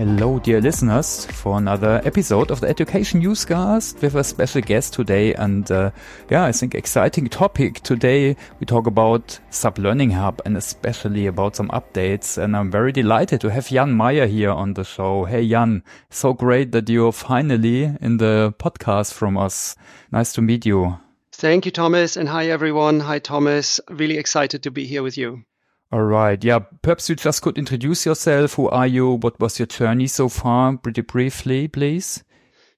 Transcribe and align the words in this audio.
Hello, 0.00 0.38
dear 0.38 0.62
listeners, 0.62 1.26
for 1.26 1.58
another 1.58 2.00
episode 2.06 2.50
of 2.50 2.62
the 2.62 2.68
Education 2.68 3.20
Newscast 3.20 4.00
with 4.00 4.14
a 4.14 4.24
special 4.24 4.62
guest 4.62 4.94
today. 4.94 5.34
And 5.34 5.70
uh, 5.70 5.90
yeah, 6.30 6.44
I 6.44 6.52
think 6.52 6.74
exciting 6.74 7.28
topic 7.28 7.80
today. 7.80 8.34
We 8.60 8.64
talk 8.64 8.86
about 8.86 9.38
SAP 9.50 9.76
Learning 9.76 10.12
Hub 10.12 10.40
and 10.46 10.56
especially 10.56 11.26
about 11.26 11.54
some 11.54 11.68
updates. 11.68 12.42
And 12.42 12.56
I'm 12.56 12.70
very 12.70 12.92
delighted 12.92 13.42
to 13.42 13.50
have 13.50 13.68
Jan 13.68 13.92
Meyer 13.92 14.26
here 14.26 14.52
on 14.52 14.72
the 14.72 14.84
show. 14.84 15.26
Hey, 15.26 15.46
Jan, 15.46 15.82
so 16.08 16.32
great 16.32 16.72
that 16.72 16.88
you're 16.88 17.12
finally 17.12 17.94
in 18.00 18.16
the 18.16 18.54
podcast 18.58 19.12
from 19.12 19.36
us. 19.36 19.76
Nice 20.10 20.32
to 20.32 20.40
meet 20.40 20.64
you. 20.64 20.96
Thank 21.30 21.66
you, 21.66 21.72
Thomas. 21.72 22.16
And 22.16 22.26
hi, 22.26 22.46
everyone. 22.46 23.00
Hi, 23.00 23.18
Thomas. 23.18 23.80
Really 23.90 24.16
excited 24.16 24.62
to 24.62 24.70
be 24.70 24.86
here 24.86 25.02
with 25.02 25.18
you. 25.18 25.44
All 25.92 26.02
right. 26.02 26.42
Yeah. 26.42 26.60
Perhaps 26.82 27.08
you 27.08 27.16
just 27.16 27.42
could 27.42 27.58
introduce 27.58 28.06
yourself. 28.06 28.54
Who 28.54 28.68
are 28.68 28.86
you? 28.86 29.10
What 29.10 29.40
was 29.40 29.58
your 29.58 29.66
journey 29.66 30.06
so 30.06 30.28
far? 30.28 30.76
Pretty 30.76 31.02
briefly, 31.02 31.66
please. 31.68 32.22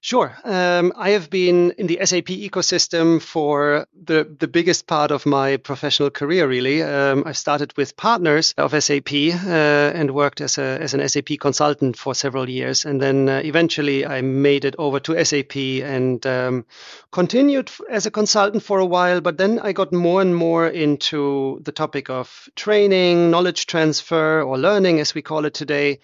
Sure. 0.03 0.37
Um, 0.43 0.91
I 0.97 1.11
have 1.11 1.29
been 1.29 1.71
in 1.77 1.87
the 1.87 1.99
SAP 2.03 2.25
ecosystem 2.25 3.21
for 3.21 3.87
the, 3.93 4.35
the 4.37 4.49
biggest 4.49 4.85
part 4.85 5.11
of 5.11 5.25
my 5.25 5.55
professional 5.55 6.09
career, 6.09 6.45
really. 6.45 6.83
Um, 6.83 7.23
I 7.25 7.31
started 7.31 7.71
with 7.77 7.95
partners 7.95 8.53
of 8.57 8.71
SAP 8.83 9.13
uh, 9.13 9.47
and 9.95 10.11
worked 10.11 10.41
as, 10.41 10.57
a, 10.57 10.77
as 10.81 10.93
an 10.93 11.07
SAP 11.07 11.39
consultant 11.39 11.97
for 11.97 12.13
several 12.13 12.49
years. 12.49 12.83
And 12.83 13.01
then 13.01 13.29
uh, 13.29 13.43
eventually 13.45 14.05
I 14.05 14.19
made 14.19 14.65
it 14.65 14.75
over 14.77 14.99
to 14.99 15.23
SAP 15.23 15.55
and 15.55 16.27
um, 16.27 16.65
continued 17.13 17.71
as 17.89 18.05
a 18.05 18.11
consultant 18.11 18.61
for 18.61 18.79
a 18.79 18.85
while. 18.85 19.21
But 19.21 19.37
then 19.37 19.57
I 19.59 19.71
got 19.71 19.93
more 19.93 20.21
and 20.21 20.35
more 20.35 20.67
into 20.67 21.61
the 21.63 21.71
topic 21.71 22.09
of 22.09 22.49
training, 22.57 23.31
knowledge 23.31 23.67
transfer, 23.67 24.41
or 24.41 24.57
learning, 24.57 24.99
as 24.99 25.15
we 25.15 25.21
call 25.21 25.45
it 25.45 25.53
today. 25.53 26.01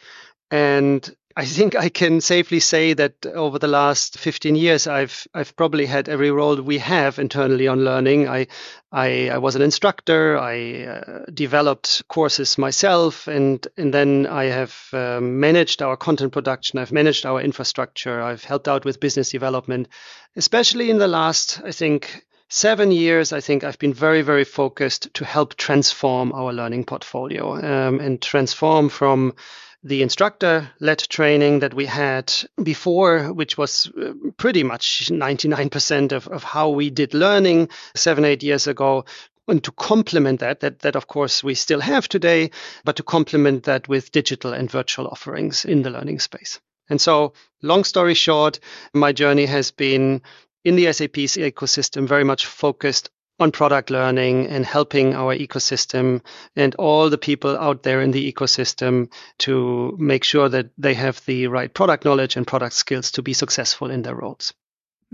And 0.51 1.13
I 1.39 1.45
think 1.45 1.73
I 1.73 1.87
can 1.87 2.19
safely 2.19 2.59
say 2.59 2.93
that 2.95 3.25
over 3.25 3.59
the 3.59 3.67
last 3.69 4.19
15 4.19 4.57
years, 4.57 4.87
I've 4.87 5.25
I've 5.33 5.55
probably 5.55 5.85
had 5.85 6.09
every 6.09 6.31
role 6.31 6.61
we 6.61 6.79
have 6.79 7.17
internally 7.17 7.65
on 7.65 7.85
learning. 7.85 8.27
I 8.27 8.47
I, 8.91 9.29
I 9.29 9.37
was 9.37 9.55
an 9.55 9.61
instructor. 9.61 10.37
I 10.37 10.83
uh, 10.83 11.25
developed 11.33 12.05
courses 12.09 12.57
myself, 12.57 13.29
and 13.29 13.65
and 13.77 13.93
then 13.93 14.27
I 14.27 14.47
have 14.47 14.75
uh, 14.91 15.21
managed 15.21 15.81
our 15.81 15.95
content 15.95 16.33
production. 16.33 16.77
I've 16.77 16.91
managed 16.91 17.25
our 17.25 17.39
infrastructure. 17.39 18.21
I've 18.21 18.43
helped 18.43 18.67
out 18.67 18.83
with 18.83 18.99
business 18.99 19.29
development, 19.29 19.87
especially 20.35 20.89
in 20.89 20.97
the 20.97 21.07
last 21.07 21.61
I 21.63 21.71
think 21.71 22.25
seven 22.49 22.91
years, 22.91 23.31
I 23.31 23.39
think 23.39 23.63
I've 23.63 23.79
been 23.79 23.93
very, 23.93 24.23
very 24.23 24.43
focused 24.43 25.13
to 25.13 25.23
help 25.23 25.55
transform 25.55 26.33
our 26.33 26.51
learning 26.51 26.83
portfolio 26.83 27.55
um, 27.55 28.01
and 28.01 28.21
transform 28.21 28.89
from 28.89 29.35
the 29.83 30.01
instructor 30.01 30.69
led 30.79 30.99
training 30.99 31.59
that 31.59 31.73
we 31.73 31.85
had 31.85 32.33
before, 32.61 33.31
which 33.33 33.57
was 33.57 33.89
uh, 33.97 34.13
pretty 34.37 34.63
much 34.63 35.09
99% 35.09 36.11
of, 36.11 36.27
of 36.27 36.43
how 36.43 36.69
we 36.69 36.89
did 36.89 37.13
learning 37.13 37.69
seven, 37.95 38.25
eight 38.25 38.43
years 38.43 38.67
ago, 38.67 39.05
and 39.47 39.63
to 39.63 39.71
complement 39.71 40.41
that, 40.41 40.59
that, 40.59 40.79
that 40.79 40.95
of 40.95 41.07
course 41.07 41.43
we 41.43 41.55
still 41.55 41.79
have 41.79 42.07
today, 42.07 42.51
but 42.83 42.97
to 42.97 43.03
complement 43.03 43.63
that 43.63 43.87
with 43.87 44.11
digital 44.11 44.53
and 44.53 44.69
virtual 44.69 45.07
offerings 45.07 45.65
in 45.65 45.81
the 45.81 45.89
learning 45.89 46.19
space. 46.19 46.59
And 46.89 46.99
so, 46.99 47.33
long 47.61 47.83
story 47.83 48.15
short, 48.15 48.59
my 48.93 49.11
journey 49.11 49.45
has 49.45 49.71
been 49.71 50.21
in 50.65 50.75
the 50.75 50.91
SAP 50.91 51.13
ecosystem 51.13 52.07
very 52.07 52.23
much 52.23 52.45
focused 52.45 53.09
on 53.39 53.51
product 53.51 53.89
learning 53.89 54.47
and 54.47 54.65
helping 54.65 55.15
our 55.15 55.35
ecosystem 55.35 56.21
and 56.55 56.75
all 56.75 57.09
the 57.09 57.17
people 57.17 57.57
out 57.57 57.83
there 57.83 58.01
in 58.01 58.11
the 58.11 58.31
ecosystem 58.31 59.11
to 59.39 59.95
make 59.99 60.23
sure 60.23 60.49
that 60.49 60.69
they 60.77 60.93
have 60.93 61.23
the 61.25 61.47
right 61.47 61.73
product 61.73 62.05
knowledge 62.05 62.35
and 62.35 62.45
product 62.45 62.73
skills 62.73 63.11
to 63.11 63.21
be 63.21 63.33
successful 63.33 63.89
in 63.89 64.01
their 64.01 64.15
roles. 64.15 64.53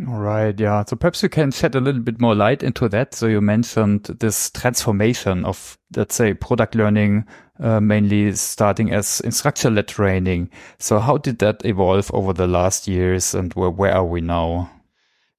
All 0.09 0.19
right, 0.19 0.59
yeah. 0.59 0.83
So 0.83 0.97
perhaps 0.97 1.23
you 1.23 1.29
can 1.29 1.51
shed 1.51 1.73
a 1.73 1.79
little 1.79 2.01
bit 2.01 2.19
more 2.19 2.35
light 2.35 2.63
into 2.63 2.89
that. 2.89 3.13
So 3.13 3.27
you 3.27 3.39
mentioned 3.39 4.03
this 4.19 4.49
transformation 4.49 5.45
of, 5.45 5.77
let's 5.95 6.15
say, 6.15 6.33
product 6.33 6.75
learning, 6.75 7.23
uh, 7.61 7.79
mainly 7.79 8.33
starting 8.33 8.91
as 8.91 9.21
instructor-led 9.21 9.87
training. 9.87 10.49
So 10.79 10.99
how 10.99 11.15
did 11.15 11.39
that 11.39 11.63
evolve 11.63 12.11
over 12.13 12.33
the 12.33 12.45
last 12.45 12.89
years, 12.89 13.33
and 13.33 13.53
where 13.53 13.69
where 13.69 13.95
are 13.95 14.03
we 14.03 14.19
now? 14.19 14.69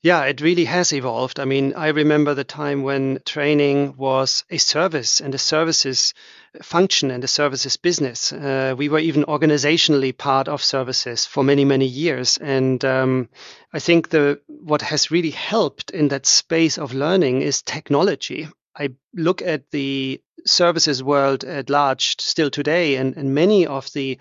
Yeah, 0.07 0.27
it 0.27 0.41
really 0.41 0.67
has 0.67 0.93
evolved. 0.93 1.41
I 1.41 1.47
mean, 1.47 1.75
I 1.75 1.89
remember 1.89 2.33
the 2.33 2.45
time 2.45 2.85
when 2.85 3.19
training 3.25 3.97
was 3.97 4.45
a 4.49 4.59
service 4.59 5.21
and 5.21 5.35
the 5.35 5.39
services 5.39 6.15
function 6.63 7.11
and 7.11 7.21
the 7.21 7.27
services 7.27 7.77
business. 7.77 8.33
Uh, 8.33 8.77
we 8.79 8.89
were 8.89 9.01
even 9.01 9.25
organizationally 9.25 10.17
part 10.17 10.47
of 10.47 10.63
services 10.63 11.27
for 11.27 11.43
many, 11.43 11.65
many 11.65 11.87
years. 11.87 12.39
And 12.39 12.85
um, 12.85 13.29
I 13.73 13.81
think 13.81 14.11
the 14.11 14.41
what 14.47 14.81
has 14.81 15.11
really 15.11 15.33
helped 15.33 15.91
in 15.91 16.07
that 16.09 16.25
space 16.25 16.79
of 16.79 16.95
learning 16.95 17.43
is 17.43 17.63
technology. 17.63 18.47
I 18.79 18.91
look 19.13 19.43
at 19.43 19.73
the 19.73 20.21
services 20.47 21.03
world 21.03 21.43
at 21.43 21.69
large 21.69 22.21
still 22.21 22.51
today, 22.51 22.95
and, 22.95 23.17
and 23.17 23.35
many 23.35 23.67
of 23.67 23.93
the 23.93 24.19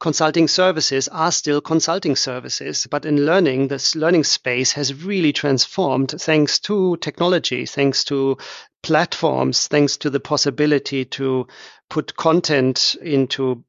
consulting 0.00 0.48
services 0.48 1.08
are 1.08 1.32
still 1.32 1.60
consulting 1.60 2.16
services. 2.16 2.86
But 2.90 3.04
in 3.04 3.26
learning, 3.26 3.68
this 3.68 3.96
learning 3.96 4.24
space 4.24 4.72
has 4.72 5.04
really 5.04 5.32
transformed 5.32 6.10
thanks 6.10 6.58
to 6.60 6.96
technology, 6.98 7.66
thanks 7.66 8.04
to 8.04 8.38
platforms, 8.82 9.66
thanks 9.66 9.96
to 9.98 10.10
the 10.10 10.20
possibility 10.20 11.04
to 11.04 11.48
put 11.90 12.14
content 12.16 12.94
into 13.02 13.64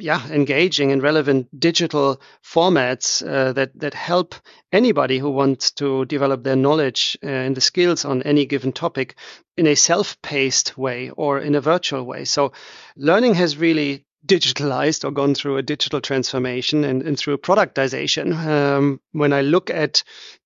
yeah 0.00 0.26
engaging 0.28 0.90
and 0.90 1.02
relevant 1.02 1.48
digital 1.60 2.20
formats 2.42 3.22
uh, 3.26 3.52
that 3.52 3.78
that 3.78 3.94
help 3.94 4.34
anybody 4.72 5.18
who 5.18 5.30
wants 5.30 5.70
to 5.70 6.04
develop 6.06 6.42
their 6.42 6.56
knowledge 6.56 7.16
uh, 7.22 7.28
and 7.28 7.56
the 7.56 7.60
skills 7.60 8.04
on 8.04 8.22
any 8.22 8.46
given 8.46 8.72
topic 8.72 9.16
in 9.56 9.66
a 9.66 9.76
self-paced 9.76 10.78
way 10.78 11.10
or 11.10 11.38
in 11.38 11.54
a 11.54 11.60
virtual 11.60 12.04
way 12.04 12.24
so 12.24 12.52
learning 12.96 13.34
has 13.34 13.56
really 13.58 14.04
digitalized 14.26 15.04
or 15.04 15.10
gone 15.10 15.34
through 15.34 15.56
a 15.56 15.62
digital 15.62 16.00
transformation 16.00 16.84
and, 16.84 17.02
and 17.02 17.18
through 17.18 17.38
productization. 17.38 18.34
Um, 18.34 19.00
when 19.12 19.32
I 19.32 19.42
look 19.42 19.70
at 19.70 20.02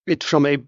it 0.07 0.25
from 0.25 0.47
a 0.47 0.59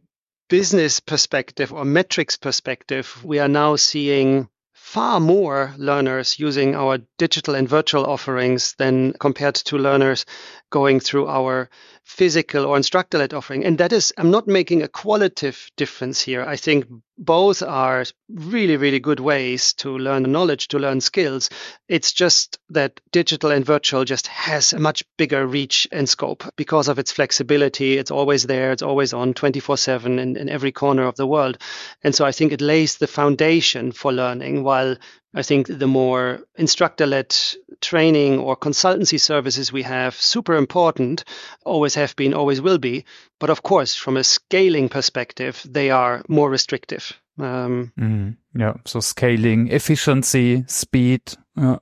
business 0.49 1.01
perspective 1.01 1.73
or 1.73 1.85
metrics 1.85 2.37
perspective, 2.37 3.23
we 3.25 3.39
are 3.39 3.49
now 3.49 3.77
seeing 3.77 4.49
far 4.89 5.21
more 5.21 5.75
learners 5.77 6.39
using 6.39 6.75
our 6.75 6.99
digital 7.19 7.55
and 7.55 7.69
virtual 7.69 8.07
offerings 8.07 8.75
than 8.79 9.13
compared 9.13 9.55
to 9.55 9.77
learners 9.77 10.25
going 10.71 11.01
through 11.01 11.29
our 11.29 11.71
physical 12.05 12.65
or 12.65 12.77
instructor 12.77 13.19
led 13.19 13.35
offering. 13.35 13.65
And 13.65 13.79
that 13.79 13.93
is, 13.93 14.13
I'm 14.17 14.31
not 14.31 14.47
making 14.47 14.83
a 14.83 14.89
qualitative 14.89 15.71
difference 15.77 16.21
here. 16.21 16.43
I 16.43 16.57
think 16.57 16.87
both 17.19 17.63
are 17.63 18.05
really, 18.29 18.77
really 18.77 19.01
good 19.01 19.21
ways 19.21 19.73
to 19.75 19.99
learn 19.99 20.31
knowledge, 20.31 20.69
to 20.69 20.79
learn 20.79 21.01
skills. 21.01 21.51
It's 21.89 22.13
just 22.13 22.59
that 22.71 23.01
digital 23.13 23.51
and 23.51 23.65
virtual 23.65 24.05
just 24.05 24.27
has 24.29 24.73
a 24.73 24.79
much 24.79 25.03
bigger 25.17 25.47
reach 25.47 25.87
and 25.91 26.09
scope 26.09 26.45
because 26.57 26.89
of 26.89 26.99
its 26.99 27.13
flexibility. 27.13 27.99
It's 27.99 28.11
always 28.11 28.45
there, 28.45 28.73
it's 28.73 28.83
always 28.83 29.13
on 29.13 29.35
24 29.35 29.77
7 29.77 30.19
in, 30.19 30.37
in 30.37 30.49
every 30.49 30.73
corner 30.73 31.07
of 31.07 31.17
the 31.17 31.27
world. 31.27 31.59
And 32.03 32.15
so 32.15 32.25
I 32.25 32.33
think 32.33 32.53
it 32.53 32.61
lays 32.61 32.97
the 32.97 33.07
foundation 33.07 33.93
for 33.93 34.13
learning 34.13 34.63
while 34.63 34.97
I 35.35 35.43
think 35.43 35.67
the 35.67 35.87
more 35.87 36.41
instructor 36.57 37.07
led 37.07 37.37
training 37.81 38.39
or 38.39 38.57
consultancy 38.57 39.21
services 39.21 39.73
we 39.73 39.83
have, 39.83 40.15
super 40.15 40.57
important, 40.57 41.25
always 41.65 41.95
have 41.95 42.17
been, 42.17 42.35
always 42.35 42.61
will 42.61 42.79
be. 42.79 43.05
But 43.39 43.51
of 43.51 43.63
course, 43.63 43.95
from 43.95 44.17
a 44.17 44.25
scaling 44.25 44.89
perspective, 44.89 45.63
they 45.69 45.91
are 45.91 46.23
more 46.29 46.51
restrictive. 46.51 47.13
Um, 47.39 47.93
mm, 47.99 48.37
yeah. 48.55 48.75
So 48.85 49.01
scaling, 49.01 49.69
efficiency, 49.69 50.65
speed. 50.67 51.23
Uh, 51.57 51.77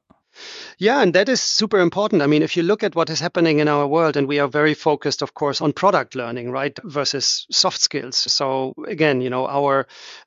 yeah, 0.79 1.01
and 1.03 1.15
that 1.15 1.29
is 1.29 1.41
super 1.41 1.79
important. 1.79 2.23
I 2.23 2.27
mean, 2.27 2.43
if 2.43 2.57
you 2.57 2.63
look 2.63 2.83
at 2.83 2.95
what 2.95 3.11
is 3.11 3.21
happening 3.21 3.59
in 3.59 3.69
our 3.69 3.87
world, 3.87 4.17
and 4.17 4.29
we 4.29 4.39
are 4.39 4.49
very 4.49 4.75
focused, 4.75 5.23
of 5.23 5.35
course, 5.35 5.61
on 5.61 5.73
product 5.73 6.15
learning, 6.15 6.51
right, 6.51 6.79
versus 6.85 7.47
soft 7.51 7.81
skills. 7.81 8.17
So 8.17 8.75
again, 8.87 9.21
you 9.21 9.31
know, 9.31 9.47
our 9.47 9.87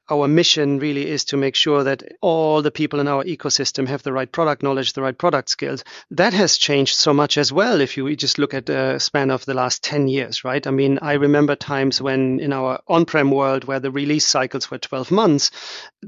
our 0.09 0.27
mission 0.27 0.79
really 0.79 1.07
is 1.07 1.25
to 1.25 1.37
make 1.37 1.55
sure 1.55 1.83
that 1.83 2.03
all 2.21 2.61
the 2.61 2.71
people 2.71 2.99
in 2.99 3.07
our 3.07 3.23
ecosystem 3.23 3.87
have 3.87 4.03
the 4.03 4.11
right 4.11 4.31
product 4.31 4.63
knowledge, 4.63 4.93
the 4.93 5.01
right 5.01 5.17
product 5.17 5.49
skills. 5.49 5.83
That 6.11 6.33
has 6.33 6.57
changed 6.57 6.95
so 6.95 7.13
much 7.13 7.37
as 7.37 7.53
well. 7.53 7.79
If 7.79 7.95
you 7.95 8.15
just 8.15 8.39
look 8.39 8.53
at 8.53 8.65
the 8.65 8.97
span 8.99 9.29
of 9.29 9.45
the 9.45 9.53
last 9.53 9.83
10 9.83 10.07
years, 10.07 10.43
right? 10.43 10.65
I 10.65 10.71
mean, 10.71 10.99
I 11.01 11.13
remember 11.13 11.55
times 11.55 12.01
when 12.01 12.39
in 12.39 12.53
our 12.53 12.81
on-prem 12.87 13.31
world 13.31 13.65
where 13.65 13.79
the 13.79 13.91
release 13.91 14.25
cycles 14.25 14.71
were 14.71 14.79
12 14.79 15.11
months, 15.11 15.51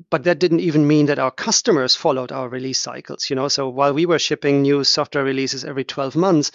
but 0.10 0.24
that 0.24 0.40
didn't 0.40 0.62
even 0.62 0.88
mean 0.88 1.06
that 1.08 1.20
our 1.20 1.32
customers 1.32 1.96
followed 1.96 2.32
our 2.32 2.50
release 2.50 2.80
cycles, 2.80 3.30
you 3.30 3.36
know? 3.36 3.50
So 3.50 3.70
while 3.70 3.91
we 3.94 4.06
were 4.06 4.20
shipping 4.20 4.62
new 4.62 4.84
software 4.84 5.24
releases 5.24 5.66
every 5.66 5.84
12 5.84 6.16
months, 6.16 6.52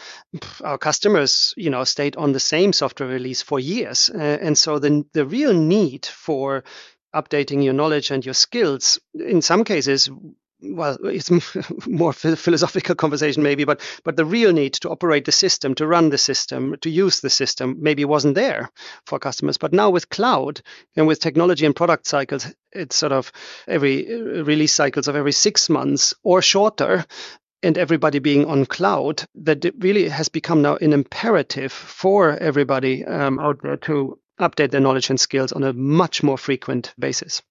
our 0.62 0.78
customers, 0.78 1.54
you 1.56 1.70
know, 1.70 1.84
stayed 1.84 2.16
on 2.16 2.32
the 2.32 2.40
same 2.40 2.72
software 2.72 3.08
release 3.08 3.42
for 3.42 3.58
years. 3.58 4.10
Uh, 4.10 4.18
and 4.18 4.56
so 4.56 4.78
the, 4.78 5.04
the 5.12 5.26
real 5.26 5.52
need 5.52 6.06
for 6.06 6.64
updating 7.14 7.64
your 7.64 7.72
knowledge 7.72 8.10
and 8.10 8.24
your 8.24 8.34
skills 8.34 8.98
in 9.14 9.40
some 9.40 9.64
cases 9.64 10.10
well, 10.60 10.96
it's 11.04 11.30
more 11.86 12.12
philosophical 12.12 12.94
conversation 12.94 13.42
maybe, 13.42 13.64
but 13.64 13.80
but 14.04 14.16
the 14.16 14.24
real 14.24 14.52
need 14.52 14.74
to 14.74 14.90
operate 14.90 15.24
the 15.24 15.32
system, 15.32 15.74
to 15.74 15.86
run 15.86 16.10
the 16.10 16.18
system, 16.18 16.76
to 16.80 16.90
use 16.90 17.20
the 17.20 17.30
system, 17.30 17.76
maybe 17.80 18.04
wasn't 18.04 18.34
there 18.34 18.70
for 19.06 19.18
customers. 19.18 19.58
But 19.58 19.72
now 19.72 19.90
with 19.90 20.08
cloud 20.08 20.60
and 20.96 21.06
with 21.06 21.20
technology 21.20 21.66
and 21.66 21.76
product 21.76 22.06
cycles, 22.06 22.46
it's 22.72 22.96
sort 22.96 23.12
of 23.12 23.32
every 23.66 24.12
uh, 24.12 24.44
release 24.44 24.72
cycles 24.72 25.08
of 25.08 25.16
every 25.16 25.32
six 25.32 25.68
months 25.68 26.14
or 26.22 26.42
shorter. 26.42 27.04
And 27.62 27.78
everybody 27.78 28.18
being 28.20 28.44
on 28.44 28.66
cloud, 28.66 29.24
that 29.34 29.64
it 29.64 29.74
really 29.80 30.08
has 30.08 30.28
become 30.28 30.62
now 30.62 30.76
an 30.76 30.92
imperative 30.92 31.72
for 31.72 32.36
everybody 32.36 33.04
um, 33.04 33.40
out 33.40 33.62
there 33.62 33.78
to 33.78 34.20
update 34.38 34.70
their 34.70 34.80
knowledge 34.80 35.10
and 35.10 35.18
skills 35.18 35.52
on 35.52 35.64
a 35.64 35.72
much 35.72 36.22
more 36.22 36.38
frequent 36.38 36.94
basis. 36.98 37.42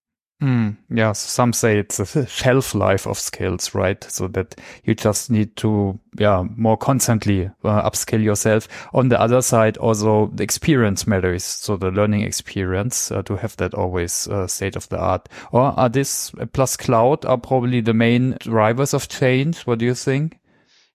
Mm, 0.42 0.76
yeah, 0.90 1.14
so 1.14 1.28
some 1.30 1.54
say 1.54 1.80
it's 1.80 2.00
a 2.00 2.26
shelf 2.28 2.76
life 2.76 3.08
of 3.08 3.18
skills, 3.18 3.74
right? 3.74 4.04
So 4.04 4.28
that 4.30 4.56
you 4.84 4.94
just 4.94 5.32
need 5.32 5.56
to, 5.58 5.98
yeah, 6.18 6.44
more 6.58 6.76
constantly 6.76 7.46
uh, 7.64 7.90
upskill 7.90 8.22
yourself. 8.22 8.68
On 8.94 9.08
the 9.08 9.20
other 9.20 9.42
side, 9.42 9.78
also 9.78 10.28
the 10.28 10.44
experience 10.44 11.08
matters. 11.08 11.46
So 11.46 11.78
the 11.78 11.90
learning 11.90 12.24
experience 12.24 13.12
uh, 13.12 13.22
to 13.24 13.38
have 13.38 13.56
that 13.58 13.74
always 13.74 14.28
uh, 14.28 14.48
state 14.48 14.76
of 14.76 14.90
the 14.90 15.00
art. 15.00 15.30
Or 15.54 15.62
are 15.80 15.90
this 15.90 16.32
plus 16.52 16.76
cloud 16.76 17.24
are 17.26 17.38
probably 17.38 17.80
the 17.80 17.94
main 17.94 18.36
drivers 18.42 18.94
of 18.94 19.08
change? 19.08 19.62
What 19.62 19.80
do 19.80 19.86
you 19.86 19.96
think? 19.96 20.38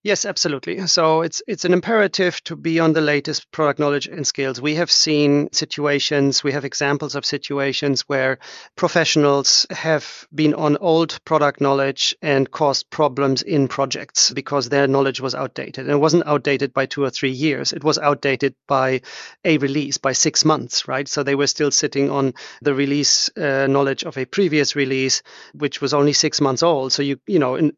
Yes, 0.03 0.25
absolutely. 0.25 0.87
So 0.87 1.21
it's 1.21 1.43
it's 1.47 1.67
an 1.67 1.75
imperative 1.75 2.43
to 2.45 2.57
be 2.57 2.81
on 2.81 2.95
the 2.95 3.03
latest 3.03 3.51
product 3.51 3.79
knowledge 3.79 4.07
and 4.07 4.27
skills. 4.27 4.59
We 4.59 4.77
have 4.77 4.91
seen 4.91 5.53
situations, 5.53 6.43
we 6.43 6.53
have 6.53 6.65
examples 6.65 7.15
of 7.15 7.27
situations 7.27 8.01
where 8.09 8.39
professionals 8.77 9.67
have 9.71 10.27
been 10.35 10.55
on 10.55 10.79
old 10.79 11.23
product 11.27 11.61
knowledge 11.61 12.17
and 12.23 12.51
caused 12.51 12.89
problems 12.89 13.43
in 13.43 13.69
projects 13.69 14.31
because 14.33 14.71
their 14.71 14.87
knowledge 14.87 15.21
was 15.21 15.35
outdated. 15.35 15.85
And 15.85 15.91
it 15.93 15.99
wasn't 16.01 16.27
outdated 16.27 16.73
by 16.73 16.87
two 16.87 17.05
or 17.05 17.11
three 17.11 17.33
years. 17.33 17.75
It 17.75 17.85
was 17.85 17.99
outdated 17.99 18.55
by 18.67 19.03
a 19.45 19.59
release, 19.59 19.99
by 19.99 20.13
six 20.13 20.47
months, 20.47 20.89
right? 20.89 21.09
So 21.09 21.23
they 21.23 21.35
were 21.35 21.47
still 21.47 21.71
sitting 21.71 22.09
on 22.11 22.33
the 22.63 22.73
release 22.73 23.29
uh, 23.37 23.67
knowledge 23.69 24.05
of 24.05 24.17
a 24.17 24.25
previous 24.25 24.75
release, 24.75 25.23
which 25.53 25.83
was 25.83 25.93
only 25.93 26.15
six 26.15 26.41
months 26.41 26.63
old. 26.63 26.91
So 26.95 27.03
you 27.03 27.21
you 27.27 27.39
know, 27.39 27.57
in, 27.57 27.73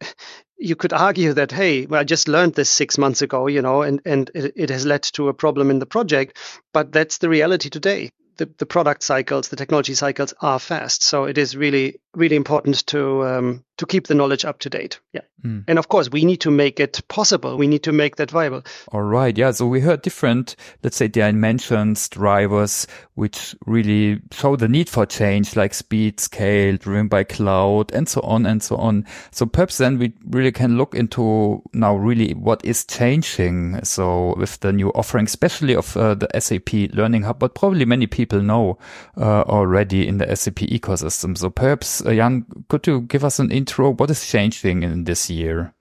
you 0.59 0.77
could 0.77 0.93
argue 0.93 1.33
that 1.33 1.51
hey 1.51 1.87
well, 1.87 2.01
i 2.01 2.05
just 2.05 2.29
learned 2.29 2.55
this 2.55 2.71
six 2.71 2.99
months 2.99 3.23
ago 3.23 3.47
you 3.47 3.63
know 3.63 3.83
and 3.83 4.01
and 4.05 4.31
it, 4.35 4.71
has 4.71 4.87
led 4.87 5.03
to 5.03 5.29
a 5.29 5.35
problem 5.35 5.71
in 5.71 5.79
the 5.79 5.87
project 5.87 6.39
but 6.73 6.93
that's 6.93 7.19
the 7.19 7.29
reality 7.29 7.71
today. 7.71 8.11
The, 8.39 8.49
the 8.59 8.67
product 8.67 9.03
cycles 9.03 9.49
the 9.49 9.57
technology 9.57 9.95
cycles 9.95 10.33
are 10.41 10.59
fast. 10.59 11.03
So 11.03 11.25
it 11.25 11.37
is 11.37 11.55
really 11.55 12.01
really 12.15 12.37
important 12.37 12.87
to 12.87 13.27
um, 13.27 13.65
to 13.83 13.87
keep 13.87 14.07
the 14.07 14.15
knowledge 14.15 14.45
up 14.45 14.61
to 14.61 14.71
date. 14.71 15.01
Yeah, 15.13 15.23
mm. 15.45 15.65
and 15.67 15.79
of 15.79 15.89
course 15.89 16.09
we 16.11 16.25
need 16.25 16.41
to 16.43 16.51
make 16.51 16.79
it 16.79 17.01
possible. 17.09 17.57
We 17.57 17.67
need 17.67 17.83
to 17.83 17.93
make 17.93 18.17
that 18.17 18.31
viable. 18.31 18.63
All 18.93 19.03
right. 19.03 19.37
Yeah. 19.37 19.51
So 19.51 19.67
we 19.67 19.81
heard 19.81 20.03
different, 20.03 20.57
let's 20.83 20.97
say, 20.97 21.09
dimensions, 21.09 22.09
drivers, 22.09 22.87
which 23.15 23.57
really 23.67 24.21
show 24.31 24.55
the 24.57 24.69
need 24.69 24.89
for 24.89 25.05
change, 25.05 25.57
like 25.57 25.75
speed, 25.75 26.21
scale, 26.21 26.77
driven 26.77 27.09
by 27.09 27.25
cloud, 27.25 27.93
and 27.93 28.09
so 28.09 28.21
on 28.21 28.47
and 28.47 28.63
so 28.63 28.77
on. 28.77 29.05
So 29.33 29.47
perhaps 29.47 29.79
then 29.79 29.99
we 29.99 30.13
really 30.29 30.53
can 30.53 30.79
look 30.79 30.95
into 30.95 31.63
now 31.73 31.97
really 31.97 32.35
what 32.35 32.65
is 32.65 32.85
changing. 32.85 33.85
So 33.85 34.37
with 34.37 34.61
the 34.61 34.73
new 34.73 34.91
offering, 34.91 35.27
especially 35.27 35.75
of 35.75 35.97
uh, 35.97 36.15
the 36.15 36.29
SAP 36.39 36.95
Learning 36.95 37.23
Hub, 37.23 37.41
but 37.41 37.57
probably 37.57 37.85
many 37.85 38.07
people 38.07 38.41
know 38.41 38.79
uh, 39.17 39.43
already 39.43 40.07
in 40.07 40.19
the 40.19 40.37
SAP 40.37 40.61
ecosystem. 40.71 41.37
So 41.37 41.51
perhaps 41.51 42.01
uh, 42.07 42.15
Jan, 42.15 42.47
could 42.69 42.87
you 42.87 43.01
give 43.01 43.25
us 43.25 43.41
an 43.41 43.51
intro? 43.51 43.72
What 43.79 44.11
is 44.11 44.27
changing 44.27 44.83
in 44.83 45.05
this 45.05 45.31
year? 45.31 45.73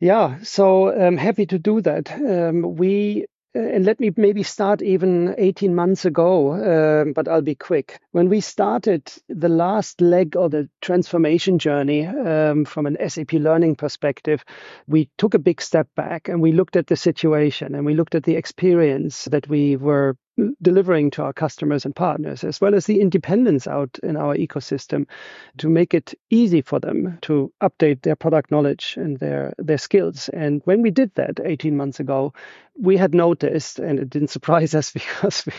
Yeah, 0.00 0.38
so 0.42 0.92
I'm 0.92 1.14
um, 1.14 1.16
happy 1.16 1.46
to 1.46 1.58
do 1.58 1.80
that. 1.80 2.12
Um, 2.12 2.76
we 2.76 3.26
uh, 3.56 3.60
and 3.60 3.84
let 3.84 3.98
me 4.00 4.12
maybe 4.16 4.42
start 4.42 4.82
even 4.82 5.34
18 5.38 5.74
months 5.74 6.04
ago, 6.04 6.52
uh, 6.52 7.04
but 7.14 7.28
I'll 7.28 7.40
be 7.40 7.54
quick. 7.54 8.00
When 8.12 8.28
we 8.28 8.40
started 8.40 9.10
the 9.28 9.48
last 9.48 10.00
leg 10.00 10.36
of 10.36 10.50
the 10.50 10.68
transformation 10.82 11.58
journey 11.58 12.06
um, 12.06 12.64
from 12.66 12.86
an 12.86 12.98
SAP 13.08 13.32
learning 13.32 13.76
perspective, 13.76 14.44
we 14.86 15.08
took 15.16 15.34
a 15.34 15.38
big 15.38 15.62
step 15.62 15.88
back 15.96 16.28
and 16.28 16.42
we 16.42 16.52
looked 16.52 16.76
at 16.76 16.88
the 16.88 16.96
situation 16.96 17.74
and 17.74 17.86
we 17.86 17.94
looked 17.94 18.14
at 18.14 18.24
the 18.24 18.36
experience 18.36 19.24
that 19.26 19.48
we 19.48 19.76
were 19.76 20.16
delivering 20.60 21.10
to 21.10 21.22
our 21.22 21.32
customers 21.32 21.84
and 21.84 21.96
partners, 21.96 22.44
as 22.44 22.60
well 22.60 22.74
as 22.74 22.86
the 22.86 23.00
independence 23.00 23.66
out 23.66 23.98
in 24.02 24.16
our 24.16 24.36
ecosystem 24.36 25.06
to 25.58 25.68
make 25.68 25.94
it 25.94 26.14
easy 26.30 26.60
for 26.60 26.78
them 26.78 27.18
to 27.22 27.52
update 27.62 28.02
their 28.02 28.16
product 28.16 28.50
knowledge 28.50 28.94
and 28.96 29.18
their, 29.18 29.54
their 29.58 29.78
skills. 29.78 30.28
And 30.28 30.60
when 30.64 30.82
we 30.82 30.90
did 30.90 31.10
that 31.14 31.40
18 31.42 31.76
months 31.76 32.00
ago, 32.00 32.34
we 32.78 32.96
had 32.96 33.14
noticed, 33.14 33.78
and 33.78 33.98
it 33.98 34.10
didn't 34.10 34.28
surprise 34.36 34.74
us 34.74 34.90
because 34.90 35.46
we, 35.46 35.52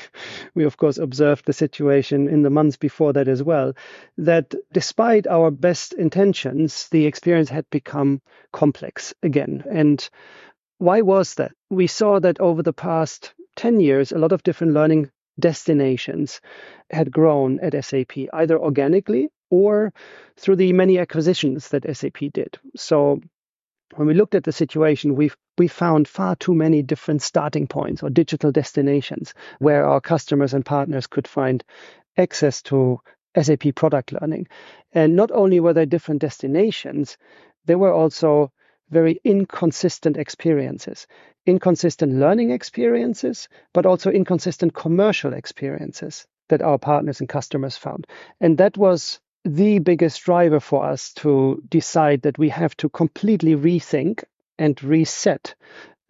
we 0.53 0.63
of 0.65 0.77
course 0.77 0.97
observed 0.97 1.45
the 1.45 1.53
situation 1.53 2.27
in 2.27 2.43
the 2.43 2.49
months 2.49 2.77
before 2.77 3.13
that 3.13 3.27
as 3.27 3.41
well, 3.41 3.73
that 4.17 4.53
despite 4.71 5.27
our 5.27 5.49
best 5.49 5.93
intentions, 5.93 6.87
the 6.89 7.05
experience 7.05 7.49
had 7.49 7.67
become 7.71 8.21
complex 8.51 9.13
again. 9.23 9.63
And 9.69 10.07
why 10.77 11.01
was 11.01 11.35
that? 11.35 11.53
We 11.69 11.87
saw 11.87 12.19
that 12.19 12.39
over 12.39 12.61
the 12.61 12.73
past 12.73 13.33
10 13.57 13.79
years, 13.79 14.11
a 14.11 14.17
lot 14.17 14.31
of 14.31 14.43
different 14.43 14.73
learning 14.73 15.11
destinations 15.39 16.41
had 16.89 17.11
grown 17.11 17.59
at 17.59 17.85
SAP, 17.85 18.17
either 18.33 18.57
organically 18.57 19.29
or 19.49 19.93
through 20.37 20.55
the 20.55 20.73
many 20.73 20.99
acquisitions 20.99 21.69
that 21.69 21.85
SAP 21.95 22.17
did. 22.33 22.57
So 22.75 23.19
when 23.95 24.07
we 24.07 24.13
looked 24.13 24.35
at 24.35 24.43
the 24.43 24.51
situation, 24.51 25.15
we 25.15 25.31
we 25.57 25.67
found 25.67 26.07
far 26.07 26.35
too 26.35 26.53
many 26.53 26.83
different 26.83 27.21
starting 27.21 27.67
points 27.67 28.03
or 28.03 28.09
digital 28.09 28.51
destinations 28.51 29.33
where 29.59 29.85
our 29.85 30.01
customers 30.01 30.53
and 30.53 30.63
partners 30.65 31.07
could 31.07 31.27
find 31.27 31.63
access 32.15 32.61
to 32.63 32.99
SAP 33.39 33.73
product 33.75 34.11
learning. 34.11 34.47
And 34.91 35.15
not 35.15 35.31
only 35.31 35.59
were 35.59 35.73
there 35.73 35.85
different 35.85 36.21
destinations, 36.21 37.17
there 37.65 37.77
were 37.77 37.93
also 37.93 38.51
very 38.89 39.19
inconsistent 39.23 40.17
experiences, 40.17 41.07
inconsistent 41.45 42.13
learning 42.13 42.51
experiences, 42.51 43.49
but 43.73 43.85
also 43.85 44.09
inconsistent 44.11 44.73
commercial 44.73 45.33
experiences 45.33 46.25
that 46.49 46.61
our 46.61 46.77
partners 46.77 47.19
and 47.19 47.29
customers 47.29 47.77
found. 47.77 48.07
And 48.39 48.57
that 48.57 48.77
was 48.77 49.19
the 49.43 49.79
biggest 49.79 50.23
driver 50.23 50.59
for 50.59 50.85
us 50.85 51.13
to 51.13 51.63
decide 51.69 52.21
that 52.23 52.37
we 52.37 52.49
have 52.49 52.75
to 52.77 52.89
completely 52.89 53.55
rethink 53.55 54.23
and 54.57 54.81
reset 54.83 55.55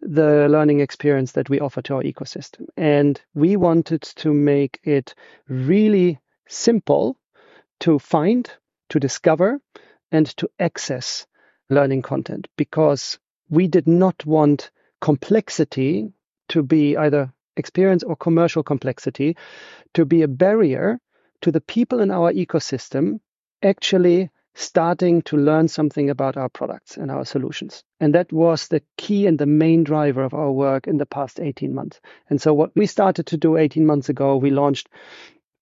the 0.00 0.48
learning 0.48 0.80
experience 0.80 1.32
that 1.32 1.50
we 1.50 1.60
offer 1.60 1.82
to 1.82 1.96
our 1.96 2.02
ecosystem. 2.02 2.66
And 2.76 3.20
we 3.34 3.56
wanted 3.56 4.02
to 4.02 4.32
make 4.32 4.80
it 4.84 5.14
really 5.48 6.18
simple 6.46 7.16
to 7.80 7.98
find, 7.98 8.48
to 8.90 9.00
discover, 9.00 9.60
and 10.10 10.26
to 10.36 10.48
access 10.58 11.26
learning 11.70 12.02
content 12.02 12.48
because 12.56 13.18
we 13.50 13.66
did 13.66 13.86
not 13.86 14.24
want 14.26 14.70
complexity 15.00 16.12
to 16.48 16.62
be 16.62 16.96
either 16.96 17.32
experience 17.56 18.02
or 18.02 18.16
commercial 18.16 18.62
complexity 18.62 19.36
to 19.94 20.04
be 20.04 20.22
a 20.22 20.28
barrier 20.28 21.00
to 21.40 21.52
the 21.52 21.60
people 21.60 22.00
in 22.00 22.10
our 22.10 22.32
ecosystem 22.32 23.20
actually 23.62 24.30
starting 24.54 25.22
to 25.22 25.36
learn 25.36 25.68
something 25.68 26.10
about 26.10 26.36
our 26.36 26.48
products 26.48 26.96
and 26.96 27.12
our 27.12 27.24
solutions. 27.24 27.84
And 28.00 28.12
that 28.14 28.32
was 28.32 28.66
the 28.66 28.82
key 28.96 29.26
and 29.26 29.38
the 29.38 29.46
main 29.46 29.84
driver 29.84 30.24
of 30.24 30.34
our 30.34 30.50
work 30.50 30.88
in 30.88 30.98
the 30.98 31.06
past 31.06 31.38
18 31.38 31.72
months. 31.72 32.00
And 32.28 32.40
so, 32.40 32.52
what 32.54 32.72
we 32.74 32.86
started 32.86 33.26
to 33.26 33.36
do 33.36 33.56
18 33.56 33.86
months 33.86 34.08
ago, 34.08 34.36
we 34.36 34.50
launched 34.50 34.88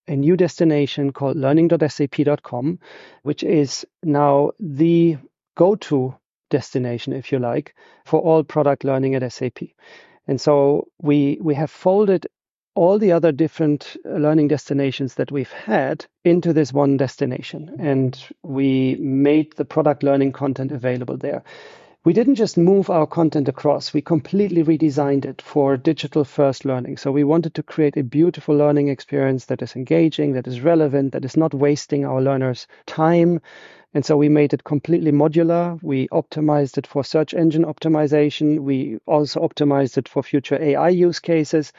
a 0.08 0.16
new 0.16 0.36
destination 0.36 1.12
called 1.12 1.36
learning.sap.com, 1.36 2.78
which 3.22 3.42
is 3.42 3.86
now 4.02 4.52
the 4.58 5.18
go-to 5.56 6.14
destination, 6.50 7.12
if 7.12 7.32
you 7.32 7.38
like, 7.38 7.74
for 8.04 8.20
all 8.20 8.44
product 8.44 8.84
learning 8.84 9.14
at 9.14 9.32
SAP. 9.32 9.58
And 10.28 10.40
so 10.40 10.88
we 11.00 11.38
we 11.40 11.54
have 11.54 11.70
folded 11.70 12.26
all 12.74 12.98
the 12.98 13.12
other 13.12 13.32
different 13.32 13.96
uh, 14.04 14.10
learning 14.10 14.48
destinations 14.48 15.14
that 15.14 15.32
we've 15.32 15.52
had 15.52 16.04
into 16.24 16.52
this 16.52 16.72
one 16.72 16.96
destination, 16.96 17.74
and 17.78 18.22
we 18.42 18.96
made 19.00 19.52
the 19.56 19.64
product 19.64 20.02
learning 20.02 20.32
content 20.32 20.70
available 20.72 21.16
there. 21.16 21.42
We 22.04 22.12
didn't 22.12 22.36
just 22.36 22.56
move 22.56 22.88
our 22.88 23.06
content 23.06 23.48
across, 23.48 23.92
we 23.92 24.00
completely 24.00 24.62
redesigned 24.62 25.24
it 25.24 25.42
for 25.42 25.76
digital 25.76 26.22
first 26.22 26.64
learning. 26.64 26.98
So 26.98 27.10
we 27.10 27.24
wanted 27.24 27.54
to 27.54 27.64
create 27.64 27.96
a 27.96 28.04
beautiful 28.04 28.54
learning 28.54 28.88
experience 28.88 29.46
that 29.46 29.62
is 29.62 29.74
engaging, 29.74 30.34
that 30.34 30.46
is 30.46 30.60
relevant, 30.60 31.12
that 31.12 31.24
is 31.24 31.36
not 31.36 31.52
wasting 31.52 32.04
our 32.04 32.22
learners' 32.22 32.68
time, 32.86 33.40
and 33.96 34.04
so 34.04 34.14
we 34.14 34.28
made 34.28 34.52
it 34.52 34.62
completely 34.62 35.10
modular. 35.10 35.82
We 35.82 36.06
optimized 36.08 36.76
it 36.76 36.86
for 36.86 37.02
search 37.02 37.32
engine 37.32 37.64
optimization. 37.64 38.58
We 38.58 38.98
also 39.06 39.40
optimized 39.40 39.96
it 39.96 40.06
for 40.06 40.22
future 40.22 40.62
AI 40.62 40.90
use 40.90 41.18
cases. 41.18 41.72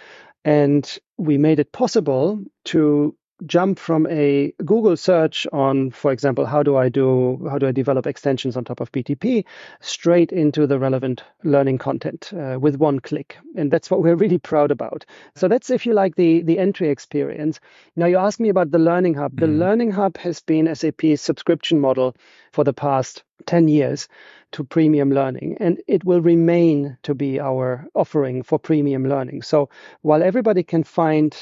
And 0.44 0.98
we 1.20 1.38
made 1.38 1.60
it 1.60 1.72
possible 1.72 2.44
to 2.66 3.16
jump 3.46 3.77
from 3.77 4.08
a 4.08 4.53
Google 4.65 4.98
search 4.98 5.46
on, 5.53 5.91
for 5.91 6.12
example, 6.12 6.46
how 6.46 6.63
do 6.63 6.75
I 6.75 6.89
do, 6.89 7.48
how 7.50 7.58
do 7.58 7.67
I 7.67 7.72
develop 7.72 8.08
extensions 8.08 8.58
on 8.58 8.65
top 8.65 8.79
of 8.79 8.91
BTP, 8.91 9.46
straight 9.82 10.32
into 10.32 10.65
the 10.65 10.79
relevant 10.79 11.24
learning 11.44 11.77
content 11.77 12.32
uh, 12.34 12.58
with 12.60 12.77
one 12.77 13.00
click. 13.00 13.38
And 13.56 13.72
that's 13.72 13.91
what 13.91 14.01
we're 14.01 14.15
really 14.24 14.39
proud 14.39 14.72
about. 14.72 15.06
So 15.36 15.48
that's, 15.48 15.70
if 15.70 15.86
you 15.86 15.94
like, 15.94 16.15
the, 16.15 16.41
the 16.41 16.60
entry 16.60 16.89
experience. 16.89 17.60
Now 17.96 18.08
you 18.08 18.17
ask 18.17 18.39
me 18.39 18.50
about 18.50 18.72
the 18.72 18.79
Learning 18.79 19.13
Hub. 19.13 19.39
The 19.39 19.46
mm. 19.46 19.60
Learning 19.60 19.91
Hub 19.91 20.17
has 20.17 20.41
been 20.41 20.74
SAP's 20.74 21.22
subscription 21.22 21.79
model 21.79 22.15
for 22.51 22.63
the 22.63 22.74
past 22.74 23.24
10 23.48 23.68
years 23.68 24.08
to 24.51 24.63
premium 24.63 25.12
learning 25.12 25.58
and 25.60 25.82
it 25.88 26.06
will 26.06 26.22
remain 26.22 26.98
to 27.04 27.13
be 27.13 27.39
our 27.39 27.86
offering 27.96 28.44
for 28.44 28.58
premium 28.60 29.08
learning. 29.10 29.42
So 29.42 29.70
while 30.01 30.24
everybody 30.24 30.63
can 30.63 30.84
find 30.84 31.36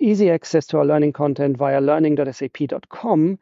easy 0.00 0.30
access 0.30 0.66
to 0.68 0.78
our 0.78 0.84
learning 0.84 1.12
content 1.12 1.56
via 1.56 1.80
learning.sap.com 1.80 3.38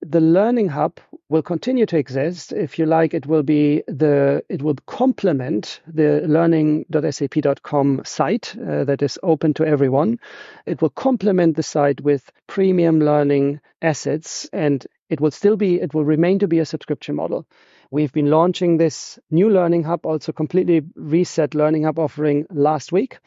the 0.00 0.20
learning 0.20 0.68
hub 0.68 1.00
will 1.28 1.42
continue 1.42 1.84
to 1.86 1.98
exist. 1.98 2.52
If 2.52 2.78
you 2.78 2.86
like 2.86 3.14
it 3.14 3.26
will 3.26 3.42
be 3.42 3.82
the 3.88 4.44
it 4.48 4.62
will 4.62 4.76
complement 4.86 5.80
the 5.86 6.22
learning.sap.com 6.26 8.02
site 8.04 8.56
uh, 8.56 8.84
that 8.84 9.02
is 9.02 9.18
open 9.22 9.54
to 9.54 9.66
everyone. 9.66 10.20
It 10.66 10.80
will 10.80 10.90
complement 10.90 11.56
the 11.56 11.62
site 11.62 12.00
with 12.00 12.30
premium 12.46 13.00
learning 13.00 13.60
assets 13.82 14.48
and 14.52 14.86
it 15.08 15.20
will 15.20 15.30
still 15.30 15.56
be 15.56 15.80
it 15.80 15.94
will 15.94 16.04
remain 16.04 16.38
to 16.40 16.48
be 16.48 16.58
a 16.58 16.66
subscription 16.66 17.14
model. 17.16 17.46
We've 17.90 18.12
been 18.12 18.30
launching 18.30 18.76
this 18.76 19.18
new 19.30 19.48
learning 19.48 19.84
hub 19.84 20.04
also 20.04 20.32
completely 20.32 20.82
reset 20.94 21.54
learning 21.54 21.84
hub 21.84 21.98
offering 21.98 22.46
last 22.50 22.92
week. 22.92 23.18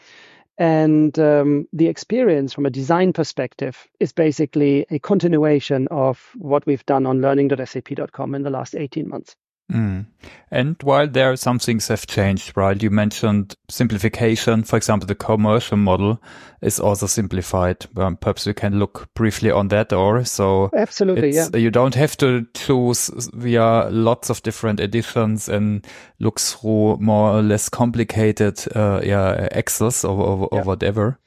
And 0.57 1.17
um, 1.17 1.67
the 1.73 1.87
experience 1.87 2.53
from 2.53 2.67
a 2.67 2.69
design 2.69 3.13
perspective 3.13 3.87
is 3.99 4.11
basically 4.11 4.85
a 4.91 4.99
continuation 4.99 5.87
of 5.89 6.29
what 6.35 6.65
we've 6.67 6.85
done 6.85 7.07
on 7.07 7.21
learning.sap.com 7.21 8.35
in 8.35 8.43
the 8.43 8.51
last 8.51 8.75
18 8.75 9.09
months 9.09 9.35
Mm. 9.71 10.05
And 10.51 10.75
while 10.83 11.07
there 11.07 11.35
some 11.37 11.59
things 11.59 11.87
have 11.87 12.05
changed, 12.05 12.57
right? 12.57 12.81
You 12.81 12.89
mentioned 12.89 13.55
simplification. 13.69 14.63
For 14.63 14.75
example, 14.75 15.07
the 15.07 15.15
commercial 15.15 15.77
model 15.77 16.21
is 16.61 16.79
also 16.79 17.07
simplified. 17.07 17.85
Um, 17.95 18.17
perhaps 18.17 18.45
we 18.45 18.53
can 18.53 18.77
look 18.77 19.07
briefly 19.15 19.49
on 19.49 19.69
that 19.69 19.93
or 19.93 20.25
so. 20.25 20.69
Absolutely, 20.75 21.33
yeah. 21.33 21.47
You 21.55 21.71
don't 21.71 21.95
have 21.95 22.17
to 22.17 22.45
choose 22.53 23.09
via 23.33 23.89
lots 23.89 24.29
of 24.29 24.43
different 24.43 24.81
editions 24.81 25.47
and 25.47 25.87
look 26.19 26.39
through 26.39 26.97
more 26.97 27.31
or 27.31 27.41
less 27.41 27.69
complicated, 27.69 28.59
uh, 28.75 29.01
yeah, 29.03 29.47
Excels 29.53 30.03
or, 30.03 30.19
or, 30.19 30.49
yeah. 30.51 30.59
or 30.59 30.63
whatever. 30.63 31.17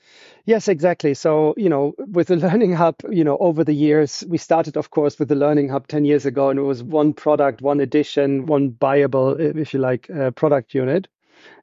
Yes, 0.47 0.69
exactly. 0.69 1.15
So, 1.15 1.55
you 1.57 1.69
know, 1.69 1.95
with 1.99 2.29
the 2.29 2.37
Learning 2.49 2.73
Hub, 2.73 2.97
you 3.11 3.25
know, 3.25 3.37
over 3.39 3.65
the 3.65 3.75
years, 3.75 4.25
we 4.29 4.39
started, 4.39 4.77
of 4.77 4.91
course, 4.91 5.19
with 5.19 5.29
the 5.29 5.35
Learning 5.35 5.69
Hub 5.69 5.87
10 5.89 6.05
years 6.05 6.27
ago, 6.27 6.51
and 6.51 6.59
it 6.59 6.63
was 6.63 6.83
one 6.83 7.13
product, 7.15 7.63
one 7.63 7.81
edition, 7.81 8.47
one 8.47 8.71
buyable, 8.71 9.39
if 9.39 9.73
you 9.73 9.81
like, 9.81 10.09
uh, 10.11 10.31
product 10.33 10.75
unit 10.75 11.09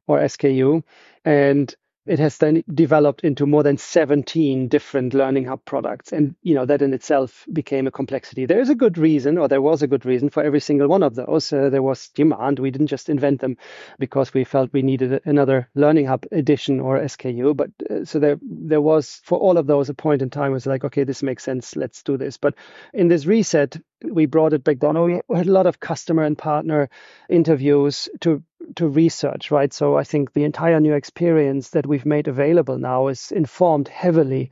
or 0.07 0.19
SKU. 0.19 0.83
And 1.25 1.73
it 2.05 2.19
has 2.19 2.37
then 2.39 2.63
developed 2.73 3.23
into 3.23 3.45
more 3.45 3.61
than 3.61 3.77
17 3.77 4.67
different 4.67 5.13
learning 5.13 5.45
hub 5.45 5.63
products. 5.65 6.11
And 6.11 6.35
you 6.41 6.55
know 6.55 6.65
that 6.65 6.81
in 6.81 6.93
itself 6.93 7.45
became 7.53 7.87
a 7.87 7.91
complexity. 7.91 8.45
There 8.45 8.59
is 8.59 8.69
a 8.69 8.75
good 8.75 8.97
reason 8.97 9.37
or 9.37 9.47
there 9.47 9.61
was 9.61 9.83
a 9.83 9.87
good 9.87 10.05
reason 10.05 10.29
for 10.29 10.43
every 10.43 10.59
single 10.59 10.87
one 10.87 11.03
of 11.03 11.15
those. 11.15 11.53
Uh, 11.53 11.69
there 11.69 11.83
was 11.83 12.09
demand. 12.09 12.59
We 12.59 12.71
didn't 12.71 12.87
just 12.87 13.09
invent 13.09 13.41
them 13.41 13.57
because 13.99 14.33
we 14.33 14.43
felt 14.43 14.73
we 14.73 14.81
needed 14.81 15.21
another 15.25 15.69
learning 15.75 16.07
hub 16.07 16.25
edition 16.31 16.79
or 16.79 16.99
sku 16.99 17.55
but 17.55 17.69
uh, 17.89 18.05
so 18.05 18.19
there 18.19 18.39
there 18.41 18.81
was 18.81 19.21
for 19.23 19.37
all 19.37 19.57
of 19.57 19.67
those 19.67 19.89
a 19.89 19.93
point 19.93 20.21
in 20.21 20.29
time 20.29 20.51
was 20.51 20.65
like 20.65 20.83
okay 20.85 21.03
this 21.03 21.23
makes 21.23 21.43
sense. 21.43 21.75
Let's 21.75 22.01
do 22.03 22.17
this. 22.17 22.37
But 22.37 22.55
in 22.93 23.07
this 23.09 23.25
reset 23.25 23.77
we 24.03 24.25
brought 24.25 24.53
it 24.53 24.63
back 24.63 24.79
down. 24.79 25.01
We 25.03 25.37
had 25.37 25.47
a 25.47 25.51
lot 25.51 25.67
of 25.67 25.79
customer 25.79 26.23
and 26.23 26.37
partner 26.37 26.89
interviews 27.29 28.09
to 28.21 28.43
to 28.75 28.87
research, 28.87 29.51
right? 29.51 29.73
So 29.73 29.97
I 29.97 30.03
think 30.03 30.33
the 30.33 30.43
entire 30.43 30.79
new 30.79 30.93
experience 30.93 31.69
that 31.69 31.85
we've 31.85 32.05
made 32.05 32.27
available 32.27 32.77
now 32.77 33.07
is 33.07 33.31
informed 33.31 33.87
heavily 33.87 34.51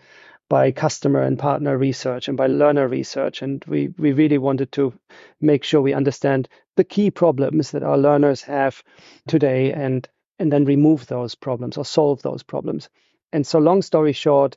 by 0.49 0.71
customer 0.71 1.21
and 1.21 1.38
partner 1.38 1.77
research 1.77 2.27
and 2.27 2.35
by 2.35 2.47
learner 2.47 2.88
research. 2.88 3.41
And 3.41 3.63
we, 3.65 3.93
we 3.97 4.13
really 4.13 4.39
wanted 4.39 4.71
to 4.73 4.93
make 5.39 5.63
sure 5.63 5.81
we 5.81 5.93
understand 5.93 6.49
the 6.75 6.83
key 6.83 7.11
problems 7.11 7.71
that 7.71 7.83
our 7.83 7.97
learners 7.97 8.41
have 8.43 8.83
today 9.27 9.73
and 9.73 10.07
and 10.39 10.51
then 10.51 10.63
remove 10.63 11.05
those 11.05 11.35
problems 11.35 11.77
or 11.77 11.83
solve 11.83 12.21
those 12.21 12.43
problems. 12.43 12.89
And 13.33 13.45
so 13.45 13.59
long 13.59 13.81
story 13.81 14.13
short, 14.13 14.55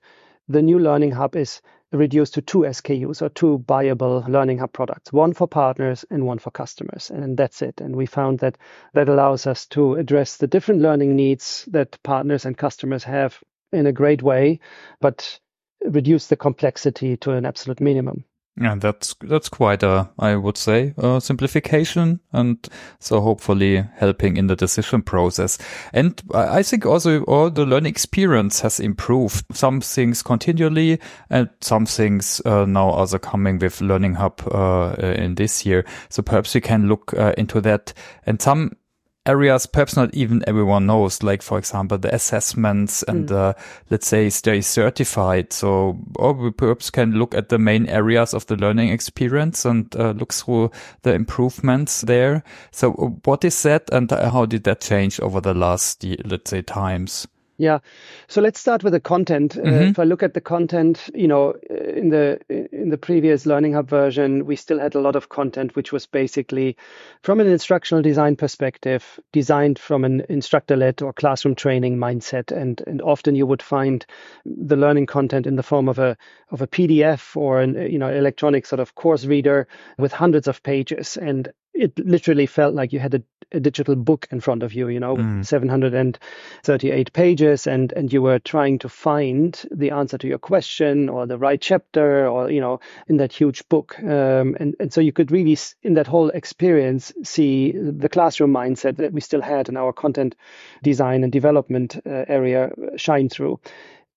the 0.49 0.63
new 0.63 0.79
learning 0.79 1.11
hub 1.11 1.35
is 1.35 1.61
reduced 1.93 2.35
to 2.35 2.43
two 2.43 2.61
SKUs 2.61 3.23
or 3.23 3.29
two 3.29 3.59
buyable 3.67 4.27
Learning 4.29 4.59
Hub 4.59 4.73
products, 4.73 5.13
one 5.13 5.33
for 5.33 5.47
partners 5.47 6.05
and 6.11 6.27
one 6.27 6.39
for 6.39 6.51
customers. 6.51 7.11
And 7.11 7.37
that's 7.37 7.63
it. 7.63 7.81
And 7.81 7.95
we 7.95 8.07
found 8.07 8.41
that 8.41 8.59
that 8.95 9.09
allows 9.09 9.47
us 9.47 9.67
to 9.67 9.95
address 9.95 10.37
the 10.39 10.47
different 10.47 10.81
learning 10.81 11.15
needs 11.17 11.69
that 11.71 12.03
partners 12.03 12.45
and 12.45 12.57
customers 12.57 13.05
have 13.05 13.39
in 13.73 13.87
a 13.87 13.93
great 13.93 14.23
way, 14.23 14.61
but 15.01 15.39
reduce 15.85 16.27
the 16.29 16.37
complexity 16.37 17.17
to 17.19 17.33
an 17.33 17.45
absolute 17.45 17.81
minimum. 17.81 18.25
Yeah, 18.61 18.75
that's 18.75 19.15
that's 19.23 19.49
quite 19.49 19.83
a, 19.83 20.11
I 20.19 20.37
would 20.37 20.59
say, 20.59 20.93
a 20.99 21.23
simplification, 21.23 22.21
and 22.35 22.59
so 22.99 23.23
hopefully 23.23 23.83
helping 23.97 24.37
in 24.37 24.47
the 24.47 24.57
decision 24.57 25.01
process. 25.01 25.57
And 25.95 26.21
I 26.35 26.63
think 26.63 26.85
also 26.85 27.23
all 27.25 27.49
the 27.51 27.65
learning 27.65 27.93
experience 27.93 28.61
has 28.61 28.79
improved. 28.79 29.47
Some 29.55 29.81
things 29.81 30.23
continually, 30.23 31.01
and 31.31 31.49
some 31.63 31.87
things 31.87 32.43
uh, 32.45 32.67
now 32.67 32.91
also 32.91 33.19
coming 33.19 33.59
with 33.59 33.81
Learning 33.81 34.17
Hub 34.17 34.43
uh, 34.53 34.97
in 35.01 35.37
this 35.37 35.65
year. 35.65 35.87
So 36.11 36.23
perhaps 36.23 36.55
we 36.55 36.61
can 36.61 36.89
look 36.89 37.15
uh, 37.15 37.33
into 37.39 37.63
that. 37.63 37.95
And 38.27 38.43
some 38.43 38.77
areas 39.25 39.67
perhaps 39.67 39.97
not 39.97 40.13
even 40.15 40.43
everyone 40.47 40.87
knows 40.87 41.23
like 41.23 41.43
for 41.43 41.57
example 41.59 41.97
the 41.97 42.13
assessments 42.15 43.05
and 43.05 43.29
mm. 43.29 43.37
uh, 43.37 43.55
let's 43.91 44.07
say 44.07 44.29
stay 44.29 44.61
certified. 44.61 45.53
So 45.53 45.99
or 46.17 46.33
we 46.33 46.51
perhaps 46.51 46.91
can 46.91 47.13
look 47.13 47.35
at 47.35 47.49
the 47.49 47.59
main 47.59 47.87
areas 47.89 48.35
of 48.35 48.47
the 48.47 48.57
learning 48.57 48.89
experience 48.89 49.65
and 49.65 49.95
uh, 49.97 50.11
look 50.13 50.33
through 50.33 50.71
the 51.03 51.15
improvements 51.15 52.03
there. 52.03 52.43
So 52.73 52.95
uh, 52.95 53.07
what 53.25 53.45
is 53.45 53.63
that 53.63 53.89
and 53.93 54.11
how 54.11 54.47
did 54.47 54.65
that 54.65 54.81
change 54.81 55.21
over 55.21 55.41
the 55.41 55.55
last 55.55 56.05
let's 56.25 56.51
say 56.51 56.63
times 56.63 57.27
yeah. 57.63 57.79
So 58.27 58.41
let's 58.41 58.59
start 58.59 58.83
with 58.83 58.93
the 58.93 59.01
content. 59.01 59.57
Uh, 59.57 59.61
mm-hmm. 59.61 59.75
Uh, 59.75 59.91
if 59.91 59.99
I 60.01 60.03
look 60.03 60.25
at 60.25 60.35
the 60.35 60.41
content, 60.41 61.09
you 61.15 61.29
know, 61.29 61.53
in 61.71 62.09
the 62.09 62.41
in 62.49 62.91
the 62.91 62.99
previous 62.99 63.47
Learning 63.47 63.75
Hub 63.75 63.89
version, 63.89 64.47
we 64.47 64.57
still 64.57 64.81
had 64.81 64.97
a 64.97 65.01
lot 65.01 65.15
of 65.15 65.29
content 65.29 65.77
which 65.77 65.93
was 65.93 66.07
basically 66.07 66.77
from 67.23 67.39
an 67.39 67.47
instructional 67.47 68.03
design 68.03 68.35
perspective, 68.35 69.21
designed 69.33 69.79
from 69.79 70.05
an 70.05 70.25
instructor-led 70.29 71.03
or 71.03 71.13
classroom 71.13 71.55
training 71.55 71.99
mindset, 71.99 72.51
and 72.51 72.83
and 72.89 73.01
often 73.01 73.37
you 73.37 73.47
would 73.47 73.63
find 73.63 74.05
the 74.45 74.77
learning 74.77 75.07
content 75.07 75.47
in 75.47 75.55
the 75.55 75.63
form 75.63 75.89
of 75.89 76.01
a 76.01 76.17
of 76.51 76.63
a 76.63 76.67
PDF 76.67 77.37
or 77.37 77.61
an 77.61 77.75
you 77.93 77.99
know 77.99 78.11
electronic 78.11 78.67
sort 78.67 78.81
of 78.81 78.97
course 78.97 79.25
reader 79.25 79.69
with 79.99 80.13
hundreds 80.13 80.49
of 80.49 80.65
pages, 80.65 81.17
and 81.17 81.53
it 81.75 81.97
literally 81.99 82.47
felt 82.47 82.75
like 82.75 82.93
you 82.93 82.99
had 82.99 83.15
a, 83.15 83.23
a, 83.53 83.61
digital 83.61 83.95
book 83.95 84.27
in 84.31 84.41
front 84.41 84.63
of 84.63 84.73
you, 84.73 84.89
you 84.89 85.01
know, 85.01 85.17
mm. 85.17 85.47
738 85.47 87.13
pages, 87.13 87.67
and 87.67 87.93
and 87.93 88.13
you 88.13 88.23
were 88.23 88.39
trying 88.39 88.79
to 88.81 88.89
find 88.89 89.65
the 89.71 89.91
answer 89.91 90.19
to 90.19 90.27
your 90.27 90.39
question 90.39 91.09
or 91.09 91.27
the 91.27 91.39
right 91.39 91.61
chapter, 91.61 92.29
or 92.29 92.51
you 92.51 92.61
know, 92.61 92.81
in 93.09 93.17
that 93.19 93.33
huge 93.33 93.69
book, 93.69 93.99
um, 94.01 94.57
and 94.59 94.75
and 94.81 94.93
so 94.93 95.01
you 95.01 95.13
could 95.13 95.31
really, 95.31 95.57
in 95.83 95.95
that 95.95 96.07
whole 96.07 96.31
experience, 96.31 97.13
see 97.23 97.73
the 97.73 98.09
classroom 98.09 98.53
mindset 98.53 98.97
that 98.97 99.13
we 99.13 99.21
still 99.21 99.43
had 99.43 99.69
in 99.69 99.77
our 99.77 99.93
content 99.93 100.35
design 100.83 101.23
and 101.23 101.33
development 101.33 101.97
uh, 102.07 102.25
area 102.29 102.71
shine 102.97 103.29
through. 103.29 103.59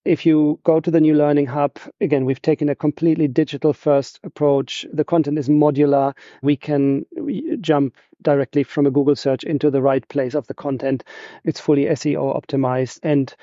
If 0.06 0.24
you 0.24 0.60
go 0.62 0.78
to 0.78 0.90
the 0.90 1.00
new 1.00 1.14
Learning 1.14 1.46
Hub, 1.46 1.78
again, 2.00 2.24
we've 2.24 2.40
taken 2.40 2.68
a 2.68 2.76
completely 2.76 3.26
digital 3.26 3.72
first 3.72 4.20
approach. 4.22 4.86
The 4.92 5.04
content 5.04 5.36
is 5.36 5.48
modular. 5.48 6.14
We 6.42 6.56
can 6.56 7.04
jump 7.60 7.96
directly 8.22 8.62
from 8.62 8.86
a 8.86 8.92
Google 8.92 9.16
search 9.16 9.42
into 9.42 9.68
the 9.68 9.82
right 9.82 10.06
place 10.08 10.34
of 10.34 10.46
the 10.46 10.54
content. 10.54 11.02
It's 11.44 11.58
fully 11.58 11.86
SEO 11.86 12.40
optimized. 12.40 13.00
And 13.02 13.34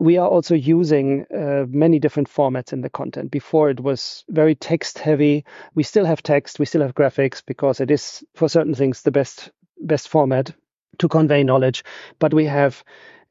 we 0.00 0.16
are 0.16 0.28
also 0.28 0.56
using 0.56 1.24
uh, 1.32 1.66
many 1.68 2.00
different 2.00 2.28
formats 2.28 2.72
in 2.72 2.80
the 2.80 2.90
content. 2.90 3.30
Before 3.30 3.70
it 3.70 3.78
was 3.78 4.24
very 4.28 4.56
text 4.56 4.98
heavy. 4.98 5.44
We 5.76 5.84
still 5.84 6.04
have 6.04 6.24
text, 6.24 6.58
we 6.58 6.66
still 6.66 6.82
have 6.82 6.96
graphics 6.96 7.42
because 7.46 7.80
it 7.80 7.92
is 7.92 8.24
for 8.34 8.48
certain 8.48 8.74
things 8.74 9.02
the 9.02 9.12
best 9.12 9.50
best 9.80 10.08
format 10.08 10.52
to 10.98 11.08
convey 11.08 11.44
knowledge. 11.44 11.84
But 12.18 12.34
we 12.34 12.46
have 12.46 12.82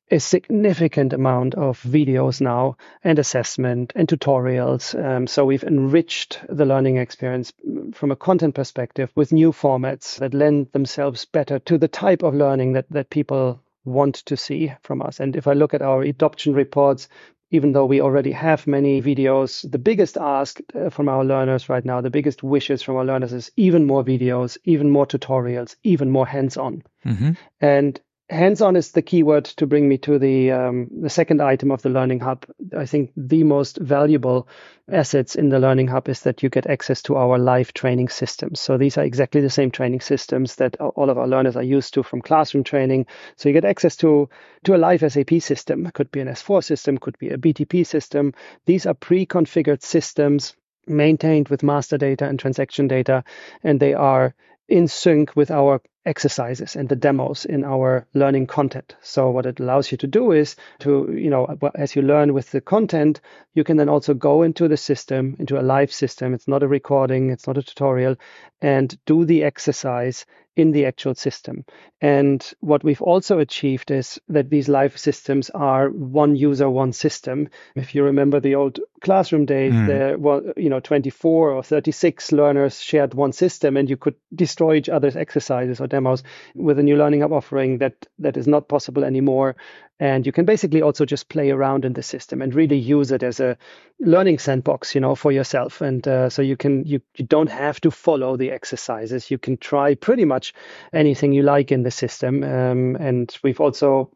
a 0.10 0.20
significant 0.20 1.14
amount 1.14 1.56
of 1.56 1.82
videos 1.82 2.40
now 2.40 2.78
and 3.04 3.20
assessment 3.20 3.92
and 3.96 4.08
tutorials. 4.08 4.96
Um, 4.96 5.28
so 5.28 5.46
we've 5.46 5.64
enriched 5.64 6.40
the 6.50 6.66
learning 6.66 6.98
experience 6.98 7.52
from 7.94 8.12
a 8.12 8.16
content 8.16 8.56
perspective 8.56 9.12
with 9.16 9.34
new 9.34 9.52
formats 9.52 10.18
that 10.20 10.34
lend 10.34 10.72
themselves 10.72 11.26
better 11.26 11.60
to 11.60 11.78
the 11.78 11.88
type 11.88 12.24
of 12.24 12.34
learning 12.34 12.74
that, 12.74 12.90
that 12.90 13.10
people 13.10 13.62
want 13.84 14.16
to 14.16 14.38
see 14.38 14.74
from 14.82 15.02
us. 15.02 15.20
And 15.20 15.36
if 15.36 15.48
I 15.48 15.54
look 15.54 15.74
at 15.74 15.82
our 15.82 16.02
adoption 16.02 16.54
reports, 16.54 17.10
even 17.50 17.72
though 17.72 17.86
we 17.86 18.02
already 18.02 18.34
have 18.34 18.68
many 18.68 19.02
videos, 19.02 19.70
the 19.70 19.78
biggest 19.78 20.18
ask 20.18 20.60
uh, 20.76 20.90
from 20.90 21.08
our 21.08 21.24
learners 21.24 21.70
right 21.70 21.86
now, 21.86 22.02
the 22.02 22.10
biggest 22.10 22.44
wishes 22.44 22.82
from 22.82 22.98
our 22.98 23.06
learners 23.06 23.32
is 23.32 23.52
even 23.56 23.86
more 23.86 24.04
videos, 24.04 24.58
even 24.66 24.90
more 24.90 25.06
tutorials, 25.06 25.76
even 25.84 26.12
more 26.12 26.28
hands 26.28 26.58
on. 26.58 26.84
Mm-hmm. 27.06 27.32
And 27.62 28.00
hands-on 28.30 28.76
is 28.76 28.92
the 28.92 29.02
keyword 29.02 29.46
to 29.46 29.66
bring 29.66 29.88
me 29.88 29.98
to 29.98 30.20
the 30.20 30.52
um, 30.52 30.90
the 31.02 31.10
second 31.10 31.42
item 31.42 31.72
of 31.72 31.82
the 31.82 31.90
learning 31.90 32.20
hub. 32.20 32.46
I 32.76 32.86
think 32.86 33.12
the 33.16 33.44
most 33.44 33.78
valuable 33.78 34.48
assets 34.92 35.36
in 35.36 35.50
the 35.50 35.60
learning 35.60 35.88
hub 35.88 36.10
is 36.10 36.22
that 36.22 36.44
you 36.44 36.50
get 36.50 36.68
access 36.68 37.02
to 37.04 37.16
our 37.16 37.38
live 37.38 37.74
training 37.74 38.10
systems. 38.10 38.60
So 38.60 38.78
these 38.78 38.98
are 38.98 39.04
exactly 39.04 39.42
the 39.42 39.50
same 39.50 39.72
training 39.72 40.02
systems 40.02 40.56
that 40.56 40.76
all 40.80 41.10
of 41.10 41.18
our 41.18 41.28
learners 41.28 41.56
are 41.56 41.64
used 41.64 41.94
to 41.94 42.04
from 42.04 42.22
classroom 42.22 42.64
training. 42.64 43.06
So 43.38 43.50
you 43.50 43.54
get 43.54 43.66
access 43.66 43.96
to 43.98 44.30
to 44.66 44.76
a 44.76 44.78
live 44.78 45.00
sap 45.00 45.32
system. 45.40 45.86
It 45.86 45.94
could 45.94 46.12
be 46.12 46.20
an 46.20 46.28
s4 46.28 46.64
system 46.64 46.98
could 46.98 47.18
be 47.20 47.30
a 47.30 47.38
btp 47.38 47.86
system. 47.86 48.34
These 48.66 48.86
are 48.86 48.94
pre-configured 48.94 49.84
systems 49.84 50.56
maintained 50.86 51.50
with 51.50 51.64
master 51.64 51.98
data 51.98 52.26
and 52.26 52.40
transaction 52.40 52.88
data 52.88 53.24
and 53.64 53.80
they 53.80 53.94
are 53.94 54.34
in 54.68 54.88
sync 54.88 55.36
with 55.36 55.52
our 55.52 55.82
exercises 56.06 56.76
and 56.76 56.88
the 56.88 56.96
demos 56.96 57.46
in 57.46 57.64
our 57.64 58.08
learning 58.14 58.48
content. 58.48 58.96
So 59.02 59.30
what 59.30 59.46
it 59.46 59.60
allows 59.60 59.92
you 59.92 59.98
to 60.00 60.08
do 60.08 60.32
is 60.32 60.56
to, 60.80 61.14
you 61.14 61.30
know, 61.30 61.58
as 61.76 61.96
you 61.96 62.02
learn 62.02 62.34
with 62.34 62.52
the 62.52 62.62
content, 62.62 63.20
you 63.54 63.64
can 63.64 63.78
then 63.78 63.90
also 63.90 64.14
go 64.14 64.44
into 64.44 64.68
the 64.68 64.78
system, 64.78 65.36
into 65.40 65.60
a 65.60 65.62
live 65.62 65.92
system. 65.92 66.34
It's 66.34 66.48
not 66.48 66.64
a 66.64 66.68
recording, 66.68 67.30
it's 67.30 67.48
not 67.48 67.58
a 67.58 67.64
tutorial, 67.64 68.16
and 68.62 68.98
do 69.06 69.26
the 69.26 69.44
exercise 69.44 70.26
in 70.58 70.72
the 70.72 70.88
actual 70.88 71.14
system. 71.14 71.64
And 72.02 72.44
what 72.62 72.84
we've 72.84 73.02
also 73.02 73.38
achieved 73.38 73.92
is 73.92 74.20
that 74.28 74.50
these 74.50 74.68
live 74.68 74.98
systems 74.98 75.52
are 75.52 75.90
one 75.90 76.36
user, 76.36 76.68
one 76.68 76.94
system. 76.94 77.50
If 77.76 77.94
you 77.94 78.04
remember 78.04 78.40
the 78.40 78.56
old 78.56 78.80
classroom 79.02 79.46
days, 79.46 79.74
mm. 79.74 79.86
there 79.86 80.18
were, 80.18 80.54
you 80.58 80.70
know, 80.70 80.80
24 80.80 81.52
or 81.52 81.64
36 81.64 82.32
learners 82.32 82.82
shared 82.82 83.14
one 83.14 83.34
system 83.34 83.78
and 83.78 83.88
you 83.88 83.98
could 83.98 84.16
destroy 84.34 84.76
each 84.76 84.90
other's 84.90 85.16
exercises 85.16 85.80
or 85.80 85.86
demos 85.86 86.24
with 86.56 86.80
a 86.80 86.84
new 86.84 86.98
learning 86.98 87.22
hub 87.22 87.34
offering 87.34 87.78
that 87.78 88.08
that 88.18 88.36
is 88.36 88.48
not 88.48 88.68
possible 88.68 89.04
anymore 89.04 89.56
and 90.00 90.26
you 90.26 90.32
can 90.32 90.46
basically 90.46 90.82
also 90.82 91.06
just 91.06 91.28
play 91.30 91.50
around 91.50 91.84
in 91.84 91.94
the 91.94 92.04
system 92.04 92.42
and 92.42 92.54
really 92.54 92.78
use 92.78 93.12
it 93.12 93.24
as 93.24 93.40
a 93.40 93.58
learning 94.00 94.38
sandbox 94.38 94.94
you 94.94 95.02
know 95.02 95.16
for 95.16 95.32
yourself. 95.32 95.82
And 95.82 96.08
uh, 96.08 96.30
so 96.30 96.42
you 96.42 96.56
can 96.56 96.86
you, 96.86 97.02
you 97.16 97.26
don't 97.26 97.50
have 97.50 97.82
to 97.82 97.92
follow 97.92 98.38
the 98.38 98.52
exercises. 98.52 99.32
You 99.32 99.38
can 99.38 99.58
try 99.58 99.96
pretty 99.96 100.26
much 100.26 100.54
anything 100.94 101.34
you 101.34 101.44
like 101.44 101.72
in 101.72 101.84
the 101.84 101.92
system. 101.92 102.44
Um, 102.44 102.96
and 102.98 103.36
we've 103.44 103.62
also 103.62 104.12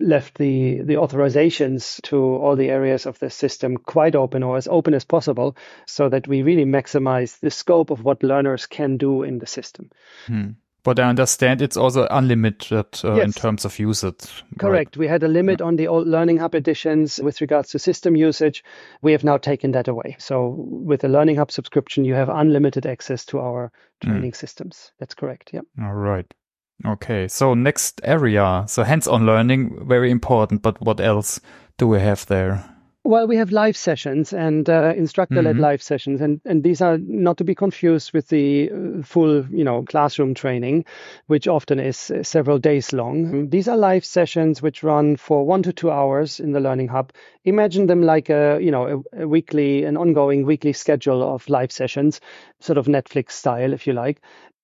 left 0.00 0.38
the 0.38 0.80
the 0.82 0.94
authorizations 0.94 2.00
to 2.02 2.16
all 2.16 2.56
the 2.56 2.70
areas 2.70 3.04
of 3.04 3.18
the 3.18 3.30
system 3.30 3.76
quite 3.76 4.14
open 4.14 4.42
or 4.42 4.56
as 4.56 4.68
open 4.68 4.94
as 4.94 5.04
possible 5.04 5.56
so 5.86 6.08
that 6.08 6.28
we 6.28 6.42
really 6.42 6.64
maximize 6.64 7.40
the 7.40 7.50
scope 7.50 7.90
of 7.90 8.04
what 8.04 8.22
learners 8.22 8.66
can 8.66 8.96
do 8.96 9.22
in 9.22 9.38
the 9.38 9.46
system. 9.46 9.90
Hmm. 10.26 10.50
But 10.84 11.00
I 11.00 11.04
understand 11.04 11.60
it's 11.60 11.76
also 11.76 12.06
unlimited 12.10 12.86
uh, 13.04 13.14
yes. 13.16 13.24
in 13.24 13.32
terms 13.32 13.64
of 13.64 13.78
usage. 13.78 14.44
Correct. 14.58 14.96
Right? 14.96 14.96
We 14.96 15.08
had 15.08 15.22
a 15.22 15.28
limit 15.28 15.60
yeah. 15.60 15.66
on 15.66 15.76
the 15.76 15.88
old 15.88 16.06
Learning 16.06 16.38
Hub 16.38 16.54
editions 16.54 17.18
with 17.22 17.40
regards 17.40 17.70
to 17.70 17.78
system 17.78 18.16
usage. 18.16 18.64
We 19.02 19.12
have 19.12 19.24
now 19.24 19.38
taken 19.38 19.72
that 19.72 19.88
away. 19.88 20.16
So 20.18 20.54
with 20.56 21.00
the 21.00 21.08
Learning 21.08 21.36
Hub 21.36 21.50
subscription, 21.50 22.04
you 22.04 22.14
have 22.14 22.28
unlimited 22.28 22.86
access 22.86 23.24
to 23.26 23.40
our 23.40 23.72
training 24.02 24.32
mm. 24.32 24.36
systems. 24.36 24.92
That's 24.98 25.14
correct. 25.14 25.50
Yeah. 25.52 25.62
All 25.82 25.94
right. 25.94 26.32
Okay. 26.86 27.28
So 27.28 27.54
next 27.54 28.00
area. 28.04 28.64
So 28.68 28.84
hands-on 28.84 29.26
learning, 29.26 29.86
very 29.88 30.10
important. 30.10 30.62
But 30.62 30.80
what 30.80 31.00
else 31.00 31.40
do 31.76 31.88
we 31.88 31.98
have 31.98 32.24
there? 32.26 32.64
Well, 33.08 33.26
we 33.26 33.38
have 33.38 33.52
live 33.52 33.74
sessions 33.74 34.34
and 34.34 34.68
uh, 34.68 34.92
instructor-led 34.94 35.54
mm-hmm. 35.54 35.62
live 35.62 35.80
sessions, 35.80 36.20
and 36.20 36.42
and 36.44 36.62
these 36.62 36.82
are 36.82 36.98
not 36.98 37.38
to 37.38 37.44
be 37.44 37.54
confused 37.54 38.12
with 38.12 38.28
the 38.28 38.70
uh, 38.70 39.02
full, 39.02 39.46
you 39.46 39.64
know, 39.64 39.82
classroom 39.82 40.34
training, 40.34 40.84
which 41.26 41.48
often 41.48 41.80
is 41.80 42.10
uh, 42.10 42.22
several 42.22 42.58
days 42.58 42.92
long. 42.92 43.48
These 43.48 43.66
are 43.66 43.78
live 43.78 44.04
sessions 44.04 44.60
which 44.60 44.82
run 44.82 45.16
for 45.16 45.46
one 45.46 45.62
to 45.62 45.72
two 45.72 45.90
hours 45.90 46.38
in 46.38 46.52
the 46.52 46.60
Learning 46.60 46.88
Hub. 46.88 47.14
Imagine 47.46 47.86
them 47.86 48.02
like 48.02 48.28
a, 48.28 48.58
you 48.60 48.70
know, 48.70 49.02
a, 49.14 49.22
a 49.22 49.26
weekly, 49.26 49.84
an 49.84 49.96
ongoing 49.96 50.44
weekly 50.44 50.74
schedule 50.74 51.22
of 51.22 51.48
live 51.48 51.72
sessions, 51.72 52.20
sort 52.60 52.76
of 52.76 52.88
Netflix 52.88 53.30
style, 53.30 53.72
if 53.72 53.86
you 53.86 53.94
like. 53.94 54.20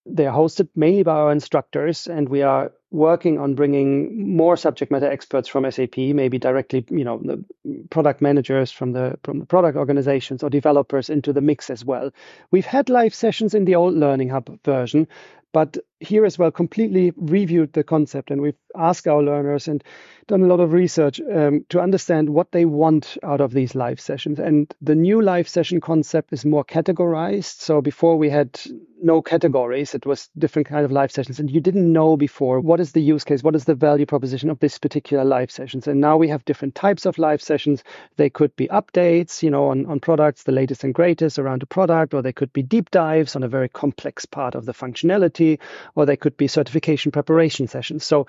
They're 0.06 0.30
hosted 0.30 0.68
mainly 0.76 1.02
by 1.02 1.14
our 1.14 1.32
instructors, 1.32 2.06
and 2.06 2.28
we 2.28 2.42
are 2.42 2.72
working 2.90 3.38
on 3.38 3.54
bringing 3.54 4.36
more 4.36 4.56
subject 4.56 4.92
matter 4.92 5.10
experts 5.10 5.48
from 5.48 5.68
SAP, 5.70 5.96
maybe 5.96 6.38
directly, 6.38 6.84
you 6.90 7.04
know, 7.04 7.20
the 7.24 7.44
product 7.90 8.20
managers 8.20 8.70
from 8.70 8.92
the 8.92 9.18
from 9.24 9.40
the 9.40 9.46
product 9.46 9.76
organizations 9.76 10.42
or 10.42 10.50
developers 10.50 11.10
into 11.10 11.32
the 11.32 11.40
mix 11.40 11.70
as 11.70 11.84
well. 11.84 12.10
We've 12.50 12.66
had 12.66 12.88
live 12.90 13.14
sessions 13.14 13.54
in 13.54 13.64
the 13.64 13.76
old 13.76 13.94
Learning 13.94 14.28
Hub 14.28 14.58
version, 14.64 15.08
but 15.52 15.78
here 16.04 16.24
as 16.24 16.38
well 16.38 16.50
completely 16.50 17.12
reviewed 17.16 17.72
the 17.72 17.84
concept 17.84 18.30
and 18.30 18.40
we've 18.40 18.54
asked 18.76 19.06
our 19.06 19.22
learners 19.22 19.68
and 19.68 19.82
done 20.26 20.42
a 20.42 20.46
lot 20.46 20.60
of 20.60 20.72
research 20.72 21.20
um, 21.32 21.64
to 21.68 21.80
understand 21.80 22.30
what 22.30 22.52
they 22.52 22.64
want 22.64 23.18
out 23.22 23.40
of 23.40 23.52
these 23.52 23.74
live 23.74 24.00
sessions. 24.00 24.38
And 24.38 24.74
the 24.80 24.94
new 24.94 25.20
live 25.20 25.48
session 25.48 25.80
concept 25.80 26.32
is 26.32 26.44
more 26.44 26.64
categorized. 26.64 27.60
So 27.60 27.82
before 27.82 28.16
we 28.16 28.30
had 28.30 28.58
no 29.02 29.20
categories 29.20 29.94
it 29.94 30.06
was 30.06 30.30
different 30.38 30.66
kind 30.66 30.82
of 30.82 30.90
live 30.90 31.12
sessions 31.12 31.38
and 31.38 31.50
you 31.50 31.60
didn't 31.60 31.92
know 31.92 32.16
before 32.16 32.58
what 32.60 32.80
is 32.80 32.92
the 32.92 33.02
use 33.02 33.22
case 33.22 33.42
what 33.42 33.54
is 33.54 33.66
the 33.66 33.74
value 33.74 34.06
proposition 34.06 34.48
of 34.48 34.58
this 34.60 34.78
particular 34.78 35.24
live 35.24 35.50
sessions. 35.50 35.86
And 35.86 36.00
now 36.00 36.16
we 36.16 36.28
have 36.28 36.44
different 36.46 36.74
types 36.74 37.04
of 37.04 37.18
live 37.18 37.42
sessions. 37.42 37.84
They 38.16 38.30
could 38.30 38.54
be 38.56 38.66
updates 38.68 39.42
you 39.42 39.50
know 39.50 39.68
on, 39.68 39.84
on 39.86 40.00
products 40.00 40.44
the 40.44 40.52
latest 40.52 40.84
and 40.84 40.94
greatest 40.94 41.38
around 41.38 41.62
a 41.62 41.66
product 41.66 42.14
or 42.14 42.22
they 42.22 42.32
could 42.32 42.52
be 42.52 42.62
deep 42.62 42.90
dives 42.90 43.36
on 43.36 43.42
a 43.42 43.48
very 43.48 43.68
complex 43.68 44.24
part 44.24 44.54
of 44.54 44.64
the 44.64 44.72
functionality 44.72 45.58
or 45.94 46.06
they 46.06 46.16
could 46.16 46.36
be 46.36 46.46
certification 46.48 47.12
preparation 47.12 47.68
sessions. 47.68 48.04
So, 48.04 48.26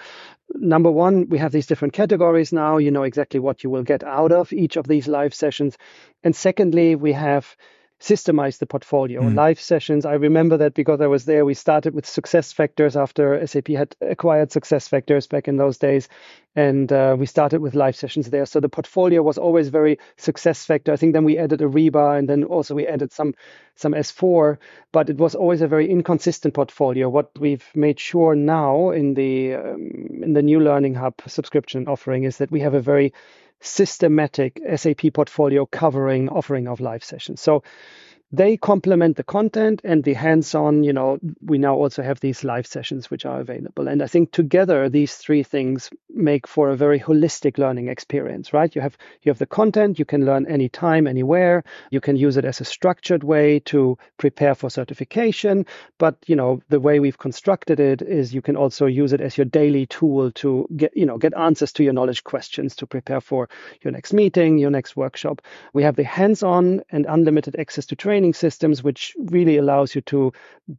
number 0.54 0.92
one, 0.92 1.30
we 1.30 1.38
have 1.40 1.52
these 1.52 1.68
different 1.68 1.94
categories 1.94 2.54
now. 2.54 2.78
You 2.78 2.92
know 2.92 3.04
exactly 3.04 3.40
what 3.40 3.64
you 3.64 3.70
will 3.70 3.84
get 3.84 4.04
out 4.04 4.32
of 4.32 4.54
each 4.54 4.78
of 4.78 4.88
these 4.88 5.08
live 5.08 5.34
sessions. 5.34 5.78
And 6.24 6.36
secondly, 6.36 6.96
we 6.96 7.14
have 7.14 7.56
systemize 8.00 8.60
the 8.60 8.66
portfolio. 8.66 9.22
Mm. 9.22 9.36
Live 9.36 9.60
sessions, 9.60 10.06
I 10.06 10.14
remember 10.14 10.58
that 10.58 10.74
because 10.74 11.00
I 11.02 11.08
was 11.08 11.26
there, 11.26 11.46
we 11.46 11.54
started 11.54 11.94
with 11.94 12.06
SuccessFactors 12.06 13.00
after 13.00 13.46
SAP 13.48 13.70
had 13.70 13.96
acquired 14.02 14.50
SuccessFactors 14.50 15.30
back 15.30 15.48
in 15.48 15.58
those 15.58 15.78
days. 15.78 16.10
And 16.58 16.92
uh, 16.92 17.16
we 17.18 17.26
started 17.26 17.62
with 17.62 17.76
live 17.76 17.96
sessions 17.96 18.30
there. 18.30 18.46
So 18.46 18.60
the 18.60 18.70
portfolio 18.70 19.22
was 19.22 19.38
always 19.38 19.68
very 19.70 20.00
success 20.18 20.66
factor. 20.66 20.94
I 20.94 20.96
think 20.96 21.14
then 21.14 21.26
we 21.26 21.38
added 21.38 21.62
a 21.62 21.66
Ariba 21.66 22.18
and 22.18 22.30
then 22.30 22.44
also 22.44 22.76
we 22.76 22.88
added 22.88 23.12
some 23.12 23.34
some 23.76 23.92
S4, 23.92 24.58
but 24.94 25.10
it 25.10 25.18
was 25.18 25.36
always 25.36 25.62
a 25.62 25.68
very 25.68 25.90
inconsistent 25.90 26.54
portfolio. 26.54 27.10
What 27.10 27.32
we've 27.38 27.66
made 27.76 28.00
sure 28.00 28.36
now 28.36 28.92
in 28.92 29.16
the 29.16 29.56
um, 29.56 30.22
in 30.24 30.34
the 30.34 30.42
new 30.42 30.62
Learning 30.62 30.96
Hub 30.96 31.16
subscription 31.28 31.88
offering 31.88 32.24
is 32.24 32.38
that 32.38 32.52
we 32.52 32.62
have 32.62 32.74
a 32.74 32.80
very 32.80 33.14
systematic 33.62 34.62
SAP 34.76 35.14
portfolio 35.14 35.66
covering 35.66 36.30
offering 36.30 36.68
of 36.68 36.80
live 36.80 37.04
sessions. 37.04 37.42
So 37.42 37.64
they 38.38 38.58
complement 38.58 39.18
the 39.18 39.24
content 39.24 39.82
and 39.84 40.04
the 40.04 40.14
hands-on 40.14 40.84
you 40.84 40.94
know 40.94 41.20
we 41.42 41.58
now 41.58 41.76
also 41.76 42.02
have 42.02 42.20
these 42.20 42.44
live 42.44 42.68
sessions 42.68 43.10
which 43.10 43.26
are 43.26 43.40
available. 43.40 43.88
And 43.88 44.02
i 44.02 44.08
think 44.08 44.32
together 44.32 44.90
these 44.90 45.16
three 45.16 45.44
things 45.44 45.90
make 46.10 46.48
for 46.48 46.70
a 46.70 46.78
very 46.78 47.00
holistic 47.00 47.58
learning 47.58 47.88
experience 47.88 48.54
right? 48.54 48.76
You 48.76 48.82
have 48.82 48.98
you 49.22 49.30
have 49.30 49.40
the 49.40 49.46
content 49.46 50.00
you 50.00 50.06
can 50.06 50.26
learn 50.26 50.46
anytime 50.48 51.08
anywhere. 51.08 51.64
You 51.92 52.02
can 52.02 52.16
use 52.16 52.38
it 52.38 52.46
as 52.46 52.62
a 52.62 52.66
structured 52.66 53.24
way 53.24 53.60
to 53.72 53.98
prepare 54.18 54.56
for 54.56 54.70
certification. 54.70 55.66
But 55.98 56.18
you 56.28 56.36
know 56.36 56.62
the 56.70 56.80
way 56.80 57.00
we've 57.00 57.18
constructed 57.18 57.80
it 57.80 58.02
is 58.02 58.34
you 58.34 58.42
can 58.42 58.56
also 58.56 58.86
use 58.86 59.14
it 59.14 59.22
as 59.22 59.38
your 59.38 59.46
daily 59.46 59.86
tool 59.86 60.32
to 60.32 60.68
get 60.76 60.96
you 60.96 61.06
know 61.06 61.18
get 61.18 61.34
answers 61.38 61.74
to 61.74 61.84
your 61.84 61.94
knowledge 61.94 62.24
questions 62.24 62.76
to 62.78 62.88
prepare 62.88 63.22
for 63.22 63.50
your 63.82 63.92
next 63.92 64.14
meeting 64.14 64.58
your 64.58 64.72
next 64.72 64.96
workshop. 64.96 65.42
We 65.74 65.84
have 65.84 65.96
the 65.96 66.04
hands-on 66.04 66.82
and 66.90 67.06
unlimited 67.06 67.56
access 67.60 67.86
to 67.88 67.96
training 67.96 68.25
training 68.26 68.34
systems, 68.34 68.84
which 68.84 69.16
really 69.32 69.58
allows 69.58 69.94
you 69.94 70.02
to 70.02 70.32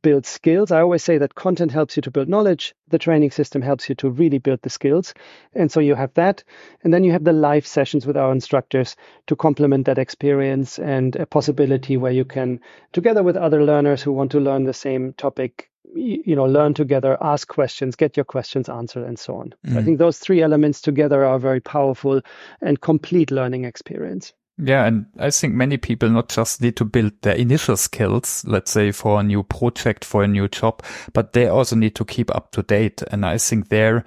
build 0.03 0.27
skills. 0.27 0.73
I 0.73 0.81
always 0.81 1.05
say 1.05 1.19
that 1.19 1.37
content 1.37 1.71
helps 1.71 1.97
you 1.97 2.03
to 2.03 2.11
build 2.11 2.29
knowledge. 2.29 2.75
The 2.89 2.99
training 2.99 3.31
system 3.31 3.63
helps 3.63 3.89
you 3.89 3.95
to 3.97 4.11
really 4.11 4.39
build 4.39 4.63
the 4.63 4.71
skills. 4.71 5.15
And 5.55 5.71
so 5.71 5.81
you 5.81 5.95
have 5.95 6.13
that. 6.15 6.43
And 6.83 6.93
then 6.93 7.05
you 7.05 7.13
have 7.13 7.23
the 7.25 7.33
live 7.33 7.67
sessions 7.67 8.05
with 8.05 8.17
our 8.17 8.33
instructors 8.33 8.97
to 9.29 9.37
complement 9.37 9.87
that 9.87 9.99
experience 9.99 10.81
and 10.81 11.15
a 11.17 11.27
possibility 11.27 11.97
where 11.97 12.13
you 12.13 12.25
can, 12.25 12.59
together 12.93 13.23
with 13.23 13.37
other 13.37 13.63
learners 13.63 14.03
who 14.03 14.13
want 14.13 14.33
to 14.33 14.41
learn 14.41 14.65
the 14.65 14.75
same 14.75 15.13
topic, 15.13 15.71
you 15.95 16.35
know 16.35 16.45
learn 16.45 16.75
together 16.75 17.17
ask 17.21 17.49
questions 17.49 17.97
get 17.97 18.17
your 18.17 18.25
questions 18.25 18.69
answered 18.69 19.07
and 19.07 19.19
so 19.19 19.37
on 19.37 19.55
mm. 19.65 19.73
so 19.73 19.79
i 19.79 19.81
mm. 19.81 19.85
think 19.85 19.99
those 19.99 20.19
three 20.19 20.43
elements 20.43 20.81
together 20.83 21.25
are 21.25 21.39
very 21.39 21.61
powerful 21.61 22.21
and 22.61 22.81
complete 22.81 23.31
learning 23.31 23.65
experience 23.65 24.35
yeah, 24.59 24.87
and 24.87 25.07
I 25.19 25.31
think 25.31 25.55
many 25.55 25.77
people 25.77 26.09
not 26.09 26.29
just 26.29 26.63
need 26.63 26.77
to 26.77 26.85
build 26.85 27.13
their 27.23 27.35
initial 27.35 27.77
skills, 27.77 28.45
let's 28.47 28.71
say 28.71 28.91
for 28.91 29.21
a 29.21 29.23
new 29.23 29.43
project, 29.43 30.05
for 30.05 30.23
a 30.23 30.29
new 30.29 30.49
job, 30.49 30.83
but 31.13 31.35
they 31.35 31.47
also 31.49 31.77
need 31.77 31.95
to 31.97 32.05
keep 32.05 32.35
up 32.35 32.53
to 32.53 32.63
date. 32.63 33.03
And 33.11 33.27
I 33.27 33.37
think 33.37 33.69
there, 33.69 34.05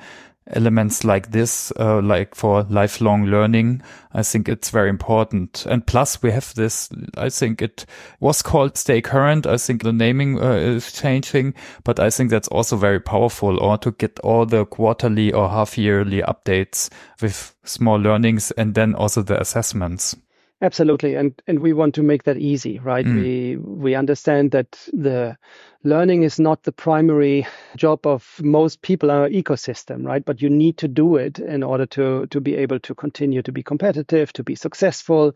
elements 0.51 1.03
like 1.03 1.31
this, 1.31 1.71
uh, 1.79 2.01
like 2.01 2.35
for 2.35 2.63
lifelong 2.63 3.25
learning, 3.25 3.81
I 4.13 4.23
think 4.23 4.49
it's 4.49 4.71
very 4.71 4.89
important. 4.89 5.65
And 5.69 5.85
plus 5.85 6.21
we 6.23 6.31
have 6.31 6.53
this, 6.55 6.89
I 7.15 7.29
think 7.29 7.61
it 7.61 7.85
was 8.19 8.41
called 8.41 8.77
Stay 8.77 9.01
Current. 9.01 9.45
I 9.45 9.57
think 9.57 9.83
the 9.83 9.93
naming 9.93 10.41
uh, 10.41 10.53
is 10.53 10.91
changing, 10.91 11.53
but 11.83 11.99
I 11.99 12.09
think 12.09 12.31
that's 12.31 12.47
also 12.47 12.75
very 12.75 12.99
powerful 12.99 13.59
or 13.59 13.77
to 13.79 13.91
get 13.91 14.19
all 14.21 14.45
the 14.45 14.65
quarterly 14.65 15.31
or 15.31 15.49
half 15.49 15.77
yearly 15.77 16.21
updates 16.21 16.89
with 17.21 17.55
small 17.63 17.97
learnings 17.97 18.51
and 18.51 18.73
then 18.73 18.95
also 18.95 19.21
the 19.21 19.39
assessments. 19.39 20.15
Absolutely, 20.61 21.15
and 21.15 21.41
and 21.47 21.59
we 21.59 21.71
want 21.71 21.95
to 21.95 22.03
make 22.03 22.23
that 22.23 22.37
easy, 22.37 22.79
right? 22.79 23.05
Mm. 23.05 23.15
We 23.15 23.57
we 23.57 23.95
understand 23.95 24.51
that 24.51 24.77
the 24.91 25.37
learning 25.85 26.23
is 26.23 26.37
not 26.37 26.63
the 26.63 26.73
primary 26.73 27.47
job 27.77 28.05
of 28.05 28.41
most 28.43 28.81
people 28.81 29.09
in 29.09 29.15
our 29.15 29.29
ecosystem, 29.29 30.05
right? 30.05 30.25
But 30.25 30.41
you 30.41 30.49
need 30.49 30.75
to 30.79 30.89
do 30.89 31.15
it 31.15 31.39
in 31.39 31.63
order 31.63 31.85
to 31.85 32.27
to 32.27 32.41
be 32.41 32.57
able 32.57 32.77
to 32.81 32.93
continue 32.93 33.41
to 33.41 33.53
be 33.53 33.63
competitive, 33.63 34.33
to 34.33 34.43
be 34.43 34.55
successful, 34.55 35.33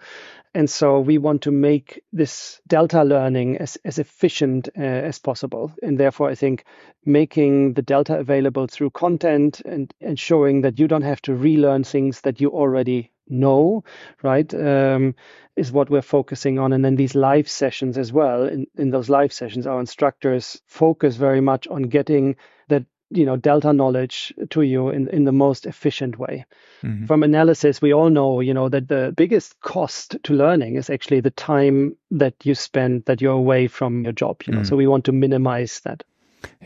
and 0.54 0.70
so 0.70 1.00
we 1.00 1.18
want 1.18 1.42
to 1.44 1.52
make 1.52 2.04
this 2.12 2.60
delta 2.68 3.06
learning 3.06 3.60
as 3.60 3.78
as 3.86 4.00
efficient 4.00 4.68
uh, 4.78 4.82
as 4.82 5.20
possible. 5.20 5.72
And 5.82 5.98
therefore, 5.98 6.32
I 6.32 6.36
think 6.36 6.66
making 7.06 7.76
the 7.76 7.82
delta 7.82 8.20
available 8.20 8.68
through 8.68 8.90
content 8.90 9.62
and 9.62 9.94
ensuring 10.02 10.64
that 10.64 10.80
you 10.80 10.90
don't 10.90 11.02
have 11.04 11.22
to 11.22 11.34
relearn 11.34 11.86
things 11.86 12.20
that 12.22 12.42
you 12.42 12.50
already 12.50 13.13
know, 13.34 13.84
right, 14.22 14.54
um, 14.54 15.16
is 15.56 15.72
what 15.72 15.90
we're 15.90 16.02
focusing 16.02 16.60
on. 16.60 16.74
And 16.74 16.84
then 16.84 16.96
these 16.96 17.16
live 17.16 17.50
sessions 17.50 17.98
as 17.98 18.14
well. 18.14 18.46
In, 18.46 18.68
in 18.78 18.90
those 18.92 19.10
live 19.10 19.34
sessions, 19.34 19.68
our 19.68 19.80
instructors 19.80 20.62
focus 20.68 21.16
very 21.16 21.42
much 21.42 21.68
on 21.68 21.84
getting 21.84 22.36
that 22.70 22.86
you 23.10 23.26
know 23.26 23.36
delta 23.36 23.72
knowledge 23.74 24.34
to 24.50 24.62
you 24.62 24.90
in, 24.90 25.08
in 25.10 25.24
the 25.24 25.32
most 25.32 25.66
efficient 25.66 26.18
way 26.18 26.46
mm-hmm. 26.82 27.06
from 27.06 27.22
analysis 27.24 27.82
we 27.82 27.94
all 27.94 28.10
know 28.10 28.40
you 28.40 28.54
know 28.54 28.70
that 28.70 28.88
the 28.88 29.14
biggest 29.16 29.60
cost 29.60 30.18
to 30.24 30.34
learning 30.34 30.76
is 30.76 30.90
actually 30.90 31.20
the 31.20 31.30
time 31.30 31.96
that 32.12 32.34
you 32.44 32.56
spend 32.56 33.06
that 33.06 33.22
you're 33.22 33.34
away 33.34 33.68
from 33.68 34.04
your 34.04 34.14
job 34.14 34.42
you 34.48 34.54
know 34.54 34.60
mm-hmm. 34.60 34.68
so 34.68 34.76
we 34.76 34.88
want 34.88 35.06
to 35.06 35.12
minimize 35.12 35.82
that 35.82 36.04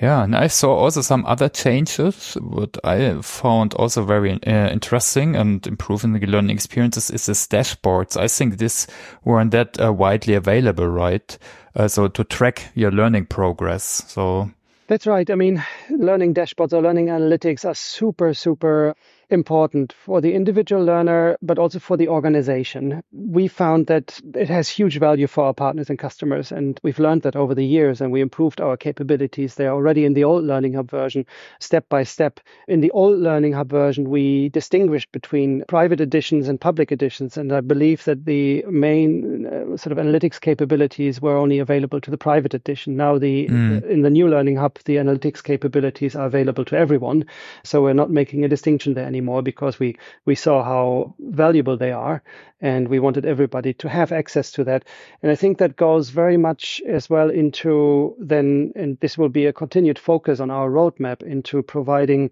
yeah, 0.01 0.23
and 0.23 0.35
I 0.35 0.47
saw 0.47 0.75
also 0.75 1.01
some 1.01 1.25
other 1.25 1.49
changes. 1.49 2.33
What 2.39 2.77
I 2.83 3.21
found 3.21 3.73
also 3.73 4.03
very 4.03 4.33
uh, 4.33 4.69
interesting 4.69 5.35
and 5.35 5.65
improving 5.65 6.13
the 6.13 6.25
learning 6.27 6.55
experiences 6.55 7.09
is 7.09 7.25
this 7.25 7.47
dashboards. 7.47 8.17
I 8.17 8.27
think 8.27 8.57
this 8.57 8.87
weren't 9.23 9.51
that 9.51 9.81
uh, 9.81 9.91
widely 9.91 10.35
available, 10.35 10.87
right? 10.87 11.37
Uh, 11.75 11.87
so 11.87 12.07
to 12.07 12.23
track 12.23 12.71
your 12.75 12.91
learning 12.91 13.25
progress. 13.25 14.03
So 14.07 14.51
that's 14.87 15.05
right. 15.05 15.29
I 15.29 15.35
mean, 15.35 15.63
learning 15.89 16.33
dashboards 16.33 16.73
or 16.73 16.81
learning 16.81 17.07
analytics 17.07 17.65
are 17.65 17.75
super, 17.75 18.33
super 18.33 18.95
important 19.29 19.93
for 19.93 20.21
the 20.21 20.33
individual 20.33 20.83
learner, 20.83 21.37
but 21.41 21.59
also 21.59 21.79
for 21.79 21.97
the 21.97 22.07
organization. 22.07 23.03
We 23.11 23.47
found 23.47 23.87
that 23.87 24.19
it 24.33 24.49
has 24.49 24.69
huge 24.69 24.99
value 24.99 25.27
for 25.27 25.45
our 25.45 25.53
partners 25.53 25.89
and 25.89 25.99
customers, 25.99 26.51
and 26.51 26.79
we've 26.83 26.99
learned 26.99 27.23
that 27.23 27.35
over 27.35 27.53
the 27.53 27.65
years, 27.65 27.99
and 27.99 28.11
we 28.11 28.21
improved 28.21 28.61
our 28.61 28.77
capabilities 28.77 29.55
there 29.55 29.71
already 29.71 30.05
in 30.05 30.13
the 30.13 30.23
old 30.23 30.45
Learning 30.45 30.73
Hub 30.73 30.89
version, 30.89 31.25
step 31.59 31.89
by 31.89 32.03
step. 32.03 32.39
In 32.67 32.79
the 32.79 32.91
old 32.91 33.19
Learning 33.19 33.53
Hub 33.53 33.69
version, 33.69 34.09
we 34.09 34.49
distinguished 34.49 35.11
between 35.11 35.63
private 35.67 35.99
editions 35.99 36.47
and 36.47 36.59
public 36.59 36.91
editions, 36.91 37.37
and 37.37 37.51
I 37.51 37.61
believe 37.61 38.05
that 38.05 38.23
the 38.25 38.63
main 38.69 39.45
uh, 39.45 39.77
sort 39.77 39.91
of 39.91 39.97
analytics 39.97 40.39
capabilities 40.39 41.21
were 41.21 41.35
only 41.35 41.59
available 41.59 41.99
to 42.01 42.11
the 42.11 42.17
private 42.17 42.53
edition. 42.53 42.95
Now, 42.95 43.17
the 43.17 43.47
mm. 43.47 43.83
in 43.89 44.03
the 44.03 44.09
new 44.09 44.29
Learning 44.29 44.55
Hub, 44.55 44.77
the 44.85 44.95
analytics 44.95 45.43
capabilities 45.43 46.15
are 46.15 46.27
available 46.27 46.63
to 46.65 46.77
everyone, 46.77 47.25
so 47.63 47.81
we're 47.81 47.93
not 47.93 48.09
making 48.09 48.45
a 48.45 48.47
distinction 48.47 48.93
there 48.93 49.05
anymore 49.05 49.16
anymore 49.17 49.41
because 49.41 49.79
we 49.79 49.95
we 50.25 50.35
saw 50.35 50.63
how 50.63 51.13
valuable 51.19 51.77
they 51.77 51.91
are 51.91 52.21
and 52.61 52.87
we 52.87 52.99
wanted 52.99 53.25
everybody 53.25 53.73
to 53.73 53.89
have 53.89 54.11
access 54.11 54.51
to 54.51 54.63
that. 54.63 54.85
And 55.21 55.31
i 55.31 55.35
think 55.35 55.57
that 55.57 55.75
goes 55.75 56.09
very 56.09 56.37
much 56.37 56.81
as 56.87 57.09
well 57.09 57.29
into 57.29 58.15
then 58.19 58.71
and 58.75 58.99
this 58.99 59.17
will 59.17 59.29
be 59.29 59.47
a 59.47 59.53
continued 59.53 59.99
focus 59.99 60.39
on 60.39 60.51
our 60.51 60.69
roadmap 60.69 61.23
into 61.23 61.61
providing 61.63 62.29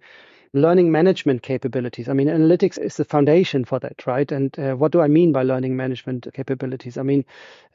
learning 0.56 0.92
management 0.92 1.42
capabilities. 1.42 2.08
I 2.08 2.14
mean, 2.14 2.28
analytics 2.28 2.80
is 2.80 2.96
the 2.96 3.06
foundation 3.06 3.66
for 3.66 3.78
that, 3.80 4.08
right? 4.08 4.32
And 4.32 4.58
uh, 4.58 4.74
what 4.76 4.92
do 4.92 5.02
I 5.02 5.08
mean 5.08 5.32
by 5.34 5.44
learning 5.44 5.76
management 5.76 6.28
capabilities? 6.34 6.98
I 6.98 7.04
mean, 7.04 7.26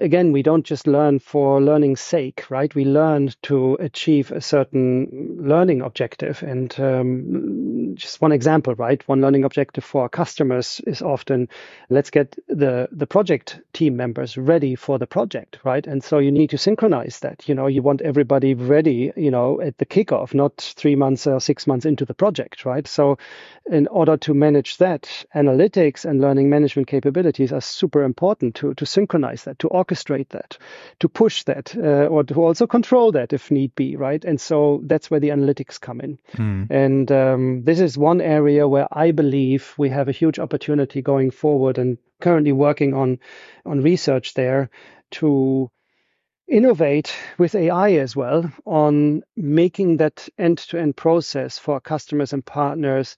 again, 0.00 0.32
we 0.32 0.42
don't 0.42 0.64
just 0.64 0.86
learn 0.86 1.18
for 1.18 1.60
learning's 1.60 2.00
sake, 2.00 2.50
right? 2.50 2.74
We 2.74 2.86
learn 2.86 3.30
to 3.42 3.74
achieve 3.80 4.32
a 4.32 4.40
certain 4.40 5.36
learning 5.40 5.82
objective. 5.82 6.42
And 6.42 6.74
um, 6.80 7.92
just 7.96 8.22
one 8.22 8.32
example, 8.32 8.74
right? 8.74 9.06
One 9.06 9.20
learning 9.20 9.44
objective 9.44 9.84
for 9.84 10.02
our 10.02 10.08
customers 10.08 10.80
is 10.86 11.02
often 11.02 11.48
let's 11.90 12.10
get 12.10 12.36
the 12.48 12.88
the 12.90 13.06
project 13.06 13.60
team 13.74 13.96
members 13.96 14.38
ready 14.38 14.74
for 14.74 14.98
the 14.98 15.06
project, 15.06 15.58
right? 15.64 15.86
And 15.86 16.02
so 16.02 16.18
you 16.18 16.32
need 16.32 16.50
to 16.50 16.58
synchronize 16.58 17.20
that. 17.20 17.48
You 17.48 17.54
know, 17.54 17.66
you 17.66 17.82
want 17.82 18.00
everybody 18.00 18.54
ready, 18.54 19.12
you 19.16 19.30
know, 19.30 19.60
at 19.60 19.76
the 19.76 19.86
kickoff, 19.86 20.32
not 20.32 20.56
three 20.56 20.96
months 20.96 21.26
or 21.26 21.40
six 21.40 21.66
months 21.66 21.84
into 21.84 22.06
the 22.06 22.14
project, 22.14 22.64
right? 22.64 22.69
Right? 22.70 22.86
So, 22.86 23.18
in 23.70 23.86
order 23.88 24.16
to 24.16 24.34
manage 24.34 24.78
that, 24.78 25.26
analytics 25.34 26.04
and 26.04 26.20
learning 26.20 26.48
management 26.48 26.88
capabilities 26.88 27.52
are 27.52 27.60
super 27.60 28.02
important 28.02 28.54
to, 28.56 28.74
to 28.74 28.86
synchronize 28.86 29.44
that, 29.44 29.58
to 29.58 29.68
orchestrate 29.68 30.28
that, 30.30 30.58
to 31.00 31.08
push 31.08 31.44
that, 31.44 31.74
uh, 31.76 32.06
or 32.06 32.24
to 32.24 32.34
also 32.34 32.66
control 32.66 33.12
that 33.12 33.32
if 33.32 33.50
need 33.50 33.74
be, 33.74 33.96
right? 33.96 34.24
And 34.24 34.40
so 34.40 34.80
that's 34.84 35.10
where 35.10 35.20
the 35.20 35.30
analytics 35.30 35.80
come 35.80 36.00
in. 36.00 36.18
Mm. 36.34 36.70
And 36.70 37.12
um, 37.12 37.64
this 37.64 37.80
is 37.80 37.98
one 37.98 38.20
area 38.20 38.66
where 38.66 38.88
I 38.90 39.12
believe 39.12 39.74
we 39.76 39.90
have 39.90 40.08
a 40.08 40.12
huge 40.12 40.38
opportunity 40.38 41.02
going 41.02 41.30
forward 41.30 41.78
and 41.78 41.98
currently 42.20 42.52
working 42.52 42.94
on 42.94 43.18
on 43.64 43.80
research 43.80 44.34
there 44.34 44.70
to 45.10 45.70
innovate 46.50 47.14
with 47.38 47.54
AI 47.54 47.92
as 47.92 48.16
well 48.16 48.50
on 48.66 49.22
making 49.36 49.98
that 49.98 50.28
end 50.36 50.58
to 50.58 50.78
end 50.78 50.96
process 50.96 51.58
for 51.58 51.80
customers 51.80 52.32
and 52.32 52.44
partners 52.44 53.16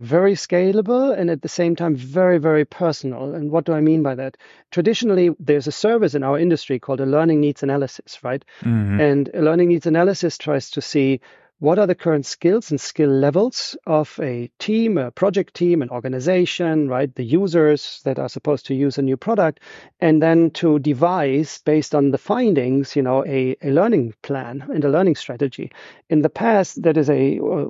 very 0.00 0.34
scalable 0.34 1.16
and 1.16 1.30
at 1.30 1.42
the 1.42 1.48
same 1.48 1.76
time 1.76 1.94
very, 1.94 2.38
very 2.38 2.64
personal. 2.64 3.34
And 3.34 3.52
what 3.52 3.64
do 3.64 3.72
I 3.72 3.80
mean 3.80 4.02
by 4.02 4.16
that? 4.16 4.36
Traditionally, 4.72 5.30
there's 5.38 5.68
a 5.68 5.72
service 5.72 6.16
in 6.16 6.24
our 6.24 6.36
industry 6.36 6.80
called 6.80 7.00
a 7.00 7.06
learning 7.06 7.40
needs 7.40 7.62
analysis, 7.62 8.18
right? 8.24 8.44
Mm-hmm. 8.62 9.00
And 9.00 9.30
a 9.32 9.40
learning 9.40 9.68
needs 9.68 9.86
analysis 9.86 10.36
tries 10.38 10.70
to 10.72 10.80
see 10.80 11.20
what 11.62 11.78
are 11.78 11.86
the 11.86 11.94
current 11.94 12.26
skills 12.26 12.72
and 12.72 12.80
skill 12.80 13.08
levels 13.08 13.76
of 13.86 14.18
a 14.20 14.50
team, 14.58 14.98
a 14.98 15.12
project 15.12 15.54
team, 15.54 15.80
an 15.80 15.90
organization, 15.90 16.88
right? 16.88 17.14
The 17.14 17.22
users 17.22 18.00
that 18.02 18.18
are 18.18 18.28
supposed 18.28 18.66
to 18.66 18.74
use 18.74 18.98
a 18.98 19.02
new 19.02 19.16
product, 19.16 19.60
and 20.00 20.20
then 20.20 20.50
to 20.54 20.80
devise 20.80 21.60
based 21.64 21.94
on 21.94 22.10
the 22.10 22.18
findings, 22.18 22.96
you 22.96 23.02
know, 23.02 23.24
a, 23.26 23.54
a 23.62 23.70
learning 23.70 24.12
plan 24.22 24.66
and 24.74 24.84
a 24.84 24.88
learning 24.88 25.14
strategy. 25.14 25.70
In 26.10 26.22
the 26.22 26.28
past, 26.28 26.82
that 26.82 26.96
is 26.96 27.08
a 27.08 27.38
uh, 27.38 27.66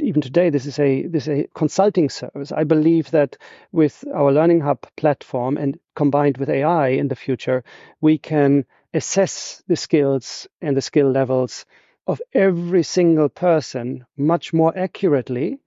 even 0.00 0.20
today, 0.20 0.50
this 0.50 0.66
is 0.66 0.78
a 0.78 1.06
this 1.06 1.26
is 1.26 1.44
a 1.44 1.48
consulting 1.54 2.10
service. 2.10 2.52
I 2.52 2.64
believe 2.64 3.10
that 3.12 3.38
with 3.72 4.04
our 4.14 4.32
Learning 4.32 4.60
Hub 4.60 4.86
platform 4.98 5.56
and 5.56 5.78
combined 5.96 6.36
with 6.36 6.50
AI 6.50 6.88
in 6.88 7.08
the 7.08 7.16
future, 7.16 7.64
we 8.02 8.18
can 8.18 8.66
assess 8.92 9.62
the 9.66 9.76
skills 9.76 10.46
and 10.60 10.76
the 10.76 10.82
skill 10.82 11.10
levels 11.10 11.64
of 12.06 12.20
every 12.32 12.82
single 12.82 13.28
person 13.28 14.04
much 14.16 14.52
more 14.52 14.76
accurately 14.76 15.58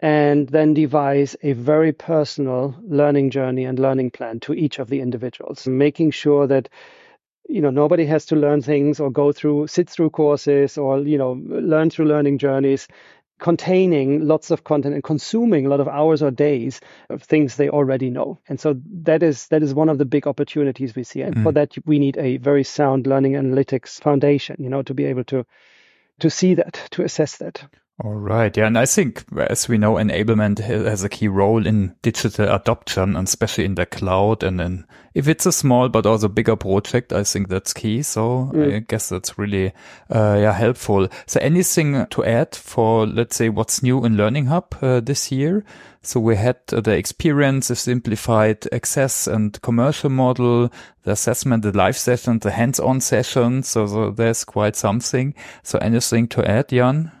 and 0.00 0.48
then 0.48 0.74
devise 0.74 1.36
a 1.42 1.52
very 1.52 1.92
personal 1.92 2.74
learning 2.82 3.30
journey 3.30 3.64
and 3.64 3.78
learning 3.78 4.10
plan 4.10 4.40
to 4.40 4.52
each 4.52 4.78
of 4.78 4.88
the 4.88 5.00
individuals, 5.00 5.66
making 5.66 6.10
sure 6.10 6.46
that 6.46 6.68
you 7.48 7.60
know 7.60 7.70
nobody 7.70 8.06
has 8.06 8.26
to 8.26 8.36
learn 8.36 8.62
things 8.62 9.00
or 9.00 9.10
go 9.10 9.30
through 9.30 9.66
sit 9.66 9.88
through 9.88 10.10
courses 10.10 10.78
or 10.78 11.00
you 11.00 11.18
know 11.18 11.32
learn 11.48 11.90
through 11.90 12.06
learning 12.06 12.38
journeys 12.38 12.88
containing 13.38 14.26
lots 14.26 14.50
of 14.50 14.64
content 14.64 14.94
and 14.94 15.04
consuming 15.04 15.66
a 15.66 15.68
lot 15.68 15.80
of 15.80 15.88
hours 15.88 16.22
or 16.22 16.30
days 16.30 16.80
of 17.10 17.22
things 17.22 17.56
they 17.56 17.68
already 17.68 18.08
know. 18.08 18.38
And 18.48 18.58
so 18.60 18.80
that 19.02 19.22
is 19.22 19.48
that 19.48 19.62
is 19.62 19.74
one 19.74 19.88
of 19.88 19.98
the 19.98 20.04
big 20.04 20.26
opportunities 20.26 20.94
we 20.94 21.04
see. 21.04 21.20
And 21.22 21.34
mm. 21.34 21.42
for 21.42 21.52
that 21.52 21.74
we 21.84 21.98
need 21.98 22.16
a 22.16 22.38
very 22.38 22.64
sound 22.64 23.06
learning 23.06 23.32
analytics 23.32 24.00
foundation 24.00 24.56
you 24.58 24.70
know 24.70 24.82
to 24.82 24.94
be 24.94 25.04
able 25.04 25.24
to 25.24 25.44
to 26.20 26.30
see 26.30 26.54
that, 26.54 26.88
to 26.92 27.02
assess 27.04 27.38
that. 27.38 27.64
All 28.02 28.14
right. 28.14 28.56
Yeah. 28.56 28.66
And 28.66 28.76
I 28.76 28.86
think, 28.86 29.24
as 29.36 29.68
we 29.68 29.78
know, 29.78 29.94
enablement 29.94 30.58
has 30.58 31.04
a 31.04 31.08
key 31.08 31.28
role 31.28 31.64
in 31.64 31.94
digital 32.02 32.52
adoption, 32.52 33.14
and 33.14 33.28
especially 33.28 33.66
in 33.66 33.76
the 33.76 33.86
cloud. 33.86 34.42
And 34.42 34.58
then 34.58 34.86
if 35.14 35.28
it's 35.28 35.46
a 35.46 35.52
small 35.52 35.88
but 35.88 36.04
also 36.04 36.26
bigger 36.26 36.56
project, 36.56 37.12
I 37.12 37.22
think 37.22 37.48
that's 37.48 37.72
key. 37.72 38.02
So 38.02 38.50
mm. 38.52 38.74
I 38.74 38.78
guess 38.80 39.10
that's 39.10 39.38
really, 39.38 39.68
uh, 40.12 40.38
yeah, 40.40 40.52
helpful. 40.52 41.06
So 41.26 41.38
anything 41.38 42.04
to 42.06 42.24
add 42.24 42.56
for, 42.56 43.06
let's 43.06 43.36
say, 43.36 43.48
what's 43.48 43.80
new 43.80 44.04
in 44.04 44.16
Learning 44.16 44.46
Hub 44.46 44.74
uh, 44.82 44.98
this 44.98 45.30
year? 45.30 45.64
So 46.02 46.18
we 46.18 46.34
had 46.34 46.56
uh, 46.72 46.80
the 46.80 46.96
experience, 46.96 47.68
the 47.68 47.76
simplified 47.76 48.66
access 48.72 49.28
and 49.28 49.62
commercial 49.62 50.10
model, 50.10 50.72
the 51.04 51.12
assessment, 51.12 51.62
the 51.62 51.70
live 51.70 51.96
session, 51.96 52.40
the 52.40 52.50
hands-on 52.50 53.00
session. 53.02 53.62
So, 53.62 53.86
so 53.86 54.10
there's 54.10 54.42
quite 54.42 54.74
something. 54.74 55.32
So 55.62 55.78
anything 55.78 56.26
to 56.30 56.44
add, 56.44 56.70
Jan? 56.70 57.12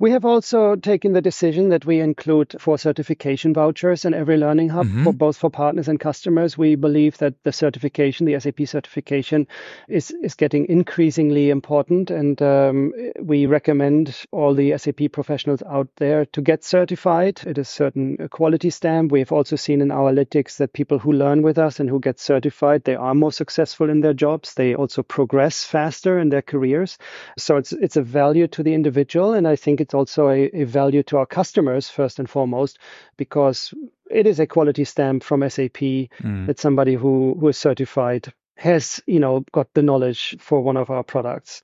We 0.00 0.10
have 0.10 0.24
also 0.24 0.74
taken 0.74 1.12
the 1.12 1.22
decision 1.22 1.68
that 1.68 1.86
we 1.86 2.00
include 2.00 2.56
four 2.58 2.78
certification 2.78 3.54
vouchers 3.54 4.04
in 4.04 4.12
every 4.12 4.36
learning 4.36 4.70
hub 4.70 4.86
mm-hmm. 4.86 5.04
for 5.04 5.12
both 5.12 5.36
for 5.36 5.50
partners 5.50 5.86
and 5.86 6.00
customers. 6.00 6.58
We 6.58 6.74
believe 6.74 7.18
that 7.18 7.34
the 7.44 7.52
certification, 7.52 8.26
the 8.26 8.40
SAP 8.40 8.66
certification, 8.66 9.46
is 9.88 10.10
is 10.10 10.34
getting 10.34 10.66
increasingly 10.68 11.50
important, 11.50 12.10
and 12.10 12.42
um, 12.42 12.92
we 13.22 13.46
recommend 13.46 14.16
all 14.32 14.52
the 14.52 14.76
SAP 14.76 15.12
professionals 15.12 15.62
out 15.62 15.88
there 15.96 16.26
to 16.26 16.42
get 16.42 16.64
certified. 16.64 17.40
It 17.46 17.58
is 17.58 17.68
certain 17.68 18.28
quality 18.30 18.70
stamp. 18.70 19.12
We 19.12 19.20
have 19.20 19.30
also 19.30 19.54
seen 19.54 19.80
in 19.80 19.92
our 19.92 20.10
analytics 20.10 20.56
that 20.56 20.72
people 20.72 20.98
who 20.98 21.12
learn 21.12 21.42
with 21.42 21.56
us 21.56 21.78
and 21.78 21.88
who 21.88 22.00
get 22.00 22.18
certified, 22.18 22.82
they 22.82 22.96
are 22.96 23.14
more 23.14 23.32
successful 23.32 23.88
in 23.90 24.00
their 24.00 24.14
jobs. 24.14 24.54
They 24.54 24.74
also 24.74 25.04
progress 25.04 25.64
faster 25.64 26.18
in 26.18 26.30
their 26.30 26.42
careers. 26.42 26.98
So 27.38 27.58
it's 27.58 27.72
it's 27.72 27.96
a 27.96 28.02
value 28.02 28.48
to 28.48 28.64
the 28.64 28.74
individual, 28.74 29.34
and 29.34 29.46
I 29.46 29.54
think 29.54 29.83
it's 29.84 29.94
also 29.94 30.28
a, 30.28 30.50
a 30.52 30.64
value 30.64 31.02
to 31.04 31.18
our 31.18 31.26
customers 31.26 31.88
first 31.88 32.18
and 32.18 32.28
foremost, 32.28 32.78
because 33.16 33.72
it 34.10 34.26
is 34.26 34.40
a 34.40 34.46
quality 34.46 34.84
stamp 34.84 35.22
from 35.22 35.48
SAP 35.48 35.78
mm. 35.78 36.46
that 36.46 36.58
somebody 36.58 36.94
who, 36.94 37.36
who 37.38 37.48
is 37.48 37.58
certified 37.58 38.32
has, 38.56 39.02
you 39.06 39.20
know, 39.20 39.44
got 39.52 39.72
the 39.74 39.82
knowledge 39.82 40.36
for 40.40 40.60
one 40.60 40.76
of 40.76 40.90
our 40.90 41.02
products. 41.02 41.62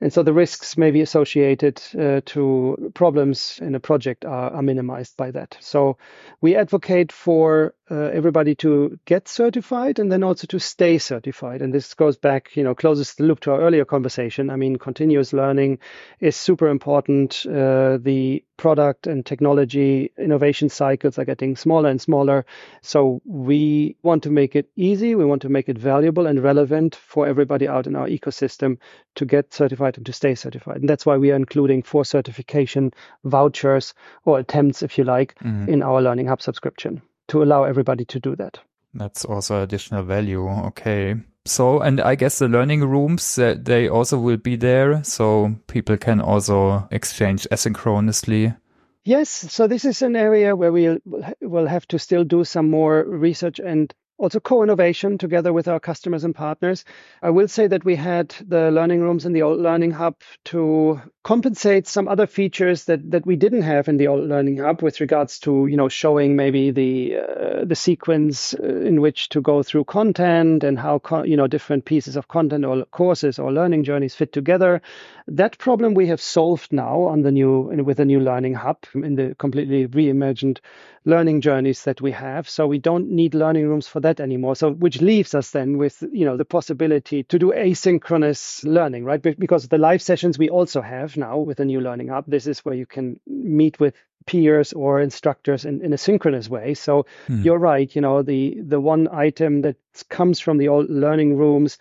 And 0.00 0.12
so 0.12 0.22
the 0.22 0.32
risks 0.32 0.76
maybe 0.76 1.00
associated 1.00 1.82
uh, 1.98 2.20
to 2.26 2.92
problems 2.94 3.58
in 3.60 3.74
a 3.74 3.80
project 3.80 4.24
are, 4.24 4.52
are, 4.52 4.62
minimized 4.62 5.16
by 5.16 5.32
that. 5.32 5.56
So 5.60 5.98
we 6.40 6.54
advocate 6.54 7.10
for 7.10 7.74
uh, 7.90 8.10
everybody 8.12 8.54
to 8.54 8.98
get 9.04 9.28
certified 9.28 9.98
and 9.98 10.12
then 10.12 10.22
also 10.22 10.46
to 10.46 10.58
stay 10.58 10.98
certified. 10.98 11.62
And 11.62 11.72
this 11.72 11.94
goes 11.94 12.16
back, 12.16 12.56
you 12.56 12.62
know, 12.62 12.74
closes 12.74 13.14
the 13.14 13.24
loop 13.24 13.40
to 13.40 13.52
our 13.52 13.60
earlier 13.60 13.84
conversation. 13.84 14.50
I 14.50 14.56
mean, 14.56 14.76
continuous 14.76 15.32
learning 15.32 15.78
is 16.20 16.36
super 16.36 16.68
important. 16.68 17.46
Uh, 17.46 17.98
the 17.98 18.44
product 18.56 19.06
and 19.06 19.24
technology 19.24 20.12
innovation 20.18 20.68
cycles 20.68 21.18
are 21.18 21.24
getting 21.24 21.56
smaller 21.56 21.88
and 21.88 22.00
smaller. 22.00 22.44
So 22.82 23.22
we 23.24 23.96
want 24.02 24.24
to 24.24 24.30
make 24.30 24.56
it 24.56 24.68
easy. 24.76 25.14
We 25.14 25.24
want 25.24 25.42
to 25.42 25.48
make 25.48 25.68
it 25.68 25.78
valuable 25.78 26.26
and 26.26 26.42
relevant 26.42 26.94
for 26.94 27.26
everybody 27.26 27.68
out 27.68 27.86
in 27.86 27.96
our 27.96 28.08
ecosystem 28.08 28.78
to 29.14 29.24
get 29.24 29.54
certified 29.54 29.96
and 29.96 30.06
to 30.06 30.12
stay 30.12 30.34
certified. 30.34 30.78
And 30.78 30.88
that's 30.88 31.06
why 31.06 31.16
we 31.16 31.30
are 31.30 31.36
including 31.36 31.82
four 31.82 32.04
certification 32.04 32.92
vouchers 33.24 33.94
or 34.24 34.38
attempts, 34.38 34.82
if 34.82 34.98
you 34.98 35.04
like, 35.04 35.36
mm-hmm. 35.38 35.68
in 35.72 35.82
our 35.82 36.02
Learning 36.02 36.26
Hub 36.26 36.42
subscription 36.42 37.02
to 37.28 37.42
allow 37.42 37.64
everybody 37.64 38.04
to 38.06 38.20
do 38.20 38.36
that. 38.36 38.58
That's 38.94 39.24
also 39.24 39.62
additional 39.62 40.02
value. 40.02 40.48
Okay. 40.48 41.14
So, 41.44 41.80
and 41.80 42.00
I 42.00 42.14
guess 42.14 42.38
the 42.38 42.48
learning 42.48 42.84
rooms, 42.84 43.38
uh, 43.38 43.54
they 43.58 43.88
also 43.88 44.18
will 44.18 44.36
be 44.36 44.56
there. 44.56 45.02
So 45.04 45.54
people 45.66 45.96
can 45.96 46.20
also 46.20 46.88
exchange 46.90 47.46
asynchronously. 47.50 48.56
Yes. 49.04 49.30
So 49.30 49.66
this 49.66 49.84
is 49.84 50.02
an 50.02 50.16
area 50.16 50.54
where 50.54 50.72
we 50.72 50.98
will 51.40 51.66
have 51.66 51.86
to 51.88 51.98
still 51.98 52.24
do 52.24 52.44
some 52.44 52.68
more 52.68 53.04
research 53.04 53.58
and 53.58 53.94
also 54.18 54.40
co-innovation 54.40 55.16
together 55.16 55.52
with 55.52 55.68
our 55.68 55.80
customers 55.80 56.24
and 56.24 56.34
partners. 56.34 56.84
I 57.22 57.30
will 57.30 57.48
say 57.48 57.68
that 57.68 57.84
we 57.84 57.94
had 57.94 58.34
the 58.46 58.70
learning 58.70 59.00
rooms 59.00 59.24
in 59.24 59.32
the 59.32 59.42
old 59.42 59.60
learning 59.60 59.92
hub 59.92 60.16
to 60.46 61.00
compensate 61.28 61.86
some 61.86 62.08
other 62.08 62.26
features 62.26 62.84
that 62.84 63.10
that 63.10 63.26
we 63.26 63.36
didn't 63.36 63.60
have 63.60 63.86
in 63.86 63.98
the 63.98 64.06
old 64.06 64.26
learning 64.26 64.56
hub 64.56 64.80
with 64.80 64.98
regards 64.98 65.38
to 65.38 65.66
you 65.66 65.76
know 65.76 65.86
showing 65.86 66.36
maybe 66.36 66.70
the 66.70 67.16
uh, 67.16 67.64
the 67.66 67.74
sequence 67.74 68.54
uh, 68.54 68.64
in 68.64 69.02
which 69.02 69.28
to 69.28 69.42
go 69.42 69.62
through 69.62 69.84
content 69.84 70.64
and 70.64 70.78
how 70.78 70.98
co- 70.98 71.24
you 71.24 71.36
know 71.36 71.46
different 71.46 71.84
pieces 71.84 72.16
of 72.16 72.28
content 72.28 72.64
or 72.64 72.82
courses 72.86 73.38
or 73.38 73.52
learning 73.52 73.84
journeys 73.84 74.14
fit 74.14 74.32
together. 74.32 74.80
That 75.26 75.58
problem 75.58 75.92
we 75.92 76.06
have 76.06 76.22
solved 76.22 76.72
now 76.72 77.02
on 77.02 77.20
the 77.20 77.30
new 77.30 77.84
with 77.84 77.98
the 77.98 78.06
new 78.06 78.20
learning 78.20 78.54
hub 78.54 78.78
in 78.94 79.14
the 79.16 79.34
completely 79.34 79.86
reimagined 79.86 80.60
learning 81.04 81.42
journeys 81.42 81.84
that 81.84 82.00
we 82.00 82.12
have. 82.12 82.48
So 82.48 82.66
we 82.66 82.78
don't 82.78 83.10
need 83.10 83.34
learning 83.34 83.68
rooms 83.68 83.86
for 83.86 84.00
that 84.00 84.20
anymore. 84.20 84.56
So 84.56 84.70
which 84.72 85.02
leaves 85.02 85.34
us 85.34 85.50
then 85.50 85.76
with 85.76 86.02
you 86.10 86.24
know 86.24 86.38
the 86.38 86.46
possibility 86.46 87.24
to 87.24 87.38
do 87.38 87.52
asynchronous 87.52 88.64
learning, 88.64 89.04
right? 89.04 89.20
Because 89.20 89.68
the 89.68 89.76
live 89.76 90.00
sessions 90.00 90.38
we 90.38 90.48
also 90.48 90.80
have 90.80 91.17
now 91.18 91.38
with 91.38 91.58
the 91.58 91.64
new 91.64 91.80
learning 91.80 92.08
hub. 92.08 92.24
This 92.26 92.46
is 92.46 92.64
where 92.64 92.74
you 92.74 92.86
can 92.86 93.20
meet 93.26 93.78
with 93.78 93.94
peers 94.26 94.72
or 94.72 95.00
instructors 95.00 95.64
in, 95.64 95.82
in 95.82 95.92
a 95.92 95.98
synchronous 95.98 96.48
way. 96.48 96.74
So 96.74 97.06
mm. 97.28 97.44
you're 97.44 97.58
right. 97.58 97.94
You 97.94 98.00
know 98.00 98.22
the 98.22 98.60
the 98.60 98.80
one 98.80 99.08
item 99.08 99.62
that 99.62 99.76
comes 100.08 100.40
from 100.40 100.58
the 100.58 100.68
old 100.68 100.88
learning 100.90 101.36
rooms 101.36 101.78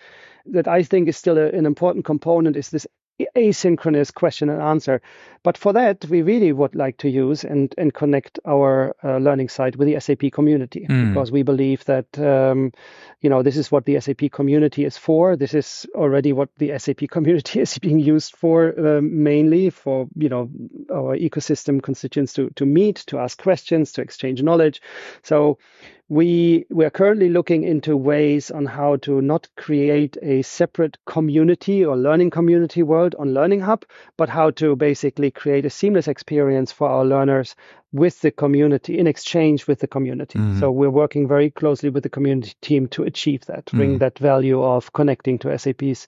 that 0.48 0.68
I 0.68 0.84
think 0.84 1.08
is 1.08 1.18
still 1.18 1.38
a, 1.38 1.48
an 1.50 1.66
important 1.66 2.06
component 2.06 2.56
is 2.56 2.70
this 2.70 2.88
asynchronous 3.36 4.14
question 4.14 4.50
and 4.50 4.62
answer. 4.62 5.02
But 5.44 5.58
for 5.58 5.74
that, 5.74 6.06
we 6.06 6.22
really 6.22 6.52
would 6.52 6.76
like 6.76 6.98
to 6.98 7.10
use 7.10 7.44
and, 7.44 7.74
and 7.78 7.94
connect 7.94 8.40
our 8.46 8.96
uh, 9.04 9.18
learning 9.18 9.50
site 9.50 9.78
with 9.78 9.88
the 9.88 10.00
SAP 10.00 10.32
community 10.34 10.86
mm. 10.90 11.10
because 11.10 11.32
we 11.32 11.44
believe 11.44 11.86
that, 11.86 12.20
um, 12.20 12.74
you 13.22 13.30
know, 13.30 13.44
this 13.44 13.56
is 13.56 13.72
what 13.72 13.86
the 13.86 14.00
SAP 14.00 14.32
community 14.32 14.84
is 14.84 14.98
for. 14.98 15.36
This 15.36 15.54
is 15.54 15.88
already 15.96 16.34
what 16.34 16.50
the 16.58 16.78
SAP 16.78 17.10
community 17.10 17.60
is 17.62 17.78
being 17.78 18.00
used 18.00 18.36
for 18.36 18.74
uh, 18.78 19.02
mainly 19.02 19.70
for, 19.70 20.08
you 20.16 20.30
know, 20.30 20.50
our 20.92 21.18
ecosystem 21.18 21.82
constituents 21.82 22.34
to, 22.34 22.50
to 22.52 22.66
meet, 22.66 22.98
to 23.08 23.18
ask 23.18 23.42
questions, 23.42 23.94
to 23.94 24.02
exchange 24.02 24.44
knowledge. 24.44 24.82
So 25.24 25.60
we 26.10 26.66
we 26.70 26.86
are 26.86 26.90
currently 26.90 27.30
looking 27.30 27.64
into 27.64 27.98
ways 27.98 28.50
on 28.50 28.66
how 28.66 28.96
to 28.98 29.22
not 29.22 29.48
create 29.58 30.18
a 30.22 30.42
separate 30.42 30.98
community 31.06 31.84
or 31.84 31.98
learning 31.98 32.30
community 32.30 32.82
world 32.82 33.14
on 33.20 33.34
Learning 33.34 33.60
Hub, 33.60 33.84
but 34.16 34.30
how 34.30 34.52
to 34.52 34.76
basically 34.76 35.32
create 35.32 35.66
a 35.66 35.70
seamless 35.70 36.08
experience 36.08 36.72
for 36.72 36.88
our 36.88 37.04
learners 37.04 37.56
with 37.92 38.22
the 38.22 38.32
community 38.32 38.98
in 38.98 39.08
exchange 39.08 39.68
with 39.68 39.80
the 39.80 39.88
community. 39.88 40.40
Mm. 40.40 40.60
So 40.60 40.72
we're 40.72 40.90
working 40.90 41.28
very 41.28 41.50
closely 41.50 41.90
with 41.90 42.04
the 42.04 42.10
community 42.10 42.54
team 42.62 42.88
to 42.90 43.04
achieve 43.04 43.46
that, 43.46 43.66
bring 43.66 43.96
mm. 43.96 44.00
that 44.00 44.20
value 44.20 44.64
of 44.64 44.94
connecting 44.94 45.40
to 45.40 45.58
SAP's 45.58 46.08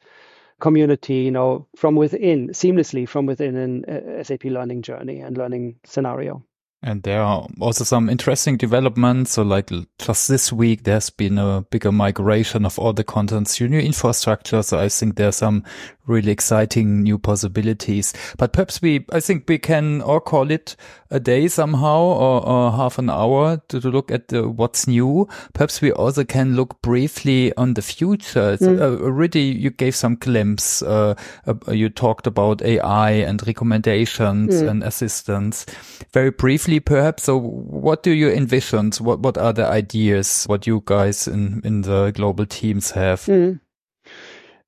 community, 0.59 1.15
you 1.15 1.31
know, 1.31 1.67
from 1.75 1.95
within, 1.95 2.49
seamlessly 2.49 3.07
from 3.07 3.25
within 3.25 3.55
an 3.55 3.85
uh, 3.85 4.23
SAP 4.23 4.45
learning 4.45 4.81
journey 4.81 5.19
and 5.19 5.37
learning 5.37 5.75
scenario. 5.85 6.43
And 6.81 7.03
there 7.03 7.21
are 7.21 7.45
also 7.59 7.83
some 7.83 8.09
interesting 8.09 8.55
developments. 8.55 9.31
So 9.31 9.41
like 9.43 9.69
just 9.97 10.29
this 10.29 10.53
week, 10.53 10.83
there's 10.83 11.09
been 11.09 11.37
a 11.37 11.65
bigger 11.69 11.91
migration 11.91 12.65
of 12.65 12.79
all 12.79 12.93
the 12.93 13.03
contents 13.03 13.57
to 13.57 13.67
new 13.67 13.79
infrastructure. 13.79 14.63
So 14.63 14.79
I 14.79 14.87
think 14.87 15.15
there's 15.15 15.35
some 15.35 15.65
really 16.09 16.31
exciting 16.31 17.03
new 17.03 17.17
possibilities. 17.17 18.13
But 18.37 18.51
perhaps 18.51 18.81
we, 18.81 19.05
I 19.11 19.19
think 19.19 19.47
we 19.47 19.59
can 19.59 20.01
or 20.01 20.19
call 20.19 20.51
it 20.51 20.75
a 21.11 21.19
day 21.19 21.47
somehow 21.47 21.99
or, 22.01 22.45
or 22.45 22.71
half 22.71 22.97
an 22.97 23.09
hour 23.09 23.61
to, 23.69 23.79
to 23.79 23.89
look 23.89 24.11
at 24.11 24.27
the, 24.27 24.49
what's 24.49 24.87
new. 24.87 25.27
Perhaps 25.53 25.81
we 25.81 25.91
also 25.91 26.23
can 26.23 26.55
look 26.55 26.81
briefly 26.81 27.55
on 27.55 27.75
the 27.75 27.81
future. 27.81 28.57
Mm. 28.57 28.79
Uh, 28.79 29.03
already 29.03 29.41
you 29.41 29.69
gave 29.69 29.95
some 29.95 30.15
glimpse. 30.15 30.81
Uh, 30.81 31.15
uh, 31.47 31.71
you 31.71 31.89
talked 31.89 32.27
about 32.27 32.61
AI 32.61 33.11
and 33.11 33.45
recommendations 33.47 34.61
mm. 34.61 34.69
and 34.69 34.83
assistance 34.83 35.65
very 36.11 36.31
briefly, 36.31 36.79
perhaps. 36.79 37.23
So 37.23 37.37
what 37.37 38.03
do 38.03 38.11
you 38.11 38.29
envision? 38.29 38.91
What, 38.99 39.19
what 39.19 39.37
are 39.37 39.53
the 39.53 39.65
ideas? 39.65 40.45
What 40.45 40.65
you 40.65 40.81
guys 40.85 41.27
in, 41.27 41.61
in 41.63 41.81
the 41.81 42.11
global 42.11 42.45
teams 42.45 42.91
have? 42.91 43.21
Mm. 43.21 43.59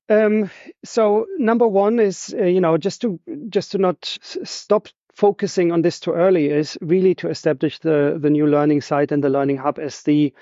Um, 0.08 0.50
so 0.84 1.26
number 1.38 1.66
one 1.66 2.00
is 2.00 2.34
uh, 2.38 2.44
you 2.44 2.60
know 2.60 2.76
just 2.76 3.02
to 3.02 3.20
just 3.48 3.72
to 3.72 3.78
not 3.78 4.18
s- 4.22 4.38
stop 4.44 4.88
focusing 5.14 5.72
on 5.72 5.82
this 5.82 6.00
too 6.00 6.12
early 6.12 6.50
is 6.50 6.78
really 6.80 7.14
to 7.16 7.28
establish 7.28 7.78
the 7.78 8.18
the 8.20 8.30
new 8.30 8.46
learning 8.46 8.80
site 8.80 9.12
and 9.12 9.22
the 9.22 9.30
learning 9.30 9.58
hub 9.58 9.78
as 9.78 10.02
the 10.02 10.32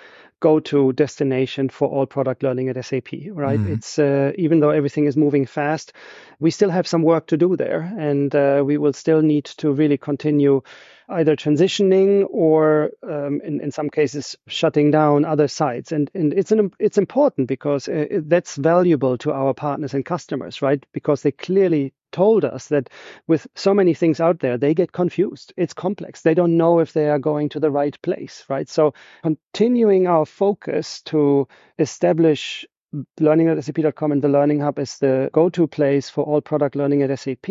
go-to 0.40 0.92
destination 0.94 1.68
for 1.68 1.88
all 1.88 2.06
product 2.06 2.42
learning 2.42 2.70
at 2.70 2.82
SAP, 2.84 3.12
right? 3.32 3.60
Mm-hmm. 3.60 3.74
It's 3.74 3.98
uh, 3.98 4.32
even 4.36 4.60
though 4.60 4.70
everything 4.70 5.04
is 5.04 5.16
moving 5.16 5.44
fast, 5.46 5.92
we 6.38 6.50
still 6.50 6.70
have 6.70 6.86
some 6.86 7.02
work 7.02 7.26
to 7.26 7.36
do 7.36 7.56
there, 7.56 7.82
and 7.98 8.34
uh, 8.34 8.62
we 8.64 8.78
will 8.78 8.94
still 8.94 9.20
need 9.20 9.44
to 9.58 9.70
really 9.70 9.98
continue 9.98 10.62
either 11.10 11.36
transitioning 11.36 12.26
or 12.30 12.90
um, 13.02 13.40
in, 13.44 13.60
in 13.60 13.70
some 13.70 13.90
cases 13.90 14.36
shutting 14.46 14.90
down 14.90 15.24
other 15.24 15.48
sites. 15.48 15.92
And 15.92 16.10
and 16.14 16.32
it's 16.32 16.52
an 16.52 16.70
it's 16.78 16.98
important 16.98 17.48
because 17.48 17.88
uh, 17.88 18.06
that's 18.26 18.56
valuable 18.56 19.18
to 19.18 19.32
our 19.32 19.54
partners 19.54 19.94
and 19.94 20.04
customers 20.04 20.62
right? 20.62 20.84
Because 20.92 21.22
they 21.22 21.32
clearly 21.32 21.92
told 22.12 22.44
us 22.44 22.68
that 22.68 22.90
with 23.28 23.46
so 23.54 23.72
many 23.72 23.94
things 23.94 24.20
out 24.20 24.40
there 24.40 24.58
they 24.58 24.74
get 24.74 24.92
confused. 24.92 25.52
It's 25.56 25.74
complex. 25.74 26.22
They 26.22 26.34
don't 26.34 26.56
know 26.56 26.80
if 26.80 26.92
they 26.92 27.08
are 27.08 27.18
going 27.18 27.50
to 27.50 27.60
the 27.60 27.70
right 27.70 28.00
place 28.02 28.44
right? 28.48 28.68
So 28.68 28.94
continuing 29.22 30.06
our 30.06 30.26
focus 30.26 31.02
to 31.02 31.48
establish 31.78 32.66
learning 33.18 33.48
at 33.48 33.62
sap.com 33.62 34.12
and 34.12 34.22
the 34.22 34.28
learning 34.28 34.60
hub 34.60 34.78
is 34.78 34.98
the 34.98 35.30
go-to 35.32 35.66
place 35.66 36.10
for 36.10 36.24
all 36.24 36.40
product 36.40 36.74
learning 36.74 37.02
at 37.02 37.18
sap 37.18 37.48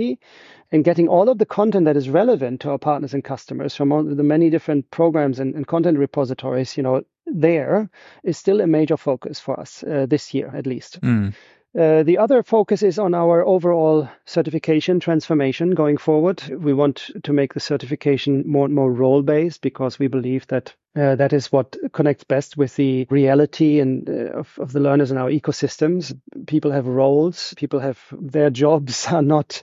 and 0.71 0.83
getting 0.83 1.07
all 1.07 1.29
of 1.29 1.37
the 1.37 1.45
content 1.45 1.85
that 1.85 1.97
is 1.97 2.09
relevant 2.09 2.61
to 2.61 2.69
our 2.69 2.77
partners 2.77 3.13
and 3.13 3.23
customers 3.23 3.75
from 3.75 3.91
all 3.91 4.03
the 4.03 4.23
many 4.23 4.49
different 4.49 4.89
programs 4.91 5.39
and, 5.39 5.55
and 5.55 5.67
content 5.67 5.97
repositories 5.97 6.75
you 6.75 6.83
know 6.83 7.01
there 7.25 7.89
is 8.23 8.37
still 8.37 8.59
a 8.59 8.67
major 8.67 8.97
focus 8.97 9.39
for 9.39 9.59
us 9.59 9.83
uh, 9.83 10.05
this 10.09 10.33
year 10.33 10.51
at 10.55 10.65
least 10.65 10.99
mm. 11.01 11.33
Uh, 11.77 12.01
the 12.01 12.17
other 12.17 12.41
focus 12.41 12.81
is 12.81 12.97
on 12.97 13.13
our 13.13 13.45
overall 13.45 14.09
certification 14.25 14.99
transformation 14.99 15.75
going 15.75 15.97
forward. 15.97 16.41
We 16.49 16.73
want 16.73 17.11
to 17.23 17.31
make 17.31 17.53
the 17.53 17.59
certification 17.59 18.43
more 18.47 18.65
and 18.65 18.73
more 18.73 18.91
role 18.91 19.21
based 19.21 19.61
because 19.61 19.99
we 19.99 20.07
believe 20.07 20.47
that 20.47 20.73
uh, 20.95 21.15
that 21.15 21.33
is 21.33 21.51
what 21.51 21.77
connects 21.93 22.23
best 22.23 22.57
with 22.57 22.75
the 22.75 23.05
reality 23.11 23.79
and 23.79 24.09
uh, 24.09 24.39
of, 24.39 24.57
of 24.57 24.73
the 24.73 24.79
learners 24.79 25.11
in 25.11 25.17
our 25.17 25.29
ecosystems. 25.29 26.17
People 26.47 26.71
have 26.71 26.87
roles. 26.87 27.53
People 27.57 27.79
have 27.79 27.99
their 28.11 28.49
jobs 28.49 29.07
are 29.11 29.21
not 29.21 29.61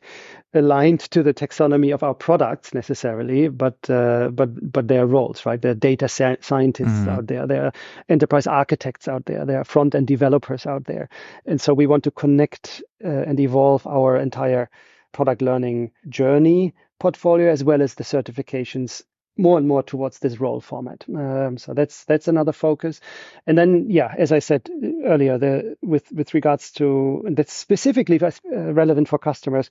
aligned 0.55 1.01
to 1.01 1.23
the 1.23 1.35
taxonomy 1.35 1.93
of 1.93 2.03
our 2.03 2.15
products 2.15 2.73
necessarily, 2.73 3.49
but 3.49 3.91
uh, 3.91 4.29
but 4.29 4.73
but 4.73 4.87
their 4.89 5.05
roles, 5.05 5.45
right? 5.45 5.61
There 5.61 5.73
are 5.73 5.75
data 5.75 6.09
scientists 6.09 7.01
mm. 7.01 7.09
out 7.09 7.27
there, 7.27 7.47
there 7.47 7.67
are 7.67 7.73
enterprise 8.09 8.47
architects 8.47 9.09
out 9.09 9.27
there, 9.27 9.45
there 9.45 9.61
are 9.61 9.65
front 9.65 9.95
end 9.95 10.07
developers 10.07 10.65
out 10.65 10.85
there, 10.85 11.09
and 11.45 11.61
so 11.61 11.75
we 11.75 11.87
want 11.87 12.05
to 12.05 12.11
connect 12.11 12.83
uh, 13.05 13.09
and 13.09 13.39
evolve 13.41 13.87
our 13.87 14.17
entire 14.17 14.71
product 15.13 15.43
learning 15.43 15.91
journey 16.09 16.75
portfolio 16.99 17.51
as 17.51 17.63
well 17.63 17.83
as 17.83 17.95
the 17.95 18.05
certifications 18.05 19.03
more 19.37 19.59
and 19.59 19.69
more 19.69 19.83
towards 19.83 20.19
this 20.19 20.41
role 20.41 20.61
format. 20.61 21.05
Um, 21.09 21.59
so 21.59 21.75
that's 21.75 22.05
that's 22.05 22.29
another 22.29 22.53
focus. 22.53 23.01
And 23.47 23.57
then, 23.57 23.87
yeah, 23.89 24.15
as 24.17 24.33
I 24.33 24.39
said 24.39 24.69
earlier, 25.05 25.39
the 25.39 25.77
with 25.83 26.11
with 26.13 26.35
regards 26.35 26.73
to 26.73 27.25
that's 27.31 27.53
specifically 27.53 28.21
uh, 28.23 28.31
relevant 28.73 29.09
for 29.09 29.19
customers, 29.19 29.71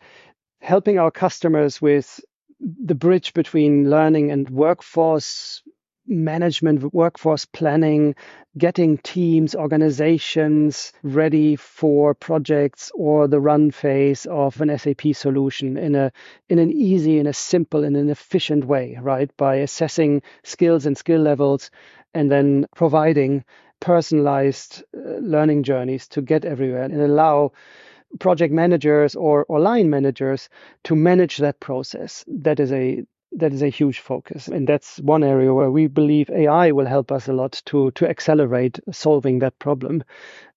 helping 0.59 0.99
our 0.99 1.11
customers 1.11 1.81
with 1.81 2.19
the 2.59 2.95
bridge 2.95 3.33
between 3.33 3.89
learning 3.89 4.31
and 4.31 4.49
workforce 4.49 5.61
management, 6.07 6.93
workforce 6.93 7.45
planning, 7.45 8.15
getting 8.57 8.97
teams, 8.99 9.55
organizations 9.55 10.93
ready 11.03 11.55
for 11.55 12.13
projects 12.13 12.91
or 12.95 13.27
the 13.27 13.39
run 13.39 13.71
phase 13.71 14.25
of 14.25 14.61
an 14.61 14.77
SAP 14.77 15.13
solution 15.13 15.77
in 15.77 15.95
a 15.95 16.11
in 16.49 16.59
an 16.59 16.71
easy, 16.71 17.19
in 17.19 17.27
a 17.27 17.33
simple, 17.33 17.83
in 17.83 17.95
an 17.95 18.09
efficient 18.09 18.65
way, 18.65 18.97
right? 19.01 19.35
By 19.37 19.55
assessing 19.55 20.21
skills 20.43 20.85
and 20.85 20.97
skill 20.97 21.21
levels 21.21 21.71
and 22.13 22.31
then 22.31 22.65
providing 22.75 23.43
personalized 23.79 24.83
uh, 24.95 25.17
learning 25.19 25.63
journeys 25.63 26.07
to 26.07 26.21
get 26.21 26.45
everywhere 26.45 26.83
and 26.83 27.01
allow 27.01 27.51
project 28.19 28.53
managers 28.53 29.15
or, 29.15 29.45
or 29.49 29.59
line 29.59 29.89
managers 29.89 30.49
to 30.83 30.95
manage 30.95 31.37
that 31.37 31.59
process. 31.59 32.23
That 32.27 32.59
is 32.59 32.71
a 32.71 33.03
that 33.35 33.53
is 33.53 33.61
a 33.61 33.69
huge 33.69 33.99
focus 33.99 34.47
and 34.47 34.67
that's 34.67 34.97
one 34.99 35.23
area 35.23 35.53
where 35.53 35.71
we 35.71 35.87
believe 35.87 36.29
ai 36.29 36.71
will 36.71 36.85
help 36.85 37.11
us 37.11 37.27
a 37.27 37.33
lot 37.33 37.61
to 37.65 37.91
to 37.91 38.07
accelerate 38.07 38.79
solving 38.91 39.39
that 39.39 39.57
problem 39.59 40.03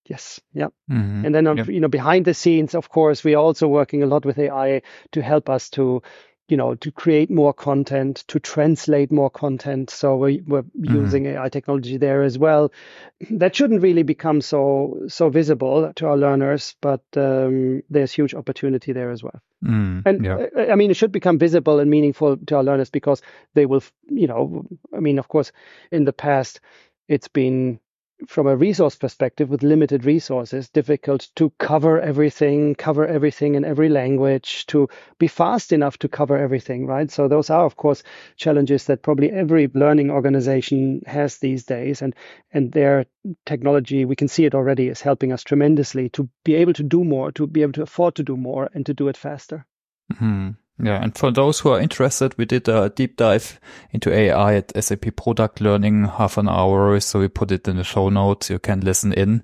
yes 0.07 0.41
yeah 0.53 0.69
mm-hmm. 0.91 1.25
and 1.25 1.35
then 1.35 1.47
on, 1.47 1.57
yep. 1.57 1.69
you 1.69 1.81
know 1.81 1.88
behind 1.88 2.25
the 2.25 2.35
scenes 2.35 2.75
of 2.75 2.88
course 2.88 3.25
we're 3.25 3.37
also 3.38 3.69
working 3.69 4.03
a 4.03 4.07
lot 4.07 4.25
with 4.25 4.38
ai 4.38 4.81
to 5.12 5.23
help 5.23 5.49
us 5.49 5.69
to 5.71 6.03
you 6.48 6.56
know 6.56 6.74
to 6.74 6.90
create 6.90 7.30
more 7.30 7.52
content 7.52 8.24
to 8.26 8.40
translate 8.40 9.12
more 9.12 9.30
content 9.30 9.90
so 9.90 10.16
we, 10.16 10.42
we're 10.46 10.62
mm-hmm. 10.62 10.94
using 10.94 11.26
ai 11.26 11.48
technology 11.48 11.98
there 11.98 12.22
as 12.22 12.38
well 12.38 12.72
that 13.30 13.54
shouldn't 13.54 13.82
really 13.82 14.02
become 14.02 14.40
so 14.40 15.02
so 15.08 15.28
visible 15.28 15.92
to 15.94 16.06
our 16.06 16.16
learners 16.16 16.74
but 16.80 17.02
um, 17.16 17.82
there's 17.90 18.12
huge 18.12 18.34
opportunity 18.34 18.92
there 18.92 19.11
as 19.11 19.22
well 19.22 19.40
mm, 19.64 20.02
and 20.04 20.24
yeah. 20.24 20.46
I, 20.56 20.72
I 20.72 20.74
mean 20.74 20.90
it 20.90 20.96
should 20.96 21.12
become 21.12 21.38
visible 21.38 21.78
and 21.78 21.90
meaningful 21.90 22.37
to 22.37 22.56
our 22.56 22.64
learners 22.64 22.90
because 22.90 23.22
they 23.54 23.66
will 23.66 23.82
you 24.08 24.26
know 24.26 24.66
i 24.96 25.00
mean 25.00 25.18
of 25.18 25.28
course 25.28 25.52
in 25.92 26.04
the 26.04 26.12
past 26.12 26.61
it's 27.08 27.28
been 27.28 27.78
from 28.26 28.46
a 28.46 28.57
resource 28.57 28.96
perspective 28.96 29.48
with 29.48 29.62
limited 29.62 30.04
resources 30.04 30.68
difficult 30.68 31.28
to 31.37 31.50
cover 31.59 32.00
everything 32.00 32.74
cover 32.74 33.07
everything 33.07 33.54
in 33.54 33.64
every 33.64 33.88
language 33.88 34.66
to 34.66 34.88
be 35.18 35.28
fast 35.28 35.72
enough 35.72 35.98
to 35.98 36.09
cover 36.09 36.37
everything 36.37 36.87
right 36.87 37.11
so 37.11 37.28
those 37.28 37.48
are 37.48 37.64
of 37.64 37.76
course 37.76 38.02
challenges 38.37 38.85
that 38.85 39.02
probably 39.02 39.31
every 39.31 39.68
learning 39.74 40.11
organization 40.11 41.00
has 41.07 41.38
these 41.38 41.64
days 41.64 42.02
and 42.02 42.14
and 42.52 42.72
their 42.72 43.07
technology 43.46 44.04
we 44.04 44.16
can 44.16 44.28
see 44.28 44.44
it 44.44 44.54
already 44.54 44.88
is 44.88 45.00
helping 45.00 45.33
us 45.33 45.44
tremendously 45.44 46.09
to 46.09 46.28
be 46.44 46.54
able 46.54 46.72
to 46.72 46.83
do 46.83 47.04
more 47.04 47.31
to 47.31 47.46
be 47.46 47.62
able 47.62 47.72
to 47.72 47.83
afford 47.83 48.14
to 48.16 48.24
do 48.24 48.37
more 48.37 48.68
and 48.74 48.85
to 48.87 48.94
do 48.94 49.07
it 49.09 49.16
faster 49.16 49.64
mm-hmm. 50.12 50.50
Yeah, 50.81 51.03
and 51.03 51.17
for 51.17 51.33
those 51.33 51.59
who 51.59 51.71
are 51.71 51.81
interested, 51.81 52.38
we 52.38 52.45
did 52.45 52.69
a 52.69 52.91
deep 52.91 53.17
dive 53.17 53.59
into 53.91 54.12
AI 54.12 54.55
at 54.55 54.85
SAP 54.85 55.17
Product 55.17 55.61
Learning, 55.61 56.05
half 56.05 56.38
an 56.38 56.49
hour. 56.49 57.01
So 57.01 57.19
we 57.19 57.29
put 57.29 57.51
it 57.51 57.67
in 57.67 57.77
the 57.77 57.85
show 57.85 58.09
notes. 58.11 58.49
You 58.49 58.61
can 58.61 58.81
listen 58.81 59.12
in 59.12 59.43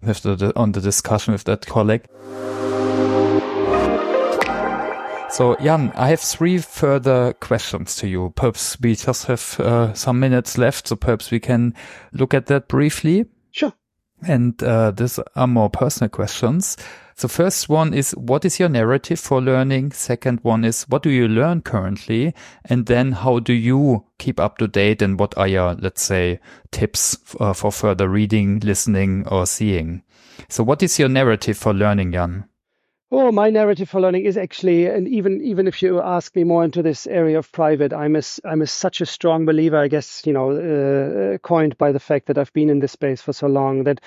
with 0.00 0.22
the, 0.22 0.52
on 0.54 0.72
the 0.72 0.80
discussion 0.80 1.32
with 1.32 1.44
that 1.44 1.66
colleague. 1.66 2.06
So 5.28 5.56
Jan, 5.56 5.92
I 5.96 6.08
have 6.08 6.20
three 6.20 6.58
further 6.58 7.32
questions 7.34 7.96
to 7.96 8.08
you. 8.08 8.32
Perhaps 8.36 8.80
we 8.80 8.94
just 8.94 9.26
have 9.26 9.60
uh, 9.60 9.92
some 9.92 10.20
minutes 10.20 10.56
left, 10.56 10.86
so 10.86 10.96
perhaps 10.96 11.32
we 11.32 11.40
can 11.40 11.74
look 12.12 12.32
at 12.32 12.46
that 12.46 12.68
briefly. 12.68 13.26
Sure. 13.50 13.72
And 14.26 14.62
uh, 14.62 14.92
these 14.92 15.18
are 15.34 15.46
more 15.48 15.68
personal 15.68 16.10
questions. 16.10 16.76
So 17.18 17.28
first 17.28 17.70
one 17.70 17.94
is 17.94 18.10
what 18.10 18.44
is 18.44 18.60
your 18.60 18.68
narrative 18.68 19.18
for 19.18 19.40
learning? 19.40 19.92
Second 19.92 20.40
one 20.42 20.66
is 20.66 20.82
what 20.82 21.02
do 21.02 21.08
you 21.08 21.26
learn 21.26 21.62
currently? 21.62 22.34
And 22.66 22.84
then 22.84 23.12
how 23.12 23.38
do 23.38 23.54
you 23.54 24.04
keep 24.18 24.38
up 24.38 24.58
to 24.58 24.68
date 24.68 25.00
and 25.00 25.18
what 25.18 25.36
are 25.38 25.48
your, 25.48 25.74
let's 25.76 26.02
say, 26.02 26.40
tips 26.72 27.16
uh, 27.40 27.54
for 27.54 27.72
further 27.72 28.06
reading, 28.06 28.60
listening 28.60 29.26
or 29.28 29.46
seeing? 29.46 30.02
So 30.50 30.62
what 30.62 30.82
is 30.82 30.98
your 30.98 31.08
narrative 31.08 31.56
for 31.56 31.72
learning, 31.72 32.12
Jan? 32.12 32.44
Oh, 33.10 33.32
my 33.32 33.48
narrative 33.48 33.88
for 33.88 34.00
learning 34.00 34.26
is 34.26 34.36
actually, 34.36 34.84
and 34.84 35.08
even 35.08 35.40
even 35.40 35.66
if 35.68 35.80
you 35.80 36.02
ask 36.02 36.36
me 36.36 36.44
more 36.44 36.64
into 36.64 36.82
this 36.82 37.06
area 37.06 37.38
of 37.38 37.50
private, 37.50 37.94
I'm 37.94 38.16
a, 38.16 38.22
I'm 38.44 38.60
a, 38.60 38.66
such 38.66 39.00
a 39.00 39.06
strong 39.06 39.46
believer. 39.46 39.78
I 39.78 39.88
guess 39.88 40.26
you 40.26 40.34
know, 40.34 40.50
uh, 40.50 41.38
coined 41.38 41.78
by 41.78 41.92
the 41.92 42.00
fact 42.00 42.26
that 42.26 42.36
I've 42.36 42.52
been 42.52 42.68
in 42.68 42.80
this 42.80 42.92
space 42.92 43.22
for 43.22 43.32
so 43.32 43.46
long 43.46 43.84
that 43.84 44.00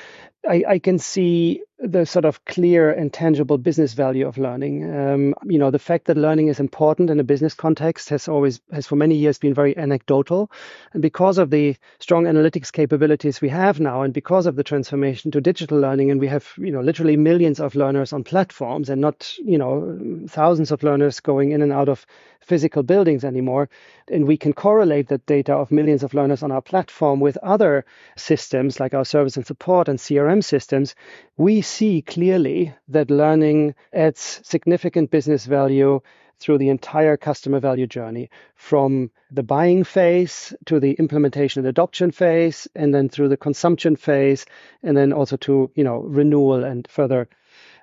I, 0.48 0.64
I 0.68 0.80
can 0.80 1.00
see 1.00 1.64
the 1.82 2.06
sort 2.06 2.26
of 2.26 2.44
clear 2.46 2.92
and 2.92 3.14
tangible 3.14 3.58
business 3.58 3.94
value 3.94 4.28
of 4.28 4.38
learning. 4.38 4.84
Um, 4.94 5.34
you 5.46 5.58
know, 5.58 5.72
the 5.72 5.80
fact 5.80 6.06
that 6.08 6.18
learning 6.18 6.50
is 6.50 6.60
important 6.60 7.10
in 7.10 7.20
a 7.20 7.24
business 7.24 7.54
context 7.54 8.10
has 8.10 8.28
always, 8.28 8.60
has 8.74 8.86
for 8.86 8.98
many 8.98 9.16
years 9.16 9.38
been 9.38 9.54
very 9.54 9.78
anecdotal. 9.78 10.52
And 10.94 11.02
because 11.02 11.38
of 11.38 11.52
the 11.52 11.78
strong 12.00 12.26
analytics 12.26 12.72
capabilities 12.72 13.40
we 13.40 13.50
have 13.50 13.80
now, 13.80 14.02
and 14.02 14.14
because 14.14 14.46
of 14.46 14.58
the 14.58 14.64
transformation 14.64 15.32
to 15.32 15.40
digital 15.40 15.80
learning, 15.80 16.12
and 16.12 16.20
we 16.20 16.28
have, 16.28 16.52
you 16.58 16.72
know, 16.72 16.82
literally 16.82 17.16
millions 17.16 17.62
of 17.62 17.76
learners 17.76 18.12
on 18.12 18.26
platforms 18.26 18.90
and 18.90 19.00
not, 19.00 19.34
you 19.38 19.58
know, 19.58 20.26
thousands 20.28 20.72
of 20.72 20.84
learners 20.84 21.22
going 21.22 21.52
in 21.52 21.62
and 21.62 21.72
out 21.72 21.88
of 21.88 22.06
physical 22.42 22.84
buildings 22.84 23.24
anymore. 23.24 23.70
And 24.12 24.26
we 24.26 24.38
can 24.38 24.54
correlate 24.54 25.08
that 25.10 25.26
data 25.26 25.54
of 25.54 25.72
millions 25.72 26.04
of 26.04 26.14
learners 26.14 26.44
on 26.44 26.52
our 26.52 26.62
platform 26.62 27.20
with 27.20 27.38
other 27.38 27.86
systems 28.18 28.80
like 28.80 28.94
our 28.94 29.06
service 29.06 29.38
and 29.38 29.46
support 29.46 29.88
and 29.88 30.00
CRM 30.00 30.44
systems. 30.44 30.96
We 31.38 31.62
see 31.62 32.02
clearly 32.02 32.74
that 32.88 33.12
learning 33.12 33.76
adds 33.94 34.42
significant 34.44 35.12
business 35.12 35.46
value 35.46 36.02
through 36.40 36.58
the 36.58 36.70
entire 36.70 37.18
customer 37.18 37.60
value 37.60 37.86
journey 37.86 38.30
from 38.56 39.12
the 39.32 39.44
buying 39.44 39.84
phase 39.84 40.54
to 40.66 40.80
the 40.80 40.94
implementation 40.94 41.60
and 41.60 41.68
adoption 41.68 42.12
phase 42.12 42.68
and 42.76 42.94
then 42.94 43.10
through 43.10 43.28
the 43.28 43.38
consumption 43.38 43.96
phase 43.96 44.46
and 44.82 44.96
then 44.96 45.12
also 45.12 45.38
to 45.38 45.70
you 45.76 45.84
know 45.84 45.98
renewal 45.98 46.64
and 46.64 46.88
further 46.88 47.28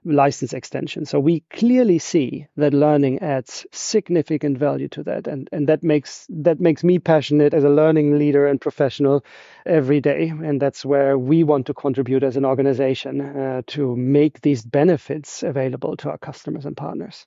license 0.07 0.53
extension. 0.55 1.05
So 1.05 1.21
we 1.21 1.41
clearly 1.51 1.99
see 1.99 2.47
that 2.57 2.73
learning 2.73 3.19
adds 3.19 3.67
significant 3.73 4.59
value 4.59 4.89
to 4.89 5.03
that, 5.05 5.27
and 5.27 5.49
and 5.53 5.69
that 5.69 5.83
makes 5.83 6.27
that 6.31 6.61
makes 6.61 6.85
me 6.85 6.99
passionate 6.99 7.55
as 7.55 7.65
a 7.65 7.69
learning 7.69 8.19
leader 8.19 8.47
and 8.47 8.61
professional 8.61 9.25
every 9.67 10.01
day, 10.01 10.29
and 10.29 10.61
that's 10.61 10.85
where 10.85 11.19
we 11.19 11.45
want 11.45 11.67
to 11.67 11.75
contribute 11.75 12.23
as 12.23 12.37
an 12.37 12.45
organization 12.45 13.21
uh, 13.21 13.63
to 13.67 13.97
make 13.97 14.41
these 14.41 14.65
benefits 14.65 15.43
available 15.43 15.97
to 15.97 16.11
our 16.11 16.19
customers 16.19 16.65
and 16.65 16.77
partners. 16.77 17.27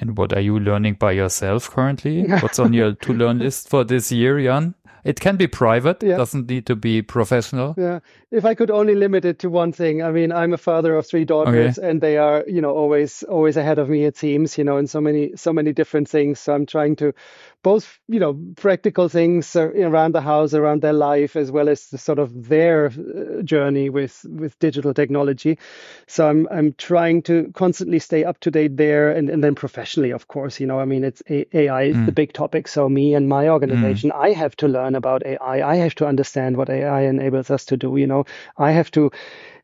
And 0.00 0.16
what 0.16 0.32
are 0.32 0.40
you 0.40 0.58
learning 0.58 0.94
by 0.94 1.12
yourself 1.12 1.70
currently? 1.70 2.22
What's 2.40 2.58
on 2.58 2.72
your 2.72 2.94
to 2.94 3.12
learn 3.12 3.38
list 3.38 3.68
for 3.68 3.84
this 3.84 4.10
year, 4.12 4.40
Jan? 4.40 4.74
It 5.04 5.20
can 5.20 5.36
be 5.36 5.46
private, 5.46 6.02
yeah. 6.02 6.16
doesn't 6.16 6.50
need 6.50 6.66
to 6.66 6.76
be 6.76 7.02
professional. 7.02 7.74
Yeah. 7.78 8.00
If 8.30 8.44
I 8.44 8.54
could 8.54 8.70
only 8.70 8.94
limit 8.94 9.24
it 9.24 9.38
to 9.38 9.48
one 9.48 9.72
thing, 9.72 10.02
I 10.02 10.10
mean, 10.10 10.32
I'm 10.32 10.52
a 10.52 10.58
father 10.58 10.94
of 10.96 11.06
three 11.06 11.24
daughters 11.24 11.78
okay. 11.78 11.88
and 11.88 12.00
they 12.00 12.18
are, 12.18 12.44
you 12.46 12.60
know, 12.60 12.72
always 12.72 13.22
always 13.22 13.56
ahead 13.56 13.78
of 13.78 13.88
me 13.88 14.04
it 14.04 14.16
seems, 14.16 14.58
you 14.58 14.64
know, 14.64 14.76
in 14.76 14.86
so 14.86 15.00
many 15.00 15.34
so 15.36 15.52
many 15.52 15.72
different 15.72 16.08
things. 16.08 16.40
So 16.40 16.52
I'm 16.52 16.66
trying 16.66 16.96
to 16.96 17.14
both 17.62 17.98
you 18.08 18.20
know 18.20 18.38
practical 18.56 19.08
things 19.08 19.56
around 19.56 20.14
the 20.14 20.20
house 20.20 20.54
around 20.54 20.82
their 20.82 20.92
life 20.92 21.36
as 21.36 21.50
well 21.50 21.68
as 21.68 21.88
the 21.88 21.98
sort 21.98 22.18
of 22.18 22.48
their 22.48 22.86
uh, 22.86 23.42
journey 23.42 23.90
with 23.90 24.24
with 24.28 24.58
digital 24.58 24.94
technology 24.94 25.58
so 26.06 26.28
i'm 26.28 26.46
i'm 26.50 26.72
trying 26.74 27.20
to 27.20 27.50
constantly 27.54 27.98
stay 27.98 28.24
up 28.24 28.38
to 28.40 28.50
date 28.50 28.76
there 28.76 29.10
and, 29.10 29.28
and 29.28 29.42
then 29.42 29.54
professionally 29.54 30.10
of 30.10 30.28
course 30.28 30.60
you 30.60 30.66
know 30.66 30.78
i 30.78 30.84
mean 30.84 31.04
it's 31.04 31.22
ai 31.30 31.82
is 31.82 31.96
mm. 31.96 32.06
the 32.06 32.12
big 32.12 32.32
topic 32.32 32.68
so 32.68 32.88
me 32.88 33.14
and 33.14 33.28
my 33.28 33.48
organization 33.48 34.10
mm. 34.10 34.16
i 34.16 34.30
have 34.30 34.54
to 34.56 34.68
learn 34.68 34.94
about 34.94 35.26
ai 35.26 35.62
i 35.62 35.76
have 35.76 35.94
to 35.94 36.06
understand 36.06 36.56
what 36.56 36.70
ai 36.70 37.02
enables 37.02 37.50
us 37.50 37.64
to 37.64 37.76
do 37.76 37.96
you 37.96 38.06
know 38.06 38.24
i 38.56 38.70
have 38.70 38.90
to 38.90 39.10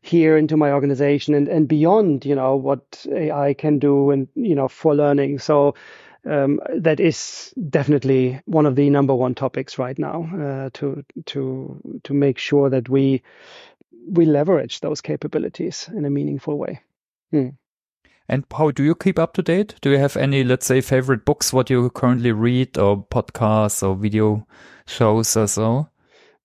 here 0.05 0.37
into 0.37 0.55
my 0.55 0.71
organization 0.71 1.33
and, 1.33 1.47
and 1.47 1.67
beyond, 1.67 2.25
you 2.25 2.35
know, 2.35 2.55
what 2.55 3.05
AI 3.11 3.55
can 3.55 3.79
do 3.79 4.11
and, 4.11 4.27
you 4.35 4.53
know, 4.53 4.67
for 4.67 4.93
learning. 4.93 5.39
So 5.39 5.73
um, 6.25 6.59
that 6.75 6.99
is 6.99 7.53
definitely 7.69 8.41
one 8.45 8.65
of 8.65 8.75
the 8.75 8.89
number 8.89 9.13
one 9.13 9.35
topics 9.35 9.77
right 9.77 9.97
now 9.97 10.29
uh, 10.35 10.69
to 10.73 11.03
to 11.25 11.99
to 12.03 12.13
make 12.13 12.37
sure 12.37 12.69
that 12.69 12.89
we 12.89 13.21
we 14.07 14.25
leverage 14.25 14.81
those 14.81 15.01
capabilities 15.01 15.89
in 15.95 16.05
a 16.05 16.09
meaningful 16.09 16.57
way. 16.57 16.81
Hmm. 17.31 17.49
And 18.27 18.43
how 18.51 18.71
do 18.71 18.83
you 18.83 18.95
keep 18.95 19.19
up 19.19 19.33
to 19.33 19.43
date? 19.43 19.75
Do 19.81 19.91
you 19.91 19.99
have 19.99 20.17
any, 20.17 20.43
let's 20.43 20.65
say, 20.65 20.81
favorite 20.81 21.25
books 21.25 21.53
what 21.53 21.69
you 21.69 21.91
currently 21.91 22.31
read, 22.31 22.75
or 22.75 23.05
podcasts, 23.05 23.87
or 23.87 23.95
video 23.95 24.47
shows, 24.87 25.37
or 25.37 25.47
so? 25.47 25.89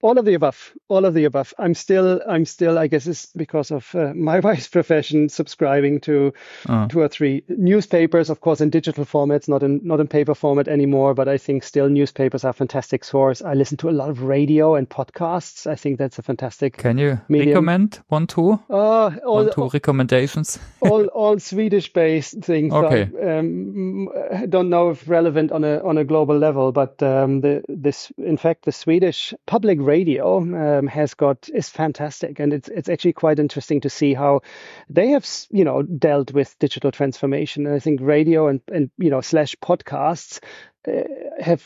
all 0.03 0.19
of 0.19 0.25
the 0.25 0.35
above 0.35 0.75
all 0.91 1.05
of 1.05 1.15
the 1.15 1.25
above. 1.25 1.55
I'm 1.59 1.75
still 1.75 2.21
i'm 2.29 2.45
still 2.45 2.79
i 2.79 2.87
guess 2.87 3.07
it's 3.07 3.27
because 3.35 3.71
of 3.71 3.95
uh, 3.95 4.13
my 4.15 4.41
wife's 4.49 4.69
profession 4.69 5.29
subscribing 5.29 6.01
to 6.01 6.33
uh. 6.69 6.89
two 6.89 7.01
or 7.01 7.09
three 7.09 7.43
newspapers 7.49 8.29
of 8.31 8.41
course 8.41 8.61
in 8.61 8.71
digital 8.71 9.05
formats 9.05 9.49
not 9.49 9.63
in 9.63 9.81
not 9.83 10.01
in 10.01 10.09
paper 10.09 10.35
format 10.35 10.69
anymore 10.69 11.15
but 11.15 11.29
i 11.29 11.39
think 11.39 11.63
still 11.63 11.89
newspapers 11.89 12.45
are 12.45 12.51
a 12.51 12.53
fantastic 12.53 13.05
source. 13.05 13.43
I 13.43 13.55
listen 13.55 13.77
to 13.79 13.89
a 13.89 13.93
lot 13.93 14.11
of 14.11 14.23
radio 14.23 14.75
and 14.75 14.89
podcasts. 14.89 15.67
I 15.67 15.77
think 15.77 15.99
that's 15.99 16.19
a 16.19 16.23
fantastic 16.23 16.77
can 16.77 16.99
you 16.99 17.21
medium. 17.29 17.51
recommend 17.51 18.01
one 18.09 18.27
two? 18.27 18.59
Uh, 18.69 19.11
all, 19.25 19.45
one 19.45 19.53
two 19.53 19.69
recommendations? 19.69 20.59
all 20.81 21.07
all 21.15 21.39
swedish 21.39 21.93
based 21.93 22.41
things 22.43 22.73
okay. 22.73 23.09
so, 23.11 23.39
um, 23.39 24.09
i 24.33 24.47
don't 24.47 24.69
know 24.69 24.91
if 24.91 25.09
relevant 25.09 25.53
on 25.53 25.65
a 25.65 25.79
on 25.83 25.99
a 25.99 26.05
global 26.05 26.37
level 26.37 26.73
but 26.73 27.03
um, 27.03 27.41
the 27.41 27.63
this 27.69 28.13
in 28.19 28.37
fact 28.37 28.65
the 28.65 28.73
swedish 28.73 29.33
public 29.47 29.79
radio 29.81 30.41
um, 30.81 30.87
has 30.89 31.15
got 31.15 31.49
is 31.53 31.69
fantastic, 31.69 32.41
and 32.41 32.53
it's 32.53 32.69
it's 32.69 32.89
actually 32.89 33.13
quite 33.13 33.39
interesting 33.39 33.81
to 33.83 33.91
see 33.91 34.15
how 34.15 34.41
they 34.89 35.09
have 35.11 35.27
you 35.51 35.65
know 35.65 35.83
dealt 35.83 36.33
with 36.33 36.59
digital 36.59 36.91
transformation. 36.91 37.67
And 37.67 37.75
I 37.75 37.79
think 37.79 38.01
radio 38.03 38.49
and 38.49 38.61
and 38.73 38.91
you 38.99 39.11
know 39.11 39.21
slash 39.21 39.57
podcasts 39.57 40.41
have 41.41 41.63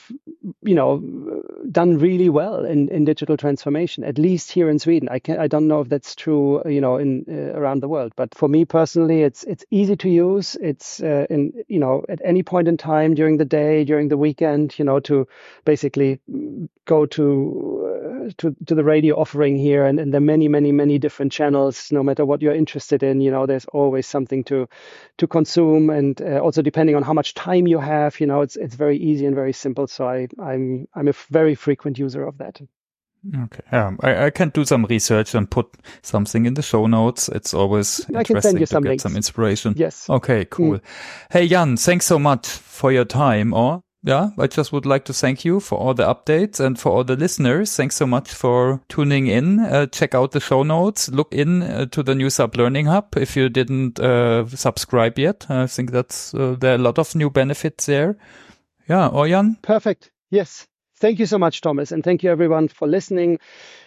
you 0.63 0.75
know 0.75 1.43
done 1.71 1.99
really 1.99 2.29
well 2.29 2.65
in, 2.65 2.89
in 2.89 3.05
digital 3.05 3.37
transformation 3.37 4.05
at 4.05 4.19
least 4.19 4.51
here 4.51 4.69
in 4.69 4.79
Sweden. 4.79 5.09
I 5.09 5.19
can 5.21 5.39
I 5.39 5.47
don't 5.47 5.69
know 5.69 5.81
if 5.81 5.89
that's 5.89 6.15
true 6.15 6.63
you 6.69 6.81
know 6.81 6.97
in 6.97 7.25
uh, 7.29 7.59
around 7.59 7.81
the 7.81 7.89
world 7.89 8.13
but 8.17 8.35
for 8.35 8.49
me 8.49 8.65
personally 8.65 9.23
it's 9.23 9.45
it's 9.45 9.65
easy 9.71 9.97
to 9.97 10.09
use. 10.09 10.57
It's 10.61 11.01
uh, 11.01 11.27
in 11.31 11.53
you 11.69 11.79
know 11.79 12.05
at 12.09 12.21
any 12.25 12.43
point 12.43 12.67
in 12.67 12.77
time 12.77 13.15
during 13.15 13.37
the 13.37 13.45
day 13.45 13.85
during 13.85 14.09
the 14.09 14.17
weekend 14.17 14.79
you 14.79 14.85
know 14.85 15.01
to 15.01 15.29
basically 15.65 16.21
go 16.85 17.07
to 17.07 18.27
uh, 18.27 18.31
to 18.39 18.57
to 18.67 18.75
the 18.75 18.85
radio 18.85 19.17
offering 19.17 19.57
here. 19.57 19.87
And, 19.87 20.01
and 20.01 20.13
there 20.13 20.19
are 20.19 20.31
many 20.33 20.49
many 20.49 20.73
many 20.73 20.99
different 20.99 21.31
channels. 21.31 21.93
No 21.93 22.03
matter 22.03 22.25
what 22.25 22.43
you're 22.43 22.55
interested 22.55 23.03
in 23.03 23.21
you 23.21 23.31
know 23.31 23.47
there's 23.47 23.67
always 23.67 24.07
something 24.07 24.45
to 24.45 24.69
to 25.19 25.27
consume. 25.27 25.91
And 25.91 26.21
uh, 26.21 26.41
also 26.41 26.63
depending 26.63 26.97
on 26.97 27.05
how 27.05 27.13
much 27.13 27.35
time 27.35 27.69
you 27.69 27.79
have 27.79 28.19
you 28.19 28.27
know 28.27 28.41
it's 28.41 28.57
it's 28.57 28.75
very 28.75 29.04
easy 29.05 29.27
and 29.27 29.35
very 29.35 29.53
simple. 29.53 29.87
So 29.87 30.09
I, 30.09 30.29
I'm 30.43 30.87
I'm 30.95 31.09
a 31.09 31.15
very 31.31 31.55
frequent 31.55 31.99
user 31.99 32.27
of 32.27 32.39
that. 32.39 32.61
Okay. 33.45 33.63
Yeah, 33.73 33.93
I, 34.01 34.27
I 34.27 34.31
can 34.31 34.51
do 34.51 34.65
some 34.65 34.85
research 34.85 35.35
and 35.35 35.51
put 35.51 35.67
something 36.03 36.45
in 36.45 36.55
the 36.55 36.63
show 36.63 36.87
notes. 36.87 37.29
It's 37.29 37.55
always 37.55 38.05
I 38.15 38.23
can 38.23 38.41
send 38.43 38.61
you 38.61 38.67
some 38.67 38.83
to 38.83 38.89
links. 38.91 39.03
get 39.03 39.09
some 39.09 39.17
inspiration. 39.17 39.75
Yes. 39.77 40.11
Okay, 40.11 40.45
cool. 40.45 40.79
Mm. 40.79 40.83
Hey 41.31 41.49
Jan, 41.49 41.77
thanks 41.77 42.07
so 42.07 42.19
much 42.19 42.47
for 42.47 42.93
your 42.93 43.07
time. 43.07 43.55
Or 43.55 43.83
yeah, 44.03 44.29
I 44.39 44.47
just 44.47 44.73
would 44.73 44.85
like 44.85 45.07
to 45.07 45.15
thank 45.15 45.47
you 45.47 45.61
for 45.61 45.79
all 45.79 45.95
the 45.95 46.05
updates 46.05 46.61
and 46.61 46.79
for 46.79 46.93
all 46.93 47.05
the 47.05 47.17
listeners. 47.17 47.75
Thanks 47.75 47.97
so 47.97 48.07
much 48.07 48.31
for 48.31 48.83
tuning 48.91 49.27
in. 49.29 49.61
Uh, 49.61 49.87
check 49.87 50.15
out 50.15 50.33
the 50.33 50.41
show 50.41 50.63
notes. 50.63 51.09
Look 51.09 51.33
in 51.33 51.63
uh, 51.63 51.87
to 51.87 52.03
the 52.03 52.15
new 52.15 52.29
SAP 52.29 52.59
Learning 52.59 52.85
Hub 52.85 53.17
if 53.17 53.35
you 53.35 53.49
didn't 53.49 53.99
uh, 53.99 54.47
subscribe 54.49 55.19
yet. 55.19 55.47
I 55.49 55.67
think 55.67 55.93
that's 55.93 56.35
uh, 56.35 56.57
there 56.61 56.73
are 56.73 56.75
a 56.75 56.79
lot 56.79 56.99
of 56.99 57.15
new 57.15 57.31
benefits 57.31 57.87
there. 57.87 58.19
Yeah, 58.89 59.09
Orjan? 59.09 59.61
Perfect. 59.63 60.11
Yes. 60.31 60.67
Thank 60.97 61.19
you 61.19 61.27
so 61.27 61.39
much, 61.39 61.61
Thomas. 61.61 61.93
And 61.93 62.05
thank 62.05 62.23
you, 62.23 62.31
everyone, 62.31 62.69
for 62.69 62.87
listening. 62.87 63.39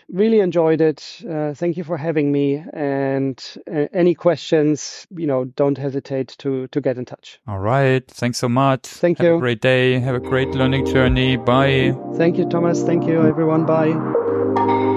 Really 0.10 0.39
enjoyed 0.39 0.82
it. 0.82 1.22
Uh, 1.28 1.54
thank 1.54 1.78
you 1.78 1.84
for 1.84 1.98
having 1.98 2.32
me. 2.32 2.64
And 2.74 3.43
uh, 3.66 3.88
any 3.93 4.14
questions, 4.14 5.08
you 5.10 5.26
know, 5.26 5.45
don't 5.45 5.78
hesitate 5.78 6.36
to, 6.39 6.68
to 6.68 6.82
get 6.82 6.98
in 6.98 7.06
touch. 7.06 7.39
All 7.48 7.60
right. 7.60 8.06
Thanks 8.08 8.38
so 8.38 8.50
much. 8.50 8.86
Thank 8.86 9.18
Have 9.20 9.26
you. 9.26 9.32
Have 9.32 9.38
a 9.38 9.41
great 9.41 9.62
day. 9.62 10.00
Have 10.00 10.16
a 10.16 10.20
great 10.20 10.50
learning 10.50 10.86
journey. 10.86 11.38
Bye. 11.38 11.98
Thank 12.16 12.38
you, 12.38 12.48
Thomas. 12.50 12.84
Thank 12.84 13.08
you, 13.08 13.26
everyone. 13.26 13.66
Bye. 13.66 14.95